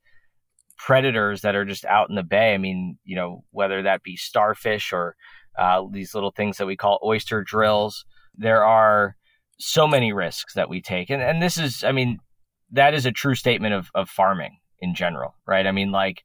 predators 0.77 1.43
that 1.43 1.55
are 1.55 1.65
just 1.65 1.85
out 1.85 2.09
in 2.09 2.17
the 2.17 2.23
bay. 2.23 2.55
I 2.55 2.59
mean 2.59 2.99
you 3.05 3.15
know 3.17 3.45
whether 3.51 3.83
that 3.83 4.03
be 4.03 4.17
starfish 4.17 4.93
or 4.93 5.15
uh, 5.59 5.83
these 5.93 6.15
little 6.15 6.33
things 6.33 6.57
that 6.57 6.67
we 6.67 6.77
call 6.77 6.99
oyster 7.05 7.43
drills 7.43 8.05
there 8.35 8.65
are 8.65 9.17
so 9.59 9.87
many 9.87 10.13
risks 10.13 10.55
that 10.55 10.71
we 10.71 10.81
take. 10.81 11.11
And, 11.11 11.23
and 11.23 11.43
this 11.43 11.59
is 11.59 11.85
i 11.85 11.93
mean 11.93 12.19
that 12.71 12.95
is 12.95 13.05
a 13.05 13.13
true 13.13 13.35
statement 13.35 13.75
of, 13.75 13.91
of 13.95 14.09
farming 14.09 14.59
in 14.81 14.95
general 14.95 15.35
right? 15.47 15.67
I 15.67 15.73
mean 15.73 15.93
like 15.93 16.25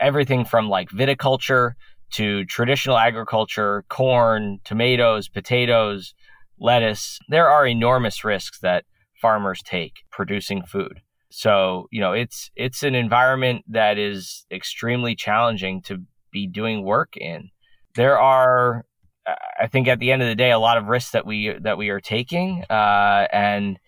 everything 0.00 0.44
from 0.44 0.68
like 0.68 0.88
viticulture 0.90 1.72
to 2.12 2.44
traditional 2.44 2.96
agriculture 2.96 3.84
corn 3.88 4.60
tomatoes 4.64 5.28
potatoes 5.28 6.14
lettuce, 6.58 7.18
there 7.28 7.48
are 7.48 7.66
enormous 7.66 8.24
risks 8.24 8.60
that 8.60 8.84
farmers 9.20 9.62
take 9.64 9.94
producing 10.10 10.62
food. 10.62 11.00
So, 11.30 11.88
you 11.90 12.00
know, 12.00 12.12
it's 12.12 12.50
it's 12.54 12.82
an 12.82 12.94
environment 12.94 13.64
that 13.68 13.98
is 13.98 14.46
extremely 14.52 15.16
challenging 15.16 15.82
to 15.82 16.02
be 16.30 16.46
doing 16.46 16.84
work 16.84 17.16
in. 17.16 17.50
There 17.96 18.18
are 18.18 18.84
I 19.26 19.66
think 19.66 19.88
at 19.88 19.98
the 19.98 20.12
end 20.12 20.22
of 20.22 20.28
the 20.28 20.34
day 20.34 20.50
a 20.50 20.58
lot 20.58 20.76
of 20.76 20.86
risks 20.86 21.12
that 21.12 21.26
we 21.26 21.56
that 21.62 21.78
we 21.78 21.88
are 21.88 22.00
taking 22.00 22.64
uh, 22.70 23.26
and 23.32 23.78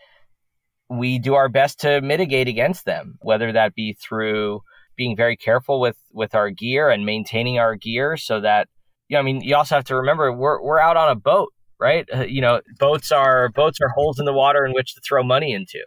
we 0.89 1.19
do 1.19 1.35
our 1.35 1.49
best 1.49 1.81
to 1.81 2.01
mitigate 2.01 2.49
against 2.49 2.85
them, 2.85 3.19
whether 3.21 3.53
that 3.53 3.75
be 3.75 3.93
through 3.95 4.63
being 4.97 5.17
very 5.17 5.37
careful 5.37 5.81
with 5.81 5.97
with 6.13 6.35
our 6.35 6.51
gear 6.51 6.91
and 6.91 7.07
maintaining 7.07 7.59
our 7.59 7.77
gear 7.77 8.17
so 8.17 8.41
that 8.41 8.69
you 9.09 9.15
know, 9.15 9.21
I 9.21 9.23
mean, 9.23 9.41
you 9.41 9.55
also 9.55 9.77
have 9.77 9.85
to 9.85 9.97
remember 9.97 10.33
we're 10.33 10.63
we're 10.63 10.81
out 10.81 10.97
on 10.97 11.11
a 11.11 11.15
boat 11.15 11.53
right? 11.79 12.07
Uh, 12.15 12.25
you 12.25 12.41
know, 12.41 12.61
boats 12.79 13.13
are 13.13 13.49
boats 13.51 13.79
are 13.83 13.89
holes 13.89 14.19
in 14.19 14.25
the 14.25 14.33
water 14.33 14.65
in 14.65 14.73
which 14.73 14.95
to 14.95 15.01
throw 15.01 15.23
money 15.23 15.53
into. 15.53 15.81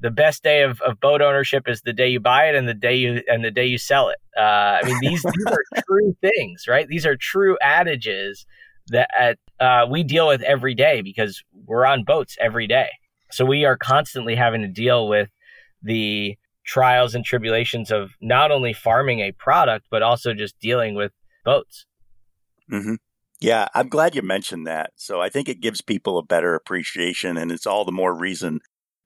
The 0.00 0.10
best 0.10 0.42
day 0.42 0.62
of, 0.62 0.80
of 0.82 1.00
boat 1.00 1.22
ownership 1.22 1.68
is 1.68 1.80
the 1.80 1.92
day 1.92 2.08
you 2.08 2.20
buy 2.20 2.48
it 2.48 2.54
and 2.54 2.68
the 2.68 2.74
day 2.74 2.96
you 2.96 3.22
and 3.28 3.44
the 3.44 3.50
day 3.50 3.66
you 3.66 3.78
sell 3.78 4.10
it. 4.10 4.18
Uh, 4.36 4.40
I 4.40 4.82
mean, 4.84 4.98
these 5.00 5.22
these 5.22 5.46
are 5.46 5.82
true 5.88 6.14
things, 6.20 6.64
right? 6.68 6.86
These 6.86 7.06
are 7.06 7.16
true 7.16 7.56
adages 7.62 8.46
that 8.88 9.38
uh, 9.58 9.86
we 9.90 10.04
deal 10.04 10.28
with 10.28 10.42
every 10.42 10.74
day 10.74 11.00
because 11.00 11.42
we're 11.66 11.86
on 11.86 12.04
boats 12.04 12.36
every 12.40 12.66
day. 12.66 12.88
So 13.32 13.44
we 13.44 13.64
are 13.64 13.76
constantly 13.76 14.36
having 14.36 14.62
to 14.62 14.68
deal 14.68 15.08
with 15.08 15.28
the 15.82 16.36
trials 16.66 17.14
and 17.14 17.24
tribulations 17.24 17.90
of 17.90 18.10
not 18.20 18.50
only 18.50 18.72
farming 18.72 19.20
a 19.20 19.32
product 19.32 19.86
but 19.90 20.02
also 20.02 20.34
just 20.34 20.58
dealing 20.60 20.94
with 20.94 21.12
boats. 21.44 21.86
Mm-hmm. 22.70 22.94
Yeah, 23.40 23.68
I'm 23.74 23.88
glad 23.88 24.14
you 24.14 24.22
mentioned 24.22 24.66
that. 24.66 24.90
So 24.96 25.20
I 25.20 25.28
think 25.28 25.48
it 25.48 25.60
gives 25.60 25.82
people 25.82 26.18
a 26.18 26.24
better 26.24 26.54
appreciation, 26.54 27.36
and 27.36 27.52
it's 27.52 27.66
all 27.66 27.84
the 27.84 27.92
more 27.92 28.18
reason 28.18 28.60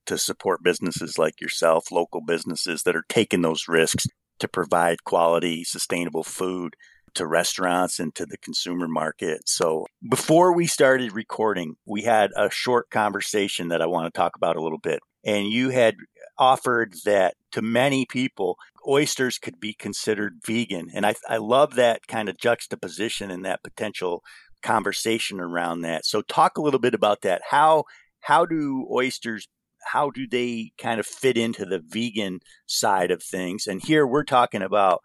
to 0.07 0.17
support 0.19 0.63
businesses 0.63 1.19
like 1.19 1.41
yourself, 1.41 1.91
local 1.91 2.21
businesses 2.21 2.85
that 2.85 2.97
are 2.97 3.05
taking 3.09 3.43
those 3.43 3.69
risks 3.69 4.07
to 4.39 4.49
provide 4.49 5.05
quality, 5.05 5.65
sustainable 5.65 6.25
food 6.25 6.75
to 7.15 7.27
restaurants 7.27 7.99
and 7.99 8.15
to 8.15 8.25
the 8.25 8.39
consumer 8.39 8.87
market. 8.89 9.43
So 9.47 9.87
before 10.09 10.55
we 10.55 10.67
started 10.67 11.13
recording, 11.13 11.75
we 11.85 12.03
had 12.03 12.31
a 12.37 12.51
short 12.51 12.89
conversation 12.91 13.69
that 13.69 13.83
I 13.83 13.87
want 13.87 14.13
to 14.13 14.17
talk 14.17 14.37
about 14.37 14.57
a 14.57 14.63
little 14.63 14.79
bit. 14.79 15.01
And 15.25 15.49
you 15.49 15.71
had 15.71 15.97
offered 16.41 16.95
that 17.05 17.35
to 17.53 17.63
many 17.63 18.07
people, 18.07 18.57
oysters 18.89 19.39
could 19.39 19.61
be 19.61 19.75
considered 19.75 20.41
vegan. 20.45 20.89
And 20.93 21.05
I, 21.05 21.15
I 21.29 21.37
love 21.37 21.75
that 21.75 22.07
kind 22.09 22.29
of 22.29 22.39
juxtaposition 22.39 23.31
and 23.31 23.45
that 23.45 23.63
potential 23.63 24.25
conversation 24.63 25.39
around 25.39 25.83
that. 25.83 26.07
So 26.07 26.23
talk 26.23 26.57
a 26.57 26.63
little 26.63 26.81
bit 26.81 26.95
about 26.95 27.21
that. 27.23 27.43
How 27.51 27.85
how 28.21 28.45
do 28.45 28.87
oysters 28.91 29.49
how 29.93 30.11
do 30.11 30.27
they 30.27 30.73
kind 30.79 31.01
of 31.01 31.07
fit 31.07 31.39
into 31.39 31.65
the 31.65 31.83
vegan 31.85 32.41
side 32.67 33.11
of 33.11 33.23
things? 33.23 33.67
And 33.67 33.83
here 33.83 34.07
we're 34.07 34.25
talking 34.25 34.63
about 34.63 35.01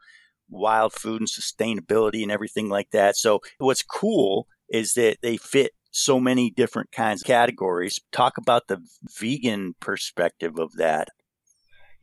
wild 0.50 0.94
food 0.94 1.22
and 1.22 1.30
sustainability 1.30 2.24
and 2.24 2.32
everything 2.32 2.70
like 2.70 2.92
that. 2.92 3.16
So 3.16 3.42
what's 3.58 3.84
cool 3.84 4.48
is 4.70 4.94
that 4.94 5.18
they 5.22 5.38
fit 5.38 5.72
so 5.92 6.20
many 6.20 6.50
different 6.50 6.92
kinds 6.92 7.22
of 7.22 7.28
categories. 7.28 8.02
Talk 8.12 8.38
about 8.38 8.68
the 8.68 8.82
vegan 9.18 9.76
perspective 9.80 10.60
of 10.60 10.74
that. 10.74 11.08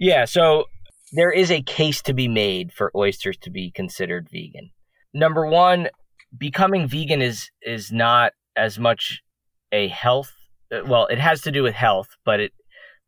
Yeah, 0.03 0.25
so 0.25 0.65
there 1.13 1.31
is 1.31 1.49
a 1.53 1.63
case 1.63 2.03
to 2.03 2.13
be 2.13 2.27
made 2.27 2.73
for 2.73 2.91
oysters 2.97 3.37
to 3.43 3.51
be 3.51 3.71
considered 3.71 4.29
vegan. 4.33 4.73
Number 5.15 5.47
one, 5.47 5.91
becoming 6.37 6.89
vegan 6.89 7.23
is 7.23 7.49
is 7.63 7.93
not 7.93 8.33
as 8.57 8.81
much 8.81 9.23
a 9.71 9.87
health. 9.87 10.33
Well, 10.73 11.07
it 11.07 11.21
has 11.21 11.43
to 11.43 11.53
do 11.53 11.63
with 11.63 11.77
health, 11.77 12.09
but 12.25 12.41
it 12.41 12.53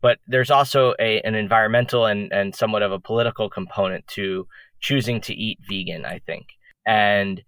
but 0.03 0.19
there's 0.29 0.53
also 0.53 0.95
a 1.01 1.21
an 1.23 1.35
environmental 1.35 2.07
and 2.07 2.33
and 2.33 2.55
somewhat 2.55 2.85
of 2.85 2.93
a 2.93 3.01
political 3.01 3.51
component 3.51 4.07
to 4.15 4.47
choosing 4.79 5.21
to 5.23 5.35
eat 5.35 5.59
vegan. 5.69 6.05
I 6.05 6.21
think, 6.21 6.47
and 6.87 7.43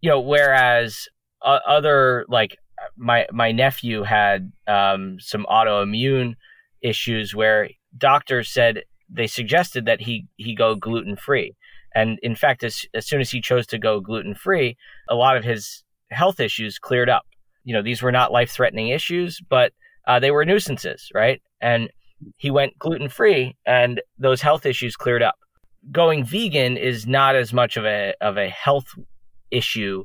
you 0.00 0.10
know, 0.10 0.18
whereas 0.18 1.06
uh, 1.44 1.60
other 1.68 2.26
like 2.28 2.56
my 2.96 3.28
my 3.30 3.52
nephew 3.52 4.02
had 4.02 4.50
um, 4.66 5.18
some 5.20 5.46
autoimmune 5.48 6.34
issues 6.82 7.32
where 7.32 7.68
doctors 7.96 8.50
said 8.50 8.82
they 9.10 9.26
suggested 9.26 9.86
that 9.86 10.00
he 10.00 10.26
he 10.36 10.54
go 10.54 10.74
gluten 10.74 11.16
free. 11.16 11.56
And 11.94 12.18
in 12.22 12.34
fact, 12.34 12.62
as, 12.62 12.84
as 12.94 13.06
soon 13.06 13.20
as 13.20 13.30
he 13.30 13.40
chose 13.40 13.66
to 13.68 13.78
go 13.78 14.00
gluten 14.00 14.34
free, 14.34 14.76
a 15.08 15.14
lot 15.14 15.36
of 15.36 15.44
his 15.44 15.82
health 16.10 16.38
issues 16.38 16.78
cleared 16.78 17.08
up. 17.08 17.26
You 17.64 17.74
know, 17.74 17.82
these 17.82 18.02
were 18.02 18.12
not 18.12 18.32
life 18.32 18.50
threatening 18.50 18.88
issues, 18.88 19.40
but 19.48 19.72
uh, 20.06 20.20
they 20.20 20.30
were 20.30 20.44
nuisances, 20.44 21.08
right? 21.14 21.42
And 21.60 21.90
he 22.36 22.50
went 22.50 22.78
gluten 22.78 23.08
free, 23.08 23.56
and 23.66 24.00
those 24.18 24.40
health 24.40 24.66
issues 24.66 24.96
cleared 24.96 25.22
up. 25.22 25.36
Going 25.90 26.24
vegan 26.24 26.76
is 26.76 27.06
not 27.06 27.36
as 27.36 27.52
much 27.52 27.76
of 27.76 27.84
a 27.84 28.14
of 28.20 28.36
a 28.36 28.48
health 28.48 28.86
issue 29.50 30.04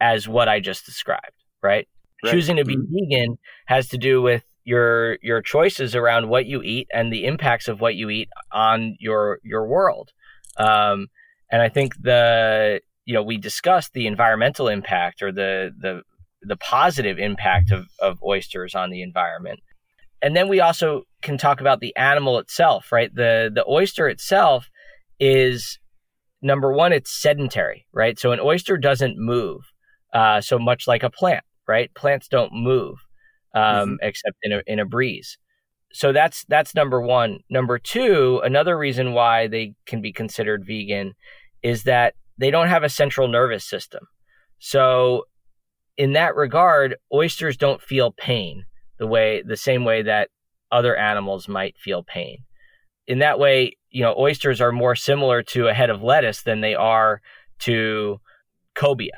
as 0.00 0.28
what 0.28 0.48
I 0.48 0.60
just 0.60 0.84
described, 0.86 1.44
right? 1.62 1.86
right. 2.24 2.32
Choosing 2.32 2.56
to 2.56 2.64
be 2.64 2.76
mm-hmm. 2.76 2.94
vegan 3.10 3.38
has 3.66 3.88
to 3.88 3.98
do 3.98 4.22
with 4.22 4.44
your 4.64 5.18
your 5.22 5.42
choices 5.42 5.94
around 5.94 6.28
what 6.28 6.46
you 6.46 6.62
eat 6.62 6.88
and 6.92 7.12
the 7.12 7.26
impacts 7.26 7.68
of 7.68 7.80
what 7.80 7.94
you 7.96 8.10
eat 8.10 8.28
on 8.52 8.96
your 9.00 9.38
your 9.42 9.66
world. 9.66 10.10
Um, 10.56 11.08
and 11.50 11.62
I 11.62 11.68
think 11.68 11.94
the 12.00 12.80
you 13.04 13.14
know 13.14 13.22
we 13.22 13.38
discussed 13.38 13.92
the 13.92 14.06
environmental 14.06 14.68
impact 14.68 15.22
or 15.22 15.32
the 15.32 15.72
the 15.78 16.02
the 16.42 16.56
positive 16.56 17.18
impact 17.18 17.70
of, 17.70 17.86
of 18.00 18.22
oysters 18.22 18.74
on 18.74 18.90
the 18.90 19.02
environment. 19.02 19.60
and 20.22 20.36
then 20.36 20.48
we 20.48 20.60
also 20.60 21.02
can 21.22 21.38
talk 21.38 21.60
about 21.60 21.80
the 21.80 21.94
animal 21.96 22.38
itself, 22.38 22.92
right? 22.92 23.14
The 23.14 23.50
the 23.52 23.64
oyster 23.68 24.08
itself 24.08 24.68
is 25.20 25.78
number 26.42 26.72
one, 26.72 26.92
it's 26.92 27.10
sedentary, 27.10 27.86
right? 27.92 28.18
So 28.18 28.32
an 28.32 28.40
oyster 28.40 28.76
doesn't 28.76 29.16
move, 29.18 29.62
uh, 30.12 30.40
so 30.40 30.58
much 30.58 30.86
like 30.88 31.02
a 31.02 31.10
plant, 31.10 31.44
right? 31.68 31.92
Plants 31.94 32.28
don't 32.28 32.52
move 32.52 32.98
um, 33.54 33.62
mm-hmm. 33.62 33.94
except 34.02 34.36
in 34.42 34.52
a 34.52 34.62
in 34.66 34.78
a 34.78 34.84
breeze. 34.84 35.38
So 35.92 36.12
that's 36.12 36.44
that's 36.46 36.74
number 36.74 37.00
one. 37.00 37.40
Number 37.50 37.78
two, 37.78 38.40
another 38.44 38.76
reason 38.78 39.12
why 39.12 39.46
they 39.46 39.74
can 39.86 40.00
be 40.00 40.12
considered 40.12 40.64
vegan 40.66 41.14
is 41.62 41.84
that 41.84 42.14
they 42.38 42.50
don't 42.50 42.68
have 42.68 42.82
a 42.82 42.88
central 42.88 43.28
nervous 43.28 43.64
system. 43.64 44.06
So 44.58 45.24
in 45.96 46.12
that 46.14 46.34
regard, 46.34 46.96
oysters 47.12 47.56
don't 47.56 47.82
feel 47.82 48.12
pain 48.12 48.64
the 48.98 49.06
way 49.06 49.42
the 49.42 49.56
same 49.56 49.84
way 49.84 50.02
that 50.02 50.30
other 50.70 50.96
animals 50.96 51.48
might 51.48 51.76
feel 51.78 52.02
pain. 52.02 52.38
In 53.06 53.18
that 53.18 53.38
way, 53.38 53.76
you 53.90 54.02
know, 54.02 54.14
oysters 54.16 54.60
are 54.60 54.72
more 54.72 54.94
similar 54.94 55.42
to 55.42 55.68
a 55.68 55.74
head 55.74 55.90
of 55.90 56.02
lettuce 56.02 56.42
than 56.42 56.60
they 56.60 56.74
are 56.74 57.20
to 57.60 58.20
cobia, 58.74 59.10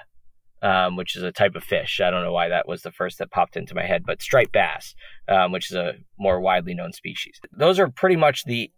um, 0.62 0.96
which 0.96 1.16
is 1.16 1.22
a 1.22 1.32
type 1.32 1.54
of 1.54 1.64
fish. 1.64 2.00
I 2.00 2.10
don't 2.10 2.22
know 2.22 2.32
why 2.32 2.48
that 2.48 2.68
was 2.68 2.82
the 2.82 2.92
first 2.92 3.18
that 3.18 3.30
popped 3.30 3.56
into 3.56 3.74
my 3.74 3.84
head, 3.84 4.04
but 4.06 4.22
striped 4.22 4.52
bass, 4.52 4.94
um, 5.28 5.52
which 5.52 5.70
is 5.70 5.76
a 5.76 5.94
more 6.18 6.40
widely 6.40 6.74
known 6.74 6.92
species. 6.92 7.40
Those 7.52 7.78
are 7.78 7.88
pretty 7.88 8.16
much 8.16 8.44
the 8.44 8.70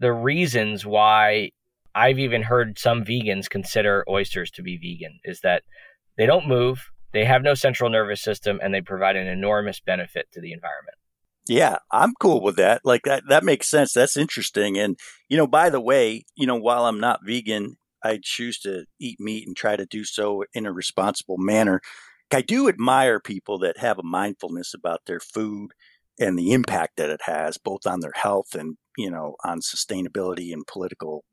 the 0.00 0.12
reasons 0.12 0.84
why 0.84 1.50
I've 1.94 2.18
even 2.18 2.42
heard 2.42 2.78
some 2.78 3.04
vegans 3.04 3.48
consider 3.48 4.04
oysters 4.08 4.50
to 4.52 4.62
be 4.62 4.76
vegan 4.76 5.20
is 5.24 5.40
that 5.42 5.62
they 6.16 6.26
don't 6.26 6.48
move, 6.48 6.90
they 7.12 7.24
have 7.24 7.42
no 7.42 7.54
central 7.54 7.90
nervous 7.90 8.20
system, 8.20 8.58
and 8.62 8.74
they 8.74 8.80
provide 8.80 9.16
an 9.16 9.28
enormous 9.28 9.80
benefit 9.80 10.26
to 10.32 10.40
the 10.40 10.52
environment. 10.52 10.96
Yeah, 11.48 11.78
I'm 11.92 12.14
cool 12.18 12.42
with 12.42 12.56
that. 12.56 12.80
Like 12.84 13.02
that 13.04 13.24
that 13.28 13.44
makes 13.44 13.68
sense. 13.68 13.92
That's 13.92 14.16
interesting. 14.16 14.78
And 14.78 14.98
you 15.28 15.36
know, 15.36 15.46
by 15.46 15.70
the 15.70 15.80
way, 15.80 16.24
you 16.36 16.46
know, 16.46 16.56
while 16.56 16.86
I'm 16.86 17.00
not 17.00 17.20
vegan, 17.24 17.76
I 18.04 18.20
choose 18.22 18.58
to 18.60 18.84
eat 19.00 19.18
meat 19.18 19.46
and 19.46 19.56
try 19.56 19.76
to 19.76 19.86
do 19.86 20.04
so 20.04 20.44
in 20.52 20.66
a 20.66 20.72
responsible 20.72 21.38
manner. 21.38 21.80
I 22.32 22.42
do 22.42 22.68
admire 22.68 23.20
people 23.20 23.58
that 23.60 23.78
have 23.78 23.98
a 23.98 24.02
mindfulness 24.02 24.74
about 24.74 25.02
their 25.06 25.20
food 25.20 25.70
and 26.18 26.38
the 26.38 26.52
impact 26.52 26.96
that 26.96 27.10
it 27.10 27.20
has 27.22 27.58
both 27.58 27.86
on 27.86 28.00
their 28.00 28.12
health 28.14 28.54
and, 28.54 28.76
you 28.96 29.10
know, 29.10 29.36
on 29.44 29.60
sustainability 29.60 30.52
and 30.52 30.66
political 30.66 31.24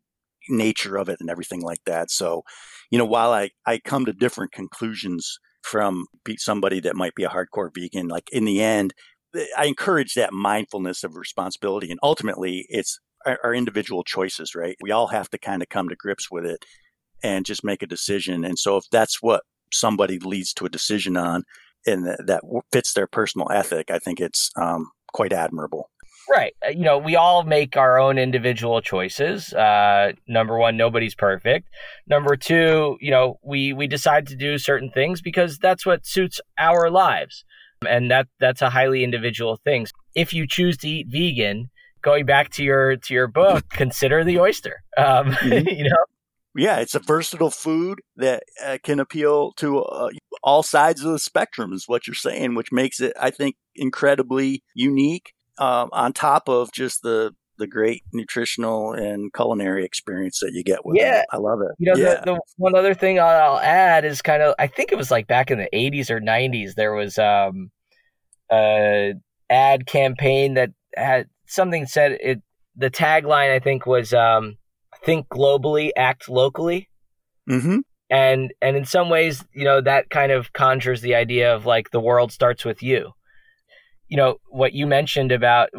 nature 0.50 0.98
of 0.98 1.10
it 1.10 1.18
and 1.20 1.30
everything 1.30 1.62
like 1.62 1.82
that. 1.86 2.12
So, 2.12 2.44
you 2.90 2.98
know, 2.98 3.06
while 3.06 3.32
I, 3.32 3.52
I 3.66 3.80
come 3.80 4.06
to 4.06 4.14
different 4.14 4.52
conclusions 4.52 5.38
from 5.64 6.06
somebody 6.38 6.80
that 6.82 6.96
might 6.96 7.16
be 7.16 7.24
a 7.24 7.30
hardcore 7.30 7.70
vegan, 7.74 8.08
like 8.08 8.30
in 8.32 8.46
the 8.46 8.62
end, 8.62 8.94
eh, 9.36 9.46
I 9.58 9.66
encourage 9.66 10.16
that 10.16 10.34
mindfulness 10.34 11.04
of 11.04 11.16
responsibility. 11.16 11.92
And 11.92 12.00
ultimately, 12.02 12.66
it's 12.70 13.00
our, 13.26 13.40
our 13.44 13.54
individual 13.54 14.04
choices, 14.04 14.56
right? 14.56 14.76
We 14.82 14.92
all 14.92 15.08
have 15.08 15.30
to 15.30 15.38
kind 15.38 15.62
of 15.62 15.70
come 15.70 15.90
to 15.90 15.96
grips 15.96 16.30
with 16.32 16.46
it 16.46 16.66
and 17.24 17.46
just 17.46 17.64
make 17.64 17.84
a 17.84 17.88
decision. 17.88 18.44
And 18.44 18.58
so 18.58 18.78
if 18.78 18.86
that's 18.92 19.22
what 19.22 19.44
somebody 19.72 20.20
leads 20.20 20.54
to 20.54 20.66
a 20.66 20.70
decision 20.70 21.18
on 21.18 21.44
and 21.86 22.06
that, 22.06 22.28
that 22.28 22.44
fits 22.72 22.94
their 22.94 23.08
personal 23.08 23.50
ethic, 23.52 23.90
I 23.92 24.00
think 24.00 24.20
it's 24.20 24.50
um, 24.56 24.92
quite 25.14 25.34
admirable. 25.34 25.90
Right. 26.30 26.54
Uh, 26.66 26.70
you 26.70 26.84
know, 26.84 26.98
we 26.98 27.16
all 27.16 27.44
make 27.44 27.76
our 27.76 28.00
own 28.00 28.18
individual 28.18 28.82
choices. 28.82 29.54
Uh, 29.54 30.14
number 30.28 30.58
one, 30.58 30.78
nobody's 30.78 31.16
perfect. 31.16 31.68
Number 32.08 32.36
two, 32.36 32.98
you 33.02 33.12
know, 33.12 33.40
we, 33.44 33.74
we 33.74 33.88
decide 33.88 34.28
to 34.28 34.36
do 34.36 34.58
certain 34.58 34.92
things 34.92 35.22
because 35.22 35.58
that's 35.58 35.86
what 35.86 36.06
suits 36.06 36.40
our 36.58 36.90
lives. 36.90 37.44
And 37.88 38.12
that 38.12 38.28
that's 38.40 38.62
a 38.62 38.70
highly 38.70 39.04
individual 39.04 39.58
thing. 39.64 39.88
If 40.14 40.34
you 40.34 40.48
choose 40.48 40.78
to 40.78 40.88
eat 40.88 41.08
vegan, 41.10 41.72
going 42.02 42.26
back 42.26 42.50
to 42.52 42.64
your 42.64 42.98
to 42.98 43.14
your 43.14 43.28
book, 43.28 43.66
consider 43.70 44.24
the 44.24 44.40
oyster. 44.40 44.84
Um, 44.98 45.32
mm-hmm. 45.32 45.68
you 45.68 45.90
know, 45.90 46.06
yeah, 46.56 46.80
it's 46.80 46.96
a 46.96 47.00
versatile 47.00 47.52
food 47.52 48.02
that 48.18 48.44
uh, 48.64 48.78
can 48.84 49.00
appeal 49.00 49.54
to 49.54 49.80
uh, 49.80 50.10
all 50.44 50.64
sides 50.64 51.04
of 51.04 51.12
the 51.12 51.20
spectrum, 51.20 51.74
is 51.74 51.88
what 51.88 52.08
you're 52.08 52.14
saying, 52.14 52.56
which 52.56 52.72
makes 52.72 53.00
it, 53.00 53.14
I 53.20 53.32
think, 53.32 53.56
incredibly 53.76 54.64
unique. 54.74 55.34
Um, 55.58 55.90
on 55.92 56.14
top 56.14 56.50
of 56.50 56.72
just 56.72 57.04
the 57.04 57.36
the 57.62 57.68
great 57.68 58.04
nutritional 58.12 58.92
and 58.92 59.32
culinary 59.34 59.86
experience 59.86 60.40
that 60.40 60.52
you 60.54 60.64
get 60.64 60.84
with 60.84 60.98
yeah. 60.98 61.20
it. 61.20 61.26
I 61.32 61.38
love 61.38 61.60
it. 61.62 61.76
You 61.78 61.94
know, 61.94 62.00
yeah. 62.00 62.22
the, 62.26 62.34
the, 62.34 62.42
one 62.58 62.76
other 62.76 62.96
thing 62.96 63.20
I'll 63.20 63.60
add 63.60 64.04
is 64.04 64.24
kind 64.24 64.42
of 64.42 64.56
I 64.58 64.66
think 64.66 64.92
it 64.92 64.98
was 64.98 65.12
like 65.12 65.28
back 65.28 65.52
in 65.52 65.60
the 65.60 65.70
80s 65.72 66.10
or 66.10 66.20
90s 66.20 66.74
there 66.74 66.94
was 66.94 67.20
um 67.20 67.70
a 68.52 69.14
ad 69.52 69.86
campaign 69.86 70.56
that 70.56 70.72
had 70.96 71.28
something 71.52 71.86
said 71.86 72.14
it 72.14 72.42
the 72.76 72.90
tagline 72.90 73.54
I 73.54 73.60
think 73.60 73.86
was 73.86 74.14
um 74.14 74.58
think 75.04 75.28
globally, 75.30 75.92
act 75.96 76.30
locally. 76.30 76.90
Mm-hmm. 77.50 77.80
And 78.10 78.54
and 78.62 78.78
in 78.78 78.86
some 78.86 79.10
ways, 79.10 79.44
you 79.54 79.64
know, 79.64 79.82
that 79.82 80.10
kind 80.10 80.32
of 80.32 80.54
conjures 80.54 81.02
the 81.02 81.16
idea 81.16 81.54
of 81.54 81.66
like 81.66 81.92
the 81.92 82.00
world 82.00 82.32
starts 82.32 82.66
with 82.66 82.84
you. 82.84 83.12
You 84.08 84.18
know, 84.18 84.36
what 84.50 84.74
you 84.74 84.86
mentioned 84.86 85.32
about 85.32 85.70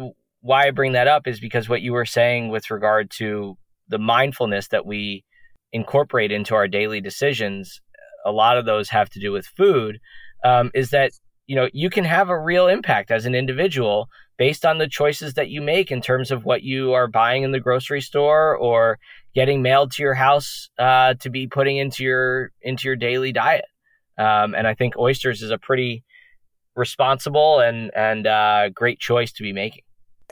why 0.41 0.67
I 0.67 0.71
bring 0.71 0.93
that 0.93 1.07
up 1.07 1.27
is 1.27 1.39
because 1.39 1.69
what 1.69 1.81
you 1.81 1.93
were 1.93 2.05
saying 2.05 2.49
with 2.49 2.71
regard 2.71 3.11
to 3.17 3.57
the 3.87 3.99
mindfulness 3.99 4.69
that 4.69 4.85
we 4.85 5.23
incorporate 5.71 6.31
into 6.31 6.55
our 6.55 6.67
daily 6.67 7.01
decisions, 7.01 7.79
a 8.25 8.31
lot 8.31 8.57
of 8.57 8.65
those 8.65 8.89
have 8.89 9.09
to 9.11 9.19
do 9.19 9.31
with 9.31 9.45
food, 9.55 9.99
um, 10.43 10.71
is 10.73 10.89
that 10.89 11.11
you 11.45 11.55
know 11.55 11.69
you 11.71 11.89
can 11.89 12.03
have 12.03 12.29
a 12.29 12.39
real 12.39 12.67
impact 12.67 13.11
as 13.11 13.25
an 13.25 13.35
individual 13.35 14.07
based 14.37 14.65
on 14.65 14.77
the 14.77 14.87
choices 14.87 15.35
that 15.35 15.49
you 15.49 15.61
make 15.61 15.91
in 15.91 16.01
terms 16.01 16.31
of 16.31 16.45
what 16.45 16.63
you 16.63 16.93
are 16.93 17.07
buying 17.07 17.43
in 17.43 17.51
the 17.51 17.59
grocery 17.59 18.01
store 18.01 18.55
or 18.55 18.99
getting 19.35 19.61
mailed 19.61 19.91
to 19.91 20.03
your 20.03 20.13
house 20.13 20.69
uh, 20.79 21.13
to 21.15 21.29
be 21.29 21.47
putting 21.47 21.77
into 21.77 22.03
your 22.03 22.51
into 22.61 22.87
your 22.87 22.95
daily 22.95 23.31
diet. 23.31 23.65
Um, 24.17 24.53
and 24.53 24.67
I 24.67 24.73
think 24.73 24.97
oysters 24.97 25.41
is 25.41 25.51
a 25.51 25.57
pretty 25.57 26.03
responsible 26.75 27.59
and 27.59 27.91
and 27.95 28.27
uh, 28.27 28.69
great 28.69 28.99
choice 28.99 29.31
to 29.33 29.43
be 29.43 29.53
making. 29.53 29.83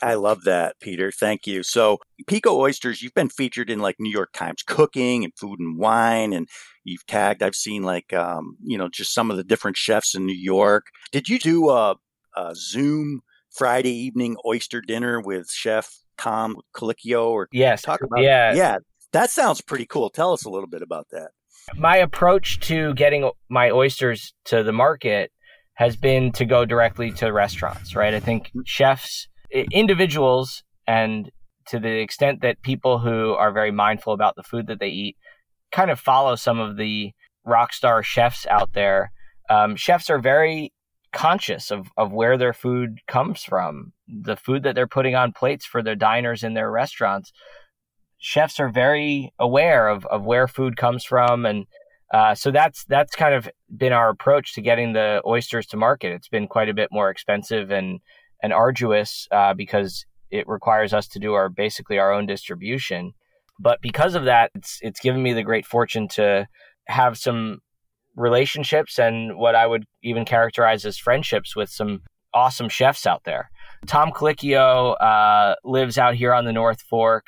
I 0.01 0.15
love 0.15 0.45
that, 0.45 0.79
Peter. 0.79 1.11
Thank 1.11 1.45
you. 1.45 1.61
So, 1.61 1.99
Peeko 2.25 2.53
Oysters, 2.53 3.03
you've 3.03 3.13
been 3.13 3.29
featured 3.29 3.69
in 3.69 3.79
like 3.79 3.97
New 3.99 4.09
York 4.09 4.31
Times 4.33 4.63
Cooking 4.63 5.23
and 5.23 5.33
Food 5.37 5.59
and 5.59 5.77
Wine, 5.77 6.33
and 6.33 6.49
you've 6.83 7.05
tagged. 7.05 7.43
I've 7.43 7.55
seen 7.55 7.83
like, 7.83 8.11
um, 8.11 8.57
you 8.63 8.77
know, 8.79 8.89
just 8.89 9.13
some 9.13 9.29
of 9.29 9.37
the 9.37 9.43
different 9.43 9.77
chefs 9.77 10.15
in 10.15 10.25
New 10.25 10.33
York. 10.35 10.87
Did 11.11 11.29
you 11.29 11.37
do 11.37 11.69
a, 11.69 11.97
a 12.35 12.55
Zoom 12.55 13.21
Friday 13.51 13.93
evening 13.93 14.37
oyster 14.45 14.81
dinner 14.81 15.19
with 15.21 15.49
Chef 15.51 15.99
Tom 16.17 16.57
Colicchio? 16.75 17.25
Or 17.27 17.47
yes, 17.51 17.81
talk 17.81 18.01
about 18.01 18.21
yeah, 18.21 18.53
yeah. 18.53 18.77
That 19.13 19.29
sounds 19.29 19.61
pretty 19.61 19.85
cool. 19.85 20.09
Tell 20.09 20.33
us 20.33 20.45
a 20.45 20.49
little 20.49 20.69
bit 20.69 20.81
about 20.81 21.07
that. 21.11 21.31
My 21.75 21.97
approach 21.97 22.59
to 22.61 22.93
getting 22.95 23.29
my 23.49 23.69
oysters 23.69 24.33
to 24.45 24.63
the 24.63 24.71
market 24.71 25.31
has 25.73 25.95
been 25.95 26.31
to 26.33 26.45
go 26.45 26.65
directly 26.65 27.11
to 27.13 27.31
restaurants. 27.31 27.95
Right, 27.95 28.13
I 28.13 28.19
think 28.19 28.47
mm-hmm. 28.47 28.61
chefs 28.65 29.27
individuals 29.71 30.63
and 30.87 31.29
to 31.67 31.79
the 31.79 31.99
extent 31.99 32.41
that 32.41 32.61
people 32.61 32.99
who 32.99 33.33
are 33.33 33.51
very 33.51 33.71
mindful 33.71 34.13
about 34.13 34.35
the 34.35 34.43
food 34.43 34.67
that 34.67 34.79
they 34.79 34.87
eat 34.87 35.17
kind 35.71 35.91
of 35.91 35.99
follow 35.99 36.35
some 36.35 36.59
of 36.59 36.77
the 36.77 37.11
rock 37.45 37.73
star 37.73 38.03
chefs 38.03 38.45
out 38.47 38.73
there. 38.73 39.11
Um, 39.49 39.75
chefs 39.75 40.09
are 40.09 40.19
very 40.19 40.73
conscious 41.11 41.71
of, 41.71 41.87
of 41.97 42.11
where 42.11 42.37
their 42.37 42.53
food 42.53 42.99
comes 43.07 43.43
from, 43.43 43.93
the 44.07 44.35
food 44.35 44.63
that 44.63 44.75
they're 44.75 44.87
putting 44.87 45.15
on 45.15 45.31
plates 45.31 45.65
for 45.65 45.81
their 45.81 45.95
diners 45.95 46.43
in 46.43 46.53
their 46.53 46.71
restaurants. 46.71 47.31
Chefs 48.17 48.59
are 48.59 48.69
very 48.69 49.33
aware 49.39 49.87
of, 49.87 50.05
of 50.05 50.23
where 50.23 50.47
food 50.47 50.77
comes 50.77 51.03
from. 51.03 51.45
And 51.45 51.65
uh, 52.13 52.35
so 52.35 52.51
that's 52.51 52.83
that's 52.85 53.15
kind 53.15 53.33
of 53.33 53.49
been 53.75 53.93
our 53.93 54.09
approach 54.09 54.53
to 54.53 54.61
getting 54.61 54.93
the 54.93 55.21
oysters 55.25 55.65
to 55.67 55.77
market. 55.77 56.13
It's 56.13 56.27
been 56.27 56.47
quite 56.47 56.69
a 56.69 56.73
bit 56.73 56.89
more 56.91 57.09
expensive 57.09 57.71
and 57.71 57.99
and 58.43 58.53
arduous 58.53 59.27
uh, 59.31 59.53
because 59.53 60.05
it 60.29 60.47
requires 60.47 60.93
us 60.93 61.07
to 61.09 61.19
do 61.19 61.33
our 61.33 61.49
basically 61.49 61.99
our 61.99 62.11
own 62.11 62.25
distribution. 62.25 63.13
But 63.59 63.79
because 63.81 64.15
of 64.15 64.25
that, 64.25 64.51
it's 64.55 64.79
it's 64.81 64.99
given 64.99 65.23
me 65.23 65.33
the 65.33 65.43
great 65.43 65.65
fortune 65.65 66.07
to 66.09 66.47
have 66.87 67.17
some 67.17 67.59
relationships 68.15 68.99
and 68.99 69.37
what 69.37 69.55
I 69.55 69.65
would 69.67 69.85
even 70.03 70.25
characterize 70.25 70.85
as 70.85 70.97
friendships 70.97 71.55
with 71.55 71.69
some 71.69 72.01
awesome 72.33 72.69
chefs 72.69 73.05
out 73.05 73.23
there. 73.23 73.49
Tom 73.87 74.11
Colicchio 74.11 74.95
uh, 75.01 75.55
lives 75.63 75.97
out 75.97 76.15
here 76.15 76.33
on 76.33 76.45
the 76.45 76.53
North 76.53 76.81
Fork. 76.81 77.27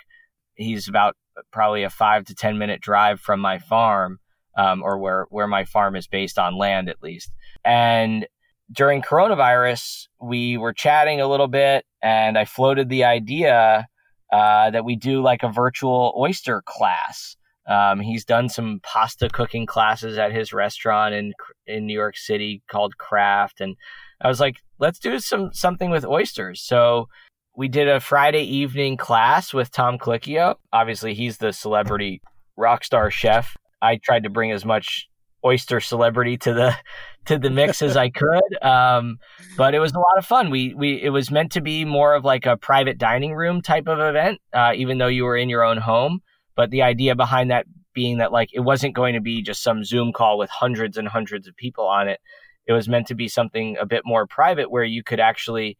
He's 0.56 0.88
about 0.88 1.16
probably 1.52 1.84
a 1.84 1.90
five 1.90 2.26
to 2.26 2.36
ten 2.36 2.58
minute 2.58 2.82
drive 2.82 3.20
from 3.20 3.40
my 3.40 3.60
farm, 3.60 4.20
um, 4.58 4.84
or 4.84 4.98
where 4.98 5.26
where 5.30 5.48
my 5.48 5.66
farm 5.66 5.96
is 5.96 6.08
based 6.08 6.38
on 6.38 6.58
land 6.58 6.90
at 6.90 7.02
least. 7.02 7.32
And 7.66 8.28
during 8.72 9.02
coronavirus, 9.02 10.08
we 10.22 10.58
were 10.58 10.74
chatting 10.74 11.22
a 11.22 11.28
little 11.28 11.48
bit, 11.48 11.86
and 12.02 12.38
I 12.38 12.46
floated 12.46 12.90
the 12.90 13.04
idea 13.04 13.88
uh, 14.32 14.70
that 14.72 14.86
we 14.86 14.96
do 14.96 15.22
like 15.22 15.44
a 15.44 15.52
virtual 15.52 16.14
oyster 16.18 16.64
class. 16.66 17.36
Um, 17.68 18.00
he's 18.00 18.26
done 18.26 18.50
some 18.50 18.82
pasta 18.84 19.30
cooking 19.30 19.66
classes 19.66 20.18
at 20.18 20.34
his 20.34 20.54
restaurant 20.54 21.14
in 21.14 21.34
in 21.66 21.86
New 21.86 21.94
York 21.94 22.18
City 22.18 22.62
called 22.70 22.98
Craft, 22.98 23.62
and 23.62 23.76
I 24.22 24.28
was 24.28 24.40
like, 24.40 24.58
let's 24.80 25.00
do 25.00 25.20
some 25.20 25.54
something 25.54 25.90
with 25.90 26.06
oysters. 26.06 26.62
So 26.62 27.08
we 27.56 27.68
did 27.68 27.88
a 27.88 28.00
Friday 28.00 28.44
evening 28.44 28.98
class 28.98 29.54
with 29.54 29.72
Tom 29.72 29.98
Colicchio. 29.98 30.56
Obviously, 30.72 31.14
he's 31.14 31.38
the 31.38 31.54
celebrity 31.54 32.22
rock 32.58 32.84
star 32.84 33.12
chef. 33.12 33.56
I 33.82 33.98
tried 33.98 34.24
to 34.24 34.30
bring 34.30 34.52
as 34.52 34.66
much 34.66 35.08
oyster 35.46 35.80
celebrity 35.80 36.38
to 36.38 36.54
the 36.54 36.76
to 37.26 37.38
the 37.38 37.50
mix 37.50 37.82
as 37.82 37.96
I 37.96 38.10
could. 38.10 38.62
Um, 38.62 39.18
but 39.56 39.74
it 39.74 39.80
was 39.80 39.94
a 39.94 40.00
lot 40.00 40.18
of 40.18 40.26
fun. 40.26 40.50
We 40.50 40.74
we 40.74 41.02
it 41.02 41.10
was 41.10 41.32
meant 41.32 41.52
to 41.54 41.62
be 41.62 41.86
more 41.86 42.16
of 42.16 42.26
like 42.26 42.46
a 42.46 42.58
private 42.58 42.98
dining 42.98 43.34
room 43.34 43.62
type 43.62 43.88
of 43.88 44.00
event, 44.00 44.40
uh, 44.54 44.74
even 44.76 44.98
though 44.98 45.08
you 45.08 45.24
were 45.24 45.38
in 45.38 45.50
your 45.50 45.64
own 45.64 45.78
home. 45.78 46.22
But 46.56 46.70
the 46.70 46.82
idea 46.82 47.16
behind 47.16 47.52
that 47.52 47.66
being 47.94 48.18
that 48.18 48.32
like 48.32 48.50
it 48.54 48.62
wasn't 48.62 48.96
going 48.96 49.14
to 49.14 49.22
be 49.22 49.42
just 49.42 49.64
some 49.64 49.84
Zoom 49.84 50.12
call 50.12 50.38
with 50.38 50.50
hundreds 50.50 50.98
and 50.98 51.08
hundreds 51.08 51.48
of 51.48 51.56
people 51.56 51.86
on 51.86 52.08
it. 52.08 52.20
It 52.66 52.74
was 52.74 52.88
meant 52.88 53.08
to 53.08 53.16
be 53.16 53.28
something 53.28 53.78
a 53.80 53.86
bit 53.86 54.04
more 54.06 54.26
private 54.26 54.72
where 54.72 54.84
you 54.84 55.04
could 55.04 55.20
actually 55.20 55.78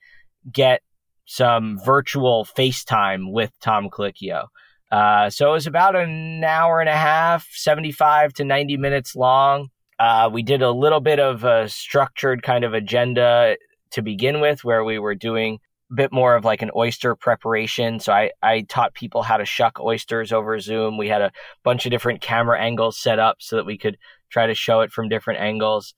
get 0.52 0.82
some 1.26 1.80
virtual 1.84 2.46
FaceTime 2.58 3.32
with 3.32 3.52
Tom 3.62 3.90
Colicchio. 3.90 4.48
Uh, 4.92 5.30
so 5.30 5.50
it 5.50 5.54
was 5.54 5.66
about 5.66 5.96
an 5.96 6.44
hour 6.44 6.80
and 6.80 6.90
a 6.90 6.96
half, 6.96 7.48
75 7.52 8.34
to 8.34 8.44
90 8.44 8.78
minutes 8.78 9.16
long. 9.16 9.70
Uh, 9.98 10.30
we 10.32 10.44
did 10.44 10.62
a 10.62 10.72
little 10.72 11.00
bit 11.00 11.20
of 11.20 11.44
a 11.44 11.70
structured 11.70 12.44
kind 12.44 12.64
of 12.64 12.74
agenda 12.74 13.56
to 13.92 14.02
begin 14.02 14.42
with, 14.42 14.64
where 14.64 14.84
we 14.84 15.00
were 15.00 15.16
doing 15.16 15.60
bit 15.94 16.12
more 16.12 16.36
of 16.36 16.46
like 16.46 16.62
an 16.62 16.72
oyster 16.76 17.16
preparation. 17.16 18.00
So 18.00 18.14
I, 18.14 18.32
I 18.42 18.62
taught 18.62 18.94
people 18.94 19.22
how 19.22 19.38
to 19.38 19.46
shuck 19.46 19.80
oysters 19.80 20.32
over 20.32 20.60
Zoom. 20.60 20.98
We 20.98 21.10
had 21.10 21.22
a 21.22 21.32
bunch 21.64 21.86
of 21.86 21.92
different 21.92 22.22
camera 22.22 22.60
angles 22.60 22.98
set 22.98 23.20
up 23.20 23.38
so 23.40 23.56
that 23.56 23.66
we 23.66 23.78
could 23.78 23.98
try 24.30 24.48
to 24.48 24.56
show 24.56 24.82
it 24.82 24.92
from 24.92 25.10
different 25.10 25.40
angles. 25.40 25.94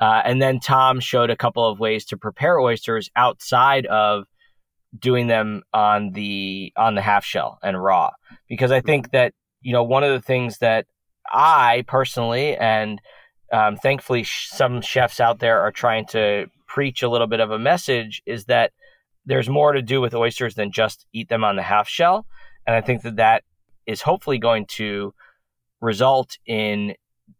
Uh, 0.00 0.22
and 0.24 0.40
then 0.40 0.60
Tom 0.60 1.00
showed 1.00 1.30
a 1.30 1.36
couple 1.36 1.68
of 1.68 1.78
ways 1.78 2.06
to 2.06 2.16
prepare 2.16 2.58
oysters 2.58 3.10
outside 3.16 3.86
of 3.86 4.24
doing 4.98 5.26
them 5.26 5.62
on 5.72 6.10
the 6.12 6.72
on 6.76 6.94
the 6.94 7.02
half 7.02 7.24
shell 7.24 7.58
and 7.62 7.80
raw 7.80 8.10
because 8.48 8.72
I 8.72 8.80
think 8.80 9.12
that 9.12 9.34
you 9.60 9.72
know 9.72 9.84
one 9.84 10.02
of 10.02 10.10
the 10.10 10.20
things 10.20 10.58
that 10.58 10.86
I 11.30 11.84
personally 11.86 12.56
and 12.56 13.00
um, 13.52 13.76
thankfully 13.76 14.24
some 14.24 14.80
chefs 14.80 15.20
out 15.20 15.38
there 15.38 15.60
are 15.60 15.70
trying 15.70 16.06
to 16.06 16.46
preach 16.66 17.02
a 17.02 17.08
little 17.08 17.26
bit 17.26 17.40
of 17.40 17.50
a 17.50 17.58
message 17.58 18.22
is 18.26 18.46
that 18.46 18.72
there's 19.30 19.48
more 19.48 19.72
to 19.72 19.82
do 19.82 20.00
with 20.00 20.14
oysters 20.14 20.54
than 20.54 20.72
just 20.72 21.06
eat 21.12 21.28
them 21.28 21.44
on 21.44 21.56
the 21.56 21.62
half 21.62 21.88
shell 21.88 22.26
and 22.66 22.76
I 22.76 22.80
think 22.80 23.02
that 23.02 23.16
that 23.16 23.44
is 23.86 24.02
hopefully 24.02 24.38
going 24.38 24.66
to 24.66 25.14
result 25.80 26.36
in 26.46 26.94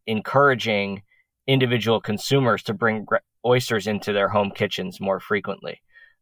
encouraging 0.07 1.03
individual 1.47 2.01
consumers 2.01 2.63
to 2.65 2.75
bring 2.75 3.07
oysters 3.45 3.87
into 3.87 4.13
their 4.13 4.29
home 4.29 4.51
kitchens 4.51 5.01
more 5.01 5.21
frequently 5.21 5.81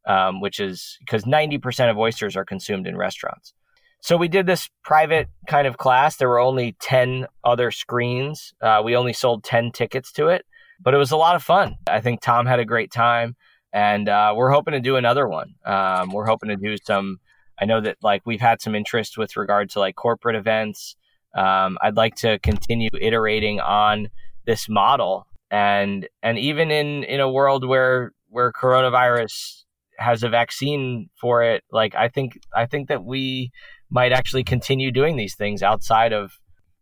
um, 0.09 0.41
which 0.41 0.59
is 0.59 0.97
because 1.01 1.25
90% 1.25 1.91
of 1.91 1.99
oysters 1.99 2.35
are 2.35 2.45
consumed 2.45 2.87
in 2.87 2.97
restaurants. 2.97 3.53
So 4.01 4.17
we 4.17 4.29
did 4.29 4.47
this 4.47 4.69
private 4.83 5.29
kind 5.47 5.67
of 5.67 5.77
class. 5.77 6.17
There 6.17 6.29
were 6.29 6.39
only 6.39 6.77
10 6.81 7.27
other 7.45 7.71
screens. 7.71 8.55
Uh, 8.61 8.81
we 8.85 8.97
only 8.97 9.13
sold 9.13 9.45
10 9.45 9.73
tickets 9.73 10.13
to 10.13 10.29
it, 10.29 10.47
but 10.81 10.95
it 10.95 10.99
was 10.99 11.11
a 11.11 11.17
lot 11.17 11.37
of 11.37 11.43
fun. 11.43 11.77
I 11.89 12.01
think 12.01 12.21
Tom 12.21 12.47
had 12.47 12.59
a 12.59 12.65
great 12.65 12.91
time, 12.91 13.37
and 13.73 14.09
uh, 14.09 14.33
we're 14.37 14.51
hoping 14.51 14.73
to 14.73 14.81
do 14.81 14.97
another 14.97 15.29
one. 15.29 15.55
Um, 15.65 16.11
we're 16.13 16.27
hoping 16.27 16.49
to 16.49 16.57
do 16.57 16.77
some. 16.85 17.19
I 17.61 17.65
know 17.65 17.81
that 17.81 17.97
like 18.03 18.23
we've 18.25 18.41
had 18.41 18.61
some 18.61 18.75
interest 18.75 19.19
with 19.19 19.37
regard 19.37 19.71
to 19.71 19.81
like 19.81 19.97
corporate 19.97 20.37
events. 20.37 20.97
Um, 21.37 21.79
I'd 21.83 21.97
like 21.97 22.15
to 22.17 22.39
continue 22.39 22.91
iterating 22.99 23.61
on 23.61 24.09
this 24.47 24.69
model, 24.69 25.27
and 25.51 26.09
and 26.23 26.39
even 26.39 26.71
in 26.71 27.05
in 27.05 27.21
a 27.21 27.31
world 27.31 27.67
where 27.67 28.13
where 28.29 28.53
coronavirus 28.53 29.65
has 29.99 30.23
a 30.23 30.29
vaccine 30.29 31.11
for 31.21 31.43
it, 31.43 31.65
like 31.71 31.95
I 31.95 32.09
think 32.09 32.39
I 32.55 32.67
think 32.67 32.89
that 32.89 33.05
we 33.05 33.51
might 33.91 34.13
actually 34.13 34.45
continue 34.45 34.91
doing 34.93 35.17
these 35.17 35.35
things 35.35 35.63
outside 35.63 36.13
of 36.13 36.33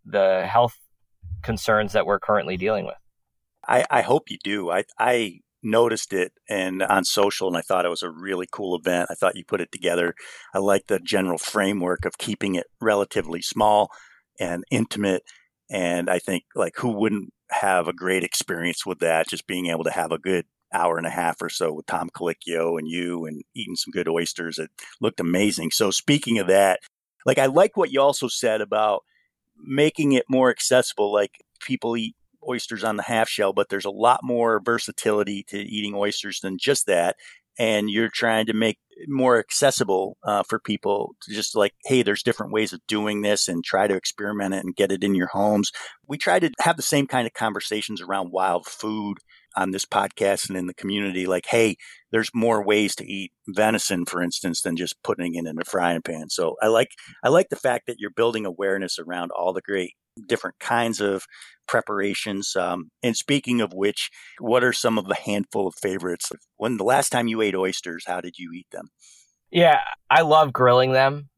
the 0.05 0.47
health 0.47 0.79
concerns 1.43 1.93
that 1.93 2.07
we're 2.07 2.19
currently 2.19 2.57
dealing 2.57 2.85
with. 2.85 2.97
I, 3.67 3.85
I 3.91 4.03
hope 4.03 4.31
you 4.31 4.39
do. 4.43 4.71
I 4.71 4.85
I 4.99 5.41
noticed 5.67 6.13
it 6.13 6.33
and 6.49 6.83
on 6.83 7.05
social 7.05 7.49
and 7.49 7.57
I 7.57 7.61
thought 7.61 7.85
it 7.85 7.91
was 7.91 8.03
a 8.03 8.11
really 8.11 8.47
cool 8.51 8.77
event. 8.77 9.09
I 9.11 9.15
thought 9.15 9.37
you 9.37 9.45
put 9.45 9.61
it 9.61 9.73
together. 9.73 10.15
I 10.55 10.59
like 10.59 10.87
the 10.87 11.01
general 11.01 11.39
framework 11.39 12.05
of 12.05 12.19
keeping 12.19 12.55
it 12.55 12.67
relatively 12.81 13.43
small 13.43 13.91
and 14.39 14.65
intimate 14.71 15.23
and 15.71 16.09
I 16.09 16.19
think 16.19 16.45
like 16.55 16.75
who 16.77 16.91
wouldn't 16.91 17.33
have 17.51 17.89
a 17.89 17.93
great 17.93 18.25
experience 18.25 18.87
with 18.87 19.01
that 19.01 19.29
just 19.29 19.47
being 19.47 19.67
able 19.67 19.85
to 19.85 19.91
have 19.91 20.13
a 20.13 20.19
good 20.19 20.47
hour 20.73 20.99
and 20.99 21.07
a 21.07 21.11
half 21.11 21.41
or 21.41 21.49
so 21.49 21.73
with 21.73 21.87
Tom 21.87 22.11
Colicchio 22.15 22.79
and 22.79 22.89
you 22.89 23.25
and 23.27 23.43
eating 23.55 23.77
some 23.77 23.93
good 23.93 24.09
oysters. 24.09 24.59
It 24.59 24.71
looked 25.01 25.21
amazing. 25.21 25.71
So 25.71 25.91
speaking 25.91 26.39
of 26.39 26.49
that, 26.49 26.81
like 27.25 27.39
I 27.39 27.47
like 27.47 27.77
what 27.77 27.93
you 27.93 28.01
also 28.01 28.29
said 28.29 28.61
about 28.61 29.03
making 29.59 30.13
it 30.13 30.25
more 30.29 30.51
accessible. 30.51 31.13
Like 31.13 31.33
people 31.61 31.97
eat 31.97 32.16
oysters 32.49 32.85
on 32.85 32.97
the 32.97 33.03
half 33.03 33.29
shell, 33.29 33.53
but 33.53 33.69
there's 33.69 33.85
a 33.85 33.91
lot 33.91 34.21
more 34.23 34.61
versatility 34.65 35.45
to 35.49 35.59
eating 35.59 35.95
oysters 35.95 36.41
than 36.41 36.59
just 36.59 36.87
that. 36.87 37.17
And 37.59 37.89
you're 37.89 38.11
trying 38.13 38.47
to 38.47 38.53
make 38.53 38.79
more 39.09 39.39
accessible 39.39 40.17
uh, 40.25 40.43
for 40.43 40.59
people 40.59 41.15
to 41.23 41.35
just 41.35 41.57
like, 41.57 41.73
hey, 41.85 42.03
there's 42.03 42.23
different 42.23 42.53
ways 42.53 42.73
of 42.73 42.87
doing 42.87 43.23
this 43.23 43.49
and 43.49 43.65
try 43.65 43.87
to 43.87 43.95
experiment 43.95 44.55
it 44.55 44.65
and 44.65 44.77
get 44.77 44.93
it 44.93 45.05
in 45.05 45.15
your 45.15 45.29
homes. 45.29 45.71
We 46.07 46.19
try 46.19 46.39
to 46.39 46.51
have 46.61 46.77
the 46.77 46.83
same 46.83 47.07
kind 47.07 47.27
of 47.27 47.35
conversations 47.35 48.01
around 48.01 48.33
wild 48.33 48.67
food 48.67 49.19
on 49.57 49.71
this 49.71 49.85
podcast 49.85 50.49
and 50.49 50.59
in 50.59 50.67
the 50.67 50.75
community 50.75 51.27
like 51.27 51.47
hey 51.47 51.77
there's 52.13 52.31
more 52.35 52.65
ways 52.65 52.95
to 52.95 53.05
eat 53.05 53.33
venison 53.49 54.05
for 54.05 54.23
instance 54.23 54.63
than 54.63 54.77
just 54.77 55.03
putting 55.03 55.35
it 55.35 55.47
in 55.47 55.59
a 55.61 55.65
frying 55.65 56.03
pan. 56.03 56.29
So 56.29 56.57
i 56.63 56.69
like 56.69 56.91
i 57.25 57.29
like 57.29 57.49
the 57.49 57.57
fact 57.57 57.87
that 57.87 57.97
you're 57.99 58.11
building 58.11 58.47
awareness 58.47 58.99
around 58.99 59.31
all 59.31 59.53
the 59.53 59.63
great 59.63 59.95
different 60.29 60.59
kinds 60.59 61.01
of 61.01 61.25
preparations 61.69 62.57
um, 62.57 62.91
and 63.03 63.17
speaking 63.17 63.61
of 63.61 63.73
which 63.75 64.11
what 64.39 64.65
are 64.65 64.73
some 64.73 64.99
of 64.99 65.09
the 65.09 65.15
handful 65.15 65.67
of 65.67 65.75
favorites? 65.75 66.33
When 66.57 66.79
the 66.79 66.85
last 66.85 67.11
time 67.11 67.29
you 67.29 67.41
ate 67.43 67.55
oysters 67.55 68.05
how 68.07 68.21
did 68.21 68.35
you 68.39 68.53
eat 68.55 68.67
them? 68.73 68.89
Yeah 69.51 69.81
i 70.11 70.23
love 70.23 70.53
grilling 70.53 70.93
them. 70.93 71.29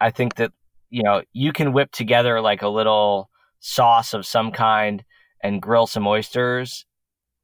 I 0.00 0.10
think 0.10 0.36
that 0.36 0.52
you 0.90 1.02
know 1.02 1.22
you 1.32 1.52
can 1.52 1.72
whip 1.72 1.90
together 1.92 2.40
like 2.40 2.62
a 2.62 2.68
little 2.68 3.30
sauce 3.60 4.14
of 4.14 4.24
some 4.24 4.52
kind 4.52 5.04
and 5.42 5.62
grill 5.62 5.86
some 5.86 6.06
oysters 6.06 6.84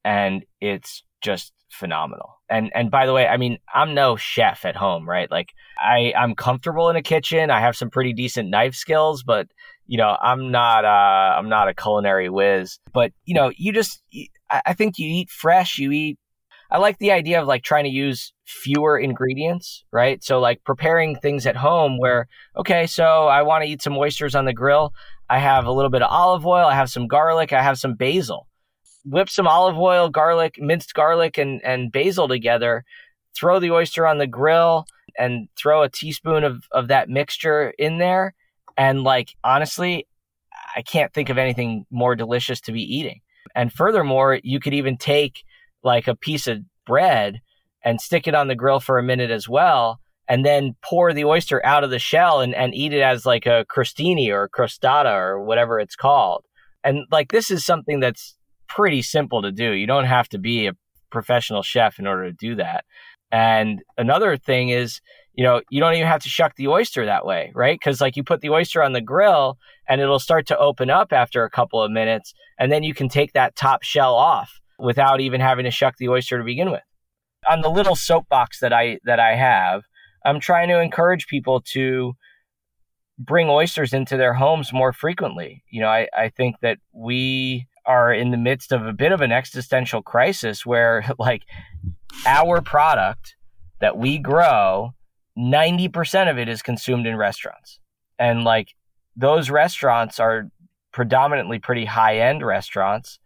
and 0.04 0.44
it's 0.60 1.02
just 1.22 1.52
phenomenal. 1.70 2.38
And 2.48 2.70
and 2.74 2.90
by 2.90 3.06
the 3.06 3.12
way, 3.12 3.26
I 3.26 3.36
mean 3.36 3.58
I'm 3.74 3.94
no 3.94 4.16
chef 4.16 4.64
at 4.64 4.76
home, 4.76 5.08
right? 5.08 5.30
Like 5.30 5.48
I 5.80 6.12
I'm 6.16 6.34
comfortable 6.34 6.88
in 6.90 6.96
a 6.96 7.02
kitchen. 7.02 7.50
I 7.50 7.60
have 7.60 7.76
some 7.76 7.90
pretty 7.90 8.12
decent 8.12 8.50
knife 8.50 8.74
skills, 8.74 9.22
but 9.22 9.48
you 9.86 9.98
know 9.98 10.16
I'm 10.20 10.50
not 10.50 10.84
uh 10.84 11.36
I'm 11.38 11.48
not 11.48 11.68
a 11.68 11.74
culinary 11.74 12.28
whiz. 12.28 12.78
But 12.92 13.12
you 13.24 13.34
know 13.34 13.50
you 13.56 13.72
just 13.72 14.02
I 14.50 14.74
think 14.74 14.98
you 14.98 15.08
eat 15.08 15.30
fresh. 15.30 15.78
You 15.78 15.90
eat. 15.90 16.18
I 16.70 16.78
like 16.78 16.98
the 16.98 17.12
idea 17.12 17.40
of 17.40 17.46
like 17.46 17.62
trying 17.62 17.84
to 17.84 17.90
use 17.90 18.32
fewer 18.44 18.98
ingredients, 18.98 19.84
right? 19.92 20.22
So 20.22 20.40
like 20.40 20.62
preparing 20.64 21.16
things 21.16 21.46
at 21.46 21.56
home 21.56 21.98
where 21.98 22.28
okay, 22.56 22.86
so 22.86 23.26
I 23.26 23.42
want 23.42 23.64
to 23.64 23.70
eat 23.70 23.82
some 23.82 23.96
oysters 23.96 24.34
on 24.34 24.44
the 24.44 24.52
grill. 24.52 24.92
I 25.30 25.38
have 25.38 25.66
a 25.66 25.72
little 25.72 25.90
bit 25.90 26.02
of 26.02 26.10
olive 26.10 26.46
oil. 26.46 26.66
I 26.66 26.74
have 26.74 26.90
some 26.90 27.06
garlic. 27.06 27.52
I 27.52 27.62
have 27.62 27.78
some 27.78 27.94
basil 27.94 28.46
whip 29.04 29.28
some 29.28 29.46
olive 29.46 29.78
oil, 29.78 30.08
garlic, 30.08 30.56
minced 30.58 30.94
garlic, 30.94 31.38
and, 31.38 31.62
and 31.64 31.92
basil 31.92 32.28
together, 32.28 32.84
throw 33.34 33.60
the 33.60 33.70
oyster 33.70 34.06
on 34.06 34.18
the 34.18 34.26
grill, 34.26 34.86
and 35.16 35.48
throw 35.56 35.82
a 35.82 35.88
teaspoon 35.88 36.44
of, 36.44 36.64
of 36.72 36.88
that 36.88 37.08
mixture 37.08 37.72
in 37.78 37.98
there. 37.98 38.34
And 38.76 39.04
like, 39.04 39.36
honestly, 39.44 40.06
I 40.74 40.82
can't 40.82 41.12
think 41.12 41.28
of 41.28 41.38
anything 41.38 41.86
more 41.90 42.16
delicious 42.16 42.60
to 42.62 42.72
be 42.72 42.82
eating. 42.82 43.20
And 43.54 43.72
furthermore, 43.72 44.40
you 44.42 44.58
could 44.58 44.74
even 44.74 44.96
take 44.96 45.44
like 45.82 46.08
a 46.08 46.16
piece 46.16 46.46
of 46.46 46.60
bread 46.86 47.40
and 47.84 48.00
stick 48.00 48.26
it 48.26 48.34
on 48.34 48.48
the 48.48 48.54
grill 48.54 48.80
for 48.80 48.98
a 48.98 49.02
minute 49.02 49.30
as 49.30 49.48
well, 49.48 50.00
and 50.26 50.44
then 50.44 50.74
pour 50.82 51.12
the 51.12 51.24
oyster 51.24 51.64
out 51.64 51.84
of 51.84 51.90
the 51.90 51.98
shell 51.98 52.40
and, 52.40 52.54
and 52.54 52.74
eat 52.74 52.94
it 52.94 53.02
as 53.02 53.26
like 53.26 53.46
a 53.46 53.66
crostini 53.68 54.30
or 54.30 54.48
crostata 54.48 55.14
or 55.14 55.44
whatever 55.44 55.78
it's 55.78 55.96
called. 55.96 56.44
And 56.82 57.06
like, 57.10 57.30
this 57.30 57.50
is 57.50 57.64
something 57.64 58.00
that's 58.00 58.36
pretty 58.68 59.02
simple 59.02 59.42
to 59.42 59.52
do. 59.52 59.72
You 59.72 59.86
don't 59.86 60.04
have 60.04 60.28
to 60.30 60.38
be 60.38 60.66
a 60.66 60.72
professional 61.10 61.62
chef 61.62 61.98
in 61.98 62.06
order 62.06 62.24
to 62.24 62.32
do 62.32 62.56
that. 62.56 62.84
And 63.30 63.82
another 63.98 64.36
thing 64.36 64.68
is, 64.68 65.00
you 65.32 65.42
know, 65.42 65.60
you 65.68 65.80
don't 65.80 65.94
even 65.94 66.06
have 66.06 66.22
to 66.22 66.28
shuck 66.28 66.54
the 66.56 66.68
oyster 66.68 67.04
that 67.06 67.26
way, 67.26 67.50
right? 67.54 67.78
Because 67.78 68.00
like 68.00 68.16
you 68.16 68.22
put 68.22 68.40
the 68.40 68.50
oyster 68.50 68.82
on 68.82 68.92
the 68.92 69.00
grill 69.00 69.58
and 69.88 70.00
it'll 70.00 70.20
start 70.20 70.46
to 70.48 70.58
open 70.58 70.90
up 70.90 71.12
after 71.12 71.44
a 71.44 71.50
couple 71.50 71.82
of 71.82 71.90
minutes, 71.90 72.32
and 72.58 72.70
then 72.70 72.82
you 72.84 72.94
can 72.94 73.08
take 73.08 73.32
that 73.32 73.56
top 73.56 73.82
shell 73.82 74.14
off 74.14 74.60
without 74.78 75.20
even 75.20 75.40
having 75.40 75.64
to 75.64 75.70
shuck 75.70 75.96
the 75.98 76.08
oyster 76.08 76.38
to 76.38 76.44
begin 76.44 76.70
with. 76.70 76.82
On 77.48 77.60
the 77.60 77.70
little 77.70 77.96
soapbox 77.96 78.60
that 78.60 78.72
I 78.72 78.98
that 79.04 79.18
I 79.18 79.34
have, 79.34 79.82
I'm 80.24 80.40
trying 80.40 80.68
to 80.68 80.80
encourage 80.80 81.26
people 81.26 81.60
to 81.72 82.14
bring 83.18 83.48
oysters 83.48 83.92
into 83.92 84.16
their 84.16 84.34
homes 84.34 84.72
more 84.72 84.92
frequently. 84.92 85.62
You 85.70 85.80
know, 85.80 85.88
I, 85.88 86.08
I 86.16 86.28
think 86.30 86.56
that 86.62 86.78
we 86.92 87.66
are 87.86 88.12
in 88.12 88.30
the 88.30 88.36
midst 88.36 88.72
of 88.72 88.86
a 88.86 88.92
bit 88.92 89.12
of 89.12 89.20
an 89.20 89.32
existential 89.32 90.02
crisis 90.02 90.64
where 90.64 91.04
like 91.18 91.42
our 92.26 92.60
product 92.60 93.36
that 93.80 93.96
we 93.96 94.18
grow 94.18 94.94
90% 95.38 96.30
of 96.30 96.38
it 96.38 96.48
is 96.48 96.62
consumed 96.62 97.06
in 97.06 97.16
restaurants. 97.16 97.80
And 98.18 98.44
like 98.44 98.74
those 99.16 99.50
restaurants 99.50 100.20
are 100.20 100.48
predominantly 100.92 101.58
pretty 101.58 101.84
high 101.84 102.18
end 102.18 102.44
restaurants. 102.44 103.18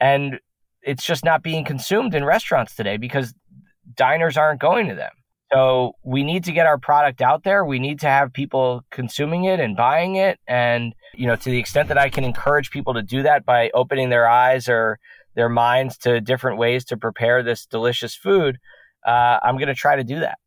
And 0.00 0.38
it's 0.82 1.04
just 1.04 1.24
not 1.24 1.42
being 1.42 1.64
consumed 1.64 2.14
in 2.14 2.24
restaurants 2.24 2.74
today 2.74 2.96
because 2.96 3.34
diners 3.94 4.36
aren't 4.36 4.60
going 4.60 4.88
to 4.88 4.94
them 4.94 5.10
so 5.52 5.96
we 6.04 6.22
need 6.22 6.44
to 6.44 6.52
get 6.52 6.66
our 6.66 6.78
product 6.78 7.20
out 7.20 7.42
there. 7.42 7.64
We 7.64 7.78
need 7.78 8.00
to 8.00 8.06
have 8.06 8.32
people 8.32 8.84
consuming 8.90 9.44
it 9.44 9.58
and 9.58 9.76
buying 9.76 10.16
it. 10.16 10.38
And, 10.46 10.94
you 11.14 11.26
know, 11.26 11.36
to 11.36 11.50
the 11.50 11.58
extent 11.58 11.88
that 11.88 11.98
I 11.98 12.08
can 12.08 12.24
encourage 12.24 12.70
people 12.70 12.94
to 12.94 13.02
do 13.02 13.22
that 13.22 13.44
by 13.44 13.70
opening 13.74 14.10
their 14.10 14.28
eyes 14.28 14.68
or 14.68 14.98
their 15.34 15.48
minds 15.48 15.98
to 15.98 16.20
different 16.20 16.58
ways 16.58 16.84
to 16.86 16.96
prepare 16.96 17.42
this 17.42 17.66
delicious 17.66 18.14
food, 18.14 18.58
uh, 19.06 19.38
I'm 19.42 19.56
going 19.56 19.68
to 19.68 19.74
try 19.74 19.96
to 19.96 20.04
do 20.04 20.20
that. 20.20 20.38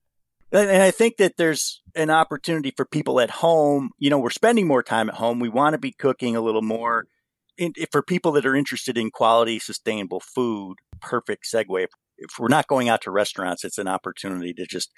And 0.54 0.84
I 0.84 0.92
think 0.92 1.18
that 1.18 1.38
there's 1.38 1.82
an 1.96 2.12
opportunity 2.12 2.72
for 2.76 2.86
people 2.86 3.20
at 3.20 3.32
home. 3.32 3.90
You 3.98 4.10
know, 4.12 4.20
we're 4.20 4.30
spending 4.30 4.68
more 4.68 4.84
time 4.84 5.10
at 5.10 5.16
home. 5.16 5.40
We 5.40 5.50
want 5.50 5.74
to 5.74 5.80
be 5.80 5.92
cooking 5.92 6.36
a 6.36 6.42
little 6.42 6.62
more. 6.62 7.06
In, 7.58 7.74
for 7.92 8.02
people 8.02 8.32
that 8.34 8.46
are 8.46 8.56
interested 8.56 8.98
in 8.98 9.12
quality, 9.12 9.60
sustainable 9.60 10.20
food, 10.20 10.78
perfect 11.02 11.46
segue 11.52 11.88
if 12.18 12.40
we're 12.40 12.48
not 12.48 12.68
going 12.68 12.90
out 12.90 13.02
to 13.02 13.12
restaurants, 13.12 13.64
it's 13.64 13.78
an 13.78 13.88
opportunity 13.88 14.54
to 14.54 14.66
just 14.66 14.92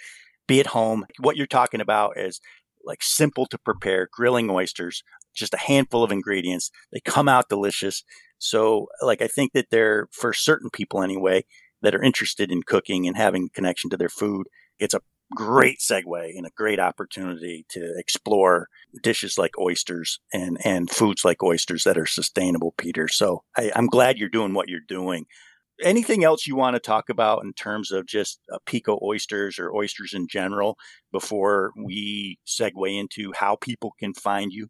be 0.48 0.60
at 0.60 0.68
home. 0.68 1.06
What 1.20 1.38
you're 1.38 1.48
talking 1.48 1.82
about 1.82 2.18
is 2.18 2.40
like 2.86 3.02
simple 3.02 3.46
to 3.48 3.58
prepare 3.58 4.08
grilling 4.12 4.50
oysters, 4.50 5.04
just 5.34 5.54
a 5.54 5.58
handful 5.58 6.04
of 6.04 6.12
ingredients. 6.12 6.72
They 6.92 7.00
come 7.00 7.28
out 7.28 7.50
delicious. 7.50 8.04
So, 8.38 8.88
like, 9.02 9.22
I 9.22 9.28
think 9.28 9.54
that 9.54 9.68
they're 9.72 10.08
for 10.12 10.34
certain 10.34 10.70
people 10.70 11.02
anyway 11.02 11.46
that 11.82 11.96
are 11.96 12.04
interested 12.04 12.52
in 12.52 12.64
cooking 12.64 13.08
and 13.08 13.18
having 13.18 13.50
connection 13.54 13.90
to 13.90 13.98
their 13.98 14.10
food. 14.10 14.48
It's 14.80 14.94
a 14.94 15.02
great 15.34 15.80
segue 15.80 16.38
and 16.38 16.46
a 16.46 16.52
great 16.56 16.80
opportunity 16.80 17.66
to 17.70 17.94
explore 17.98 18.68
dishes 19.02 19.38
like 19.38 19.58
oysters 19.58 20.20
and, 20.32 20.58
and 20.64 20.90
foods 20.90 21.26
like 21.26 21.42
oysters 21.44 21.84
that 21.84 21.98
are 21.98 22.06
sustainable, 22.06 22.74
Peter. 22.78 23.08
So 23.08 23.44
I, 23.58 23.72
I'm 23.76 23.88
glad 23.88 24.18
you're 24.18 24.30
doing 24.30 24.54
what 24.54 24.70
you're 24.70 24.80
doing 24.88 25.26
anything 25.82 26.24
else 26.24 26.48
you 26.48 26.56
want 26.56 26.76
to 26.76 26.80
talk 26.80 27.10
about 27.10 27.44
in 27.44 27.54
terms 27.54 27.92
of 27.92 28.06
just 28.06 28.40
uh, 28.52 28.58
Peeko 28.66 29.02
oysters 29.02 29.60
or 29.60 29.74
oysters 29.76 30.14
in 30.14 30.28
general 30.28 30.78
before 31.12 31.72
we 31.76 32.40
segue 32.48 33.00
into 33.00 33.34
how 33.36 33.56
people 33.58 33.94
can 34.00 34.14
find 34.14 34.52
you? 34.52 34.68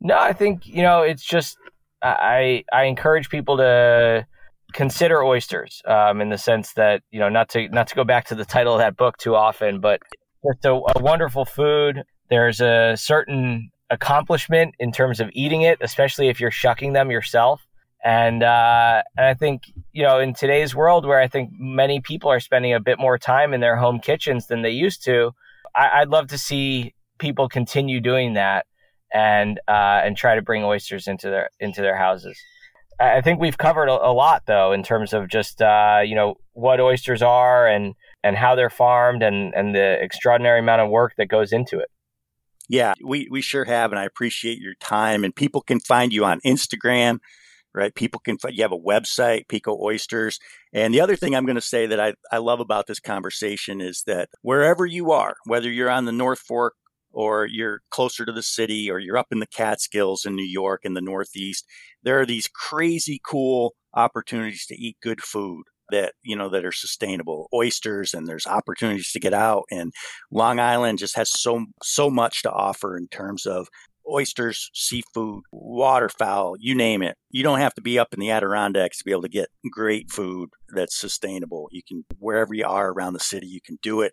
No 0.00 0.18
i 0.18 0.32
think 0.32 0.66
you 0.66 0.82
know 0.82 1.02
it's 1.02 1.24
just 1.24 1.56
i 2.02 2.62
i 2.72 2.84
encourage 2.84 3.30
people 3.30 3.56
to 3.56 4.26
consider 4.72 5.22
oysters 5.22 5.80
um, 5.86 6.20
in 6.20 6.28
the 6.28 6.38
sense 6.38 6.74
that 6.74 7.02
you 7.10 7.18
know 7.18 7.28
not 7.28 7.48
to 7.48 7.68
not 7.70 7.88
to 7.88 7.94
go 7.94 8.04
back 8.04 8.26
to 8.26 8.34
the 8.34 8.44
title 8.44 8.74
of 8.74 8.78
that 8.78 8.96
book 8.96 9.16
too 9.16 9.34
often 9.34 9.80
but 9.80 10.02
it's 10.44 10.64
a, 10.64 10.70
a 10.70 11.00
wonderful 11.00 11.44
food. 11.44 12.04
There's 12.28 12.60
a 12.60 12.94
certain 12.96 13.70
accomplishment 13.90 14.74
in 14.78 14.92
terms 14.92 15.20
of 15.20 15.30
eating 15.32 15.62
it 15.62 15.78
especially 15.80 16.28
if 16.28 16.40
you're 16.40 16.50
shucking 16.50 16.92
them 16.92 17.10
yourself 17.10 17.65
and 18.06 18.44
uh, 18.44 19.02
and 19.16 19.26
I 19.26 19.34
think 19.34 19.64
you 19.92 20.04
know 20.04 20.20
in 20.20 20.32
today's 20.32 20.76
world 20.76 21.04
where 21.04 21.20
I 21.20 21.26
think 21.26 21.50
many 21.58 22.00
people 22.00 22.30
are 22.30 22.38
spending 22.38 22.72
a 22.72 22.78
bit 22.78 23.00
more 23.00 23.18
time 23.18 23.52
in 23.52 23.60
their 23.60 23.76
home 23.76 23.98
kitchens 23.98 24.46
than 24.46 24.62
they 24.62 24.70
used 24.70 25.04
to, 25.06 25.32
I, 25.74 26.00
would 26.00 26.10
love 26.10 26.28
to 26.28 26.38
see 26.38 26.94
people 27.18 27.48
continue 27.48 28.00
doing 28.00 28.34
that 28.34 28.66
and 29.12 29.58
uh, 29.66 30.02
and 30.04 30.16
try 30.16 30.36
to 30.36 30.42
bring 30.42 30.62
oysters 30.62 31.08
into 31.08 31.28
their 31.28 31.50
into 31.58 31.82
their 31.82 31.96
houses. 31.96 32.38
I 33.00 33.20
think 33.20 33.40
we've 33.40 33.58
covered 33.58 33.88
a, 33.88 34.08
a 34.08 34.12
lot 34.12 34.44
though 34.46 34.70
in 34.70 34.84
terms 34.84 35.12
of 35.12 35.28
just 35.28 35.60
uh, 35.60 36.00
you 36.04 36.14
know 36.14 36.36
what 36.52 36.78
oysters 36.78 37.22
are 37.22 37.66
and 37.66 37.94
and 38.22 38.36
how 38.36 38.54
they're 38.54 38.70
farmed 38.70 39.24
and 39.24 39.52
and 39.52 39.74
the 39.74 40.00
extraordinary 40.00 40.60
amount 40.60 40.80
of 40.80 40.90
work 40.90 41.14
that 41.18 41.26
goes 41.26 41.52
into 41.52 41.80
it. 41.80 41.88
Yeah, 42.68 42.94
we 43.04 43.26
we 43.32 43.42
sure 43.42 43.64
have, 43.64 43.90
and 43.90 43.98
I 43.98 44.04
appreciate 44.04 44.60
your 44.60 44.74
time. 44.74 45.24
And 45.24 45.34
people 45.34 45.60
can 45.60 45.80
find 45.80 46.12
you 46.12 46.24
on 46.24 46.38
Instagram 46.46 47.18
right? 47.76 47.94
People 47.94 48.20
can, 48.24 48.38
you 48.48 48.62
have 48.62 48.72
a 48.72 48.78
website, 48.78 49.46
Peeko 49.46 49.78
Oysters. 49.78 50.38
And 50.72 50.94
the 50.94 51.00
other 51.00 51.14
thing 51.14 51.36
I'm 51.36 51.44
going 51.44 51.56
to 51.56 51.60
say 51.60 51.86
that 51.86 52.00
I, 52.00 52.14
I 52.32 52.38
love 52.38 52.58
about 52.58 52.86
this 52.86 52.98
conversation 52.98 53.80
is 53.80 54.02
that 54.06 54.30
wherever 54.40 54.86
you 54.86 55.12
are, 55.12 55.36
whether 55.44 55.70
you're 55.70 55.90
on 55.90 56.06
the 56.06 56.12
North 56.12 56.40
Fork 56.40 56.74
or 57.12 57.46
you're 57.46 57.82
closer 57.90 58.24
to 58.24 58.32
the 58.32 58.42
city 58.42 58.90
or 58.90 58.98
you're 58.98 59.18
up 59.18 59.28
in 59.30 59.40
the 59.40 59.46
Catskills 59.46 60.24
in 60.24 60.34
New 60.34 60.48
York 60.48 60.80
in 60.84 60.94
the 60.94 61.02
Northeast, 61.02 61.66
there 62.02 62.18
are 62.18 62.26
these 62.26 62.48
crazy 62.48 63.20
cool 63.24 63.74
opportunities 63.94 64.66
to 64.66 64.74
eat 64.74 64.96
good 65.02 65.20
food 65.20 65.62
that 65.90 66.14
you 66.24 66.34
know 66.34 66.48
that 66.48 66.64
are 66.64 66.72
sustainable 66.72 67.48
oysters 67.54 68.12
and 68.12 68.26
there's 68.26 68.46
opportunities 68.46 69.12
to 69.12 69.20
get 69.20 69.32
out 69.32 69.62
and 69.70 69.92
long 70.32 70.58
island 70.58 70.98
just 70.98 71.16
has 71.16 71.30
so 71.30 71.64
so 71.80 72.10
much 72.10 72.42
to 72.42 72.50
offer 72.50 72.96
in 72.96 73.06
terms 73.06 73.46
of 73.46 73.68
oysters, 74.10 74.70
seafood, 74.74 75.42
waterfowl, 75.52 76.56
you 76.58 76.74
name 76.74 77.02
it. 77.02 77.16
You 77.30 77.42
don't 77.42 77.58
have 77.58 77.74
to 77.74 77.82
be 77.82 77.98
up 77.98 78.12
in 78.12 78.20
the 78.20 78.30
Adirondacks 78.30 78.98
to 78.98 79.04
be 79.04 79.10
able 79.10 79.22
to 79.22 79.28
get 79.28 79.48
great 79.70 80.10
food 80.10 80.50
that's 80.68 80.98
sustainable. 80.98 81.68
You 81.72 81.82
can, 81.86 82.04
wherever 82.18 82.54
you 82.54 82.66
are 82.66 82.90
around 82.92 83.12
the 83.12 83.20
city, 83.20 83.46
you 83.46 83.60
can 83.60 83.78
do 83.82 84.00
it. 84.00 84.12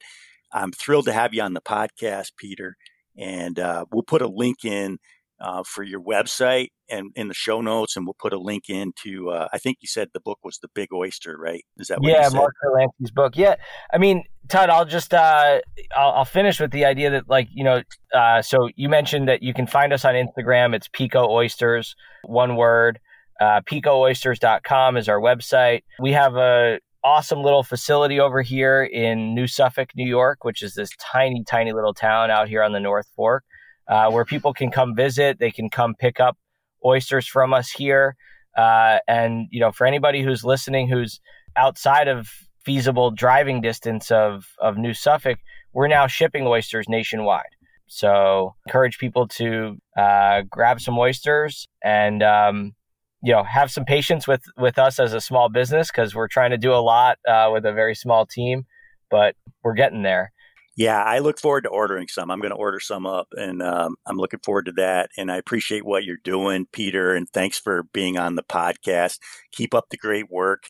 I'm 0.51 0.71
thrilled 0.71 1.05
to 1.05 1.13
have 1.13 1.33
you 1.33 1.41
on 1.41 1.53
the 1.53 1.61
podcast, 1.61 2.31
Peter. 2.37 2.75
And 3.17 3.59
uh, 3.59 3.85
we'll 3.91 4.03
put 4.03 4.21
a 4.21 4.27
link 4.27 4.65
in 4.65 4.97
uh, 5.43 5.61
for 5.63 5.83
your 5.83 6.01
website 6.01 6.69
and 6.89 7.11
in 7.15 7.27
the 7.27 7.33
show 7.33 7.59
notes, 7.59 7.97
and 7.97 8.05
we'll 8.05 8.15
put 8.17 8.31
a 8.31 8.39
link 8.39 8.69
into. 8.69 9.29
Uh, 9.29 9.49
I 9.51 9.57
think 9.57 9.77
you 9.81 9.87
said 9.87 10.07
the 10.13 10.21
book 10.21 10.39
was 10.43 10.57
the 10.59 10.69
Big 10.73 10.93
Oyster, 10.93 11.37
right? 11.37 11.63
Is 11.77 11.89
that 11.89 11.99
what 11.99 12.09
yeah, 12.09 12.29
Mark 12.33 12.55
Kurlansky's 12.63 13.11
book? 13.11 13.35
Yeah, 13.35 13.55
I 13.93 13.97
mean, 13.97 14.23
Todd, 14.47 14.69
I'll 14.69 14.85
just 14.85 15.13
uh, 15.13 15.59
I'll, 15.95 16.11
I'll, 16.11 16.25
finish 16.25 16.59
with 16.61 16.71
the 16.71 16.85
idea 16.85 17.09
that 17.09 17.29
like 17.29 17.49
you 17.51 17.63
know, 17.63 17.83
uh, 18.13 18.41
so 18.41 18.69
you 18.75 18.87
mentioned 18.87 19.27
that 19.27 19.43
you 19.43 19.53
can 19.53 19.67
find 19.67 19.91
us 19.91 20.05
on 20.05 20.15
Instagram. 20.15 20.73
It's 20.73 20.87
Peeko 20.87 21.27
Oysters, 21.27 21.95
one 22.23 22.55
word. 22.55 22.99
Uh, 23.41 23.59
PeekoOysters.com 23.69 24.95
is 24.95 25.09
our 25.09 25.19
website. 25.19 25.81
We 25.99 26.13
have 26.13 26.37
a 26.37 26.79
awesome 27.03 27.41
little 27.41 27.63
facility 27.63 28.17
over 28.17 28.41
here 28.41 28.83
in 28.83 29.35
New 29.35 29.47
Suffolk, 29.47 29.89
New 29.95 30.07
York, 30.07 30.45
which 30.45 30.61
is 30.61 30.75
this 30.75 30.89
tiny, 31.01 31.43
tiny 31.45 31.73
little 31.73 31.93
town 31.93 32.31
out 32.31 32.47
here 32.47 32.63
on 32.63 32.71
the 32.71 32.79
North 32.79 33.07
Fork 33.17 33.43
uh, 33.87 34.09
where 34.11 34.25
people 34.25 34.53
can 34.53 34.71
come 34.71 34.95
visit. 34.95 35.39
They 35.39 35.51
can 35.51 35.69
come 35.69 35.95
pick 35.95 36.19
up 36.19 36.37
oysters 36.85 37.27
from 37.27 37.53
us 37.53 37.71
here. 37.71 38.15
Uh, 38.57 38.99
and, 39.07 39.47
you 39.51 39.59
know, 39.59 39.71
for 39.71 39.87
anybody 39.87 40.21
who's 40.21 40.43
listening 40.43 40.87
who's 40.87 41.19
outside 41.55 42.07
of 42.07 42.29
feasible 42.63 43.11
driving 43.11 43.61
distance 43.61 44.11
of, 44.11 44.45
of 44.59 44.77
New 44.77 44.93
Suffolk, 44.93 45.39
we're 45.73 45.87
now 45.87 46.07
shipping 46.07 46.45
oysters 46.45 46.87
nationwide. 46.87 47.43
So 47.87 48.55
encourage 48.65 48.97
people 48.97 49.27
to 49.29 49.77
uh, 49.97 50.43
grab 50.49 50.79
some 50.81 50.97
oysters 50.97 51.67
and, 51.83 52.23
um, 52.23 52.73
you 53.21 53.33
know, 53.33 53.43
have 53.43 53.71
some 53.71 53.85
patience 53.85 54.27
with, 54.27 54.41
with 54.57 54.77
us 54.77 54.99
as 54.99 55.13
a 55.13 55.21
small 55.21 55.49
business 55.49 55.89
because 55.89 56.13
we're 56.13 56.27
trying 56.27 56.51
to 56.51 56.57
do 56.57 56.73
a 56.73 56.81
lot 56.81 57.17
uh, 57.27 57.49
with 57.51 57.65
a 57.65 57.73
very 57.73 57.95
small 57.95 58.25
team, 58.25 58.65
but 59.09 59.35
we're 59.63 59.73
getting 59.73 60.03
there. 60.03 60.31
Yeah, 60.75 61.03
I 61.03 61.19
look 61.19 61.39
forward 61.39 61.65
to 61.65 61.69
ordering 61.69 62.07
some. 62.07 62.31
I'm 62.31 62.39
going 62.39 62.51
to 62.51 62.57
order 62.57 62.79
some 62.79 63.05
up, 63.05 63.27
and 63.33 63.61
um, 63.61 63.95
I'm 64.07 64.17
looking 64.17 64.39
forward 64.43 64.65
to 64.65 64.71
that. 64.73 65.11
And 65.17 65.31
I 65.31 65.37
appreciate 65.37 65.85
what 65.85 66.03
you're 66.03 66.17
doing, 66.23 66.65
Peter. 66.71 67.13
And 67.13 67.29
thanks 67.29 67.59
for 67.59 67.83
being 67.93 68.17
on 68.17 68.35
the 68.35 68.43
podcast. 68.43 69.19
Keep 69.51 69.75
up 69.75 69.85
the 69.89 69.97
great 69.97 70.31
work. 70.31 70.63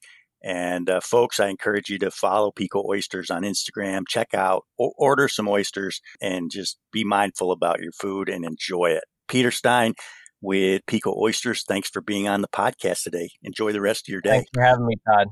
And 0.43 0.89
uh, 0.89 0.99
folks, 0.99 1.39
I 1.39 1.47
encourage 1.47 1.89
you 1.89 1.97
to 1.99 2.11
follow 2.11 2.51
Peeko 2.51 2.83
Oysters 2.85 3.31
on 3.31 3.43
Instagram. 3.43 4.03
Check 4.07 4.33
out, 4.33 4.65
order 4.77 5.29
some 5.29 5.47
oysters, 5.47 6.01
and 6.21 6.51
just 6.51 6.77
be 6.91 7.05
mindful 7.05 7.51
about 7.53 7.79
your 7.79 7.93
food 7.93 8.27
and 8.27 8.43
enjoy 8.43 8.87
it. 8.87 9.05
Peter 9.29 9.51
Stein 9.51 9.93
with 10.41 10.85
Peeko 10.85 11.15
Oysters. 11.15 11.63
Thanks 11.63 11.89
for 11.89 12.01
being 12.01 12.27
on 12.27 12.41
the 12.41 12.49
podcast 12.49 13.03
today. 13.03 13.29
Enjoy 13.41 13.71
the 13.71 13.79
rest 13.79 14.09
of 14.09 14.11
your 14.11 14.19
day. 14.19 14.31
Thanks 14.31 14.49
for 14.53 14.63
having 14.63 14.85
me, 14.85 14.95
Todd. 15.07 15.29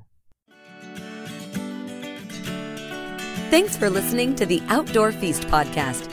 Thanks 3.51 3.75
for 3.75 3.89
listening 3.89 4.33
to 4.35 4.45
the 4.45 4.63
Outdoor 4.69 5.11
Feast 5.11 5.41
podcast. 5.43 6.09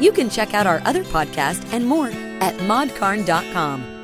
You 0.00 0.12
can 0.12 0.30
check 0.30 0.54
out 0.54 0.66
our 0.66 0.80
other 0.86 1.04
podcast 1.04 1.62
and 1.74 1.86
more 1.86 2.08
at 2.08 2.56
modcarn.com. 2.56 3.99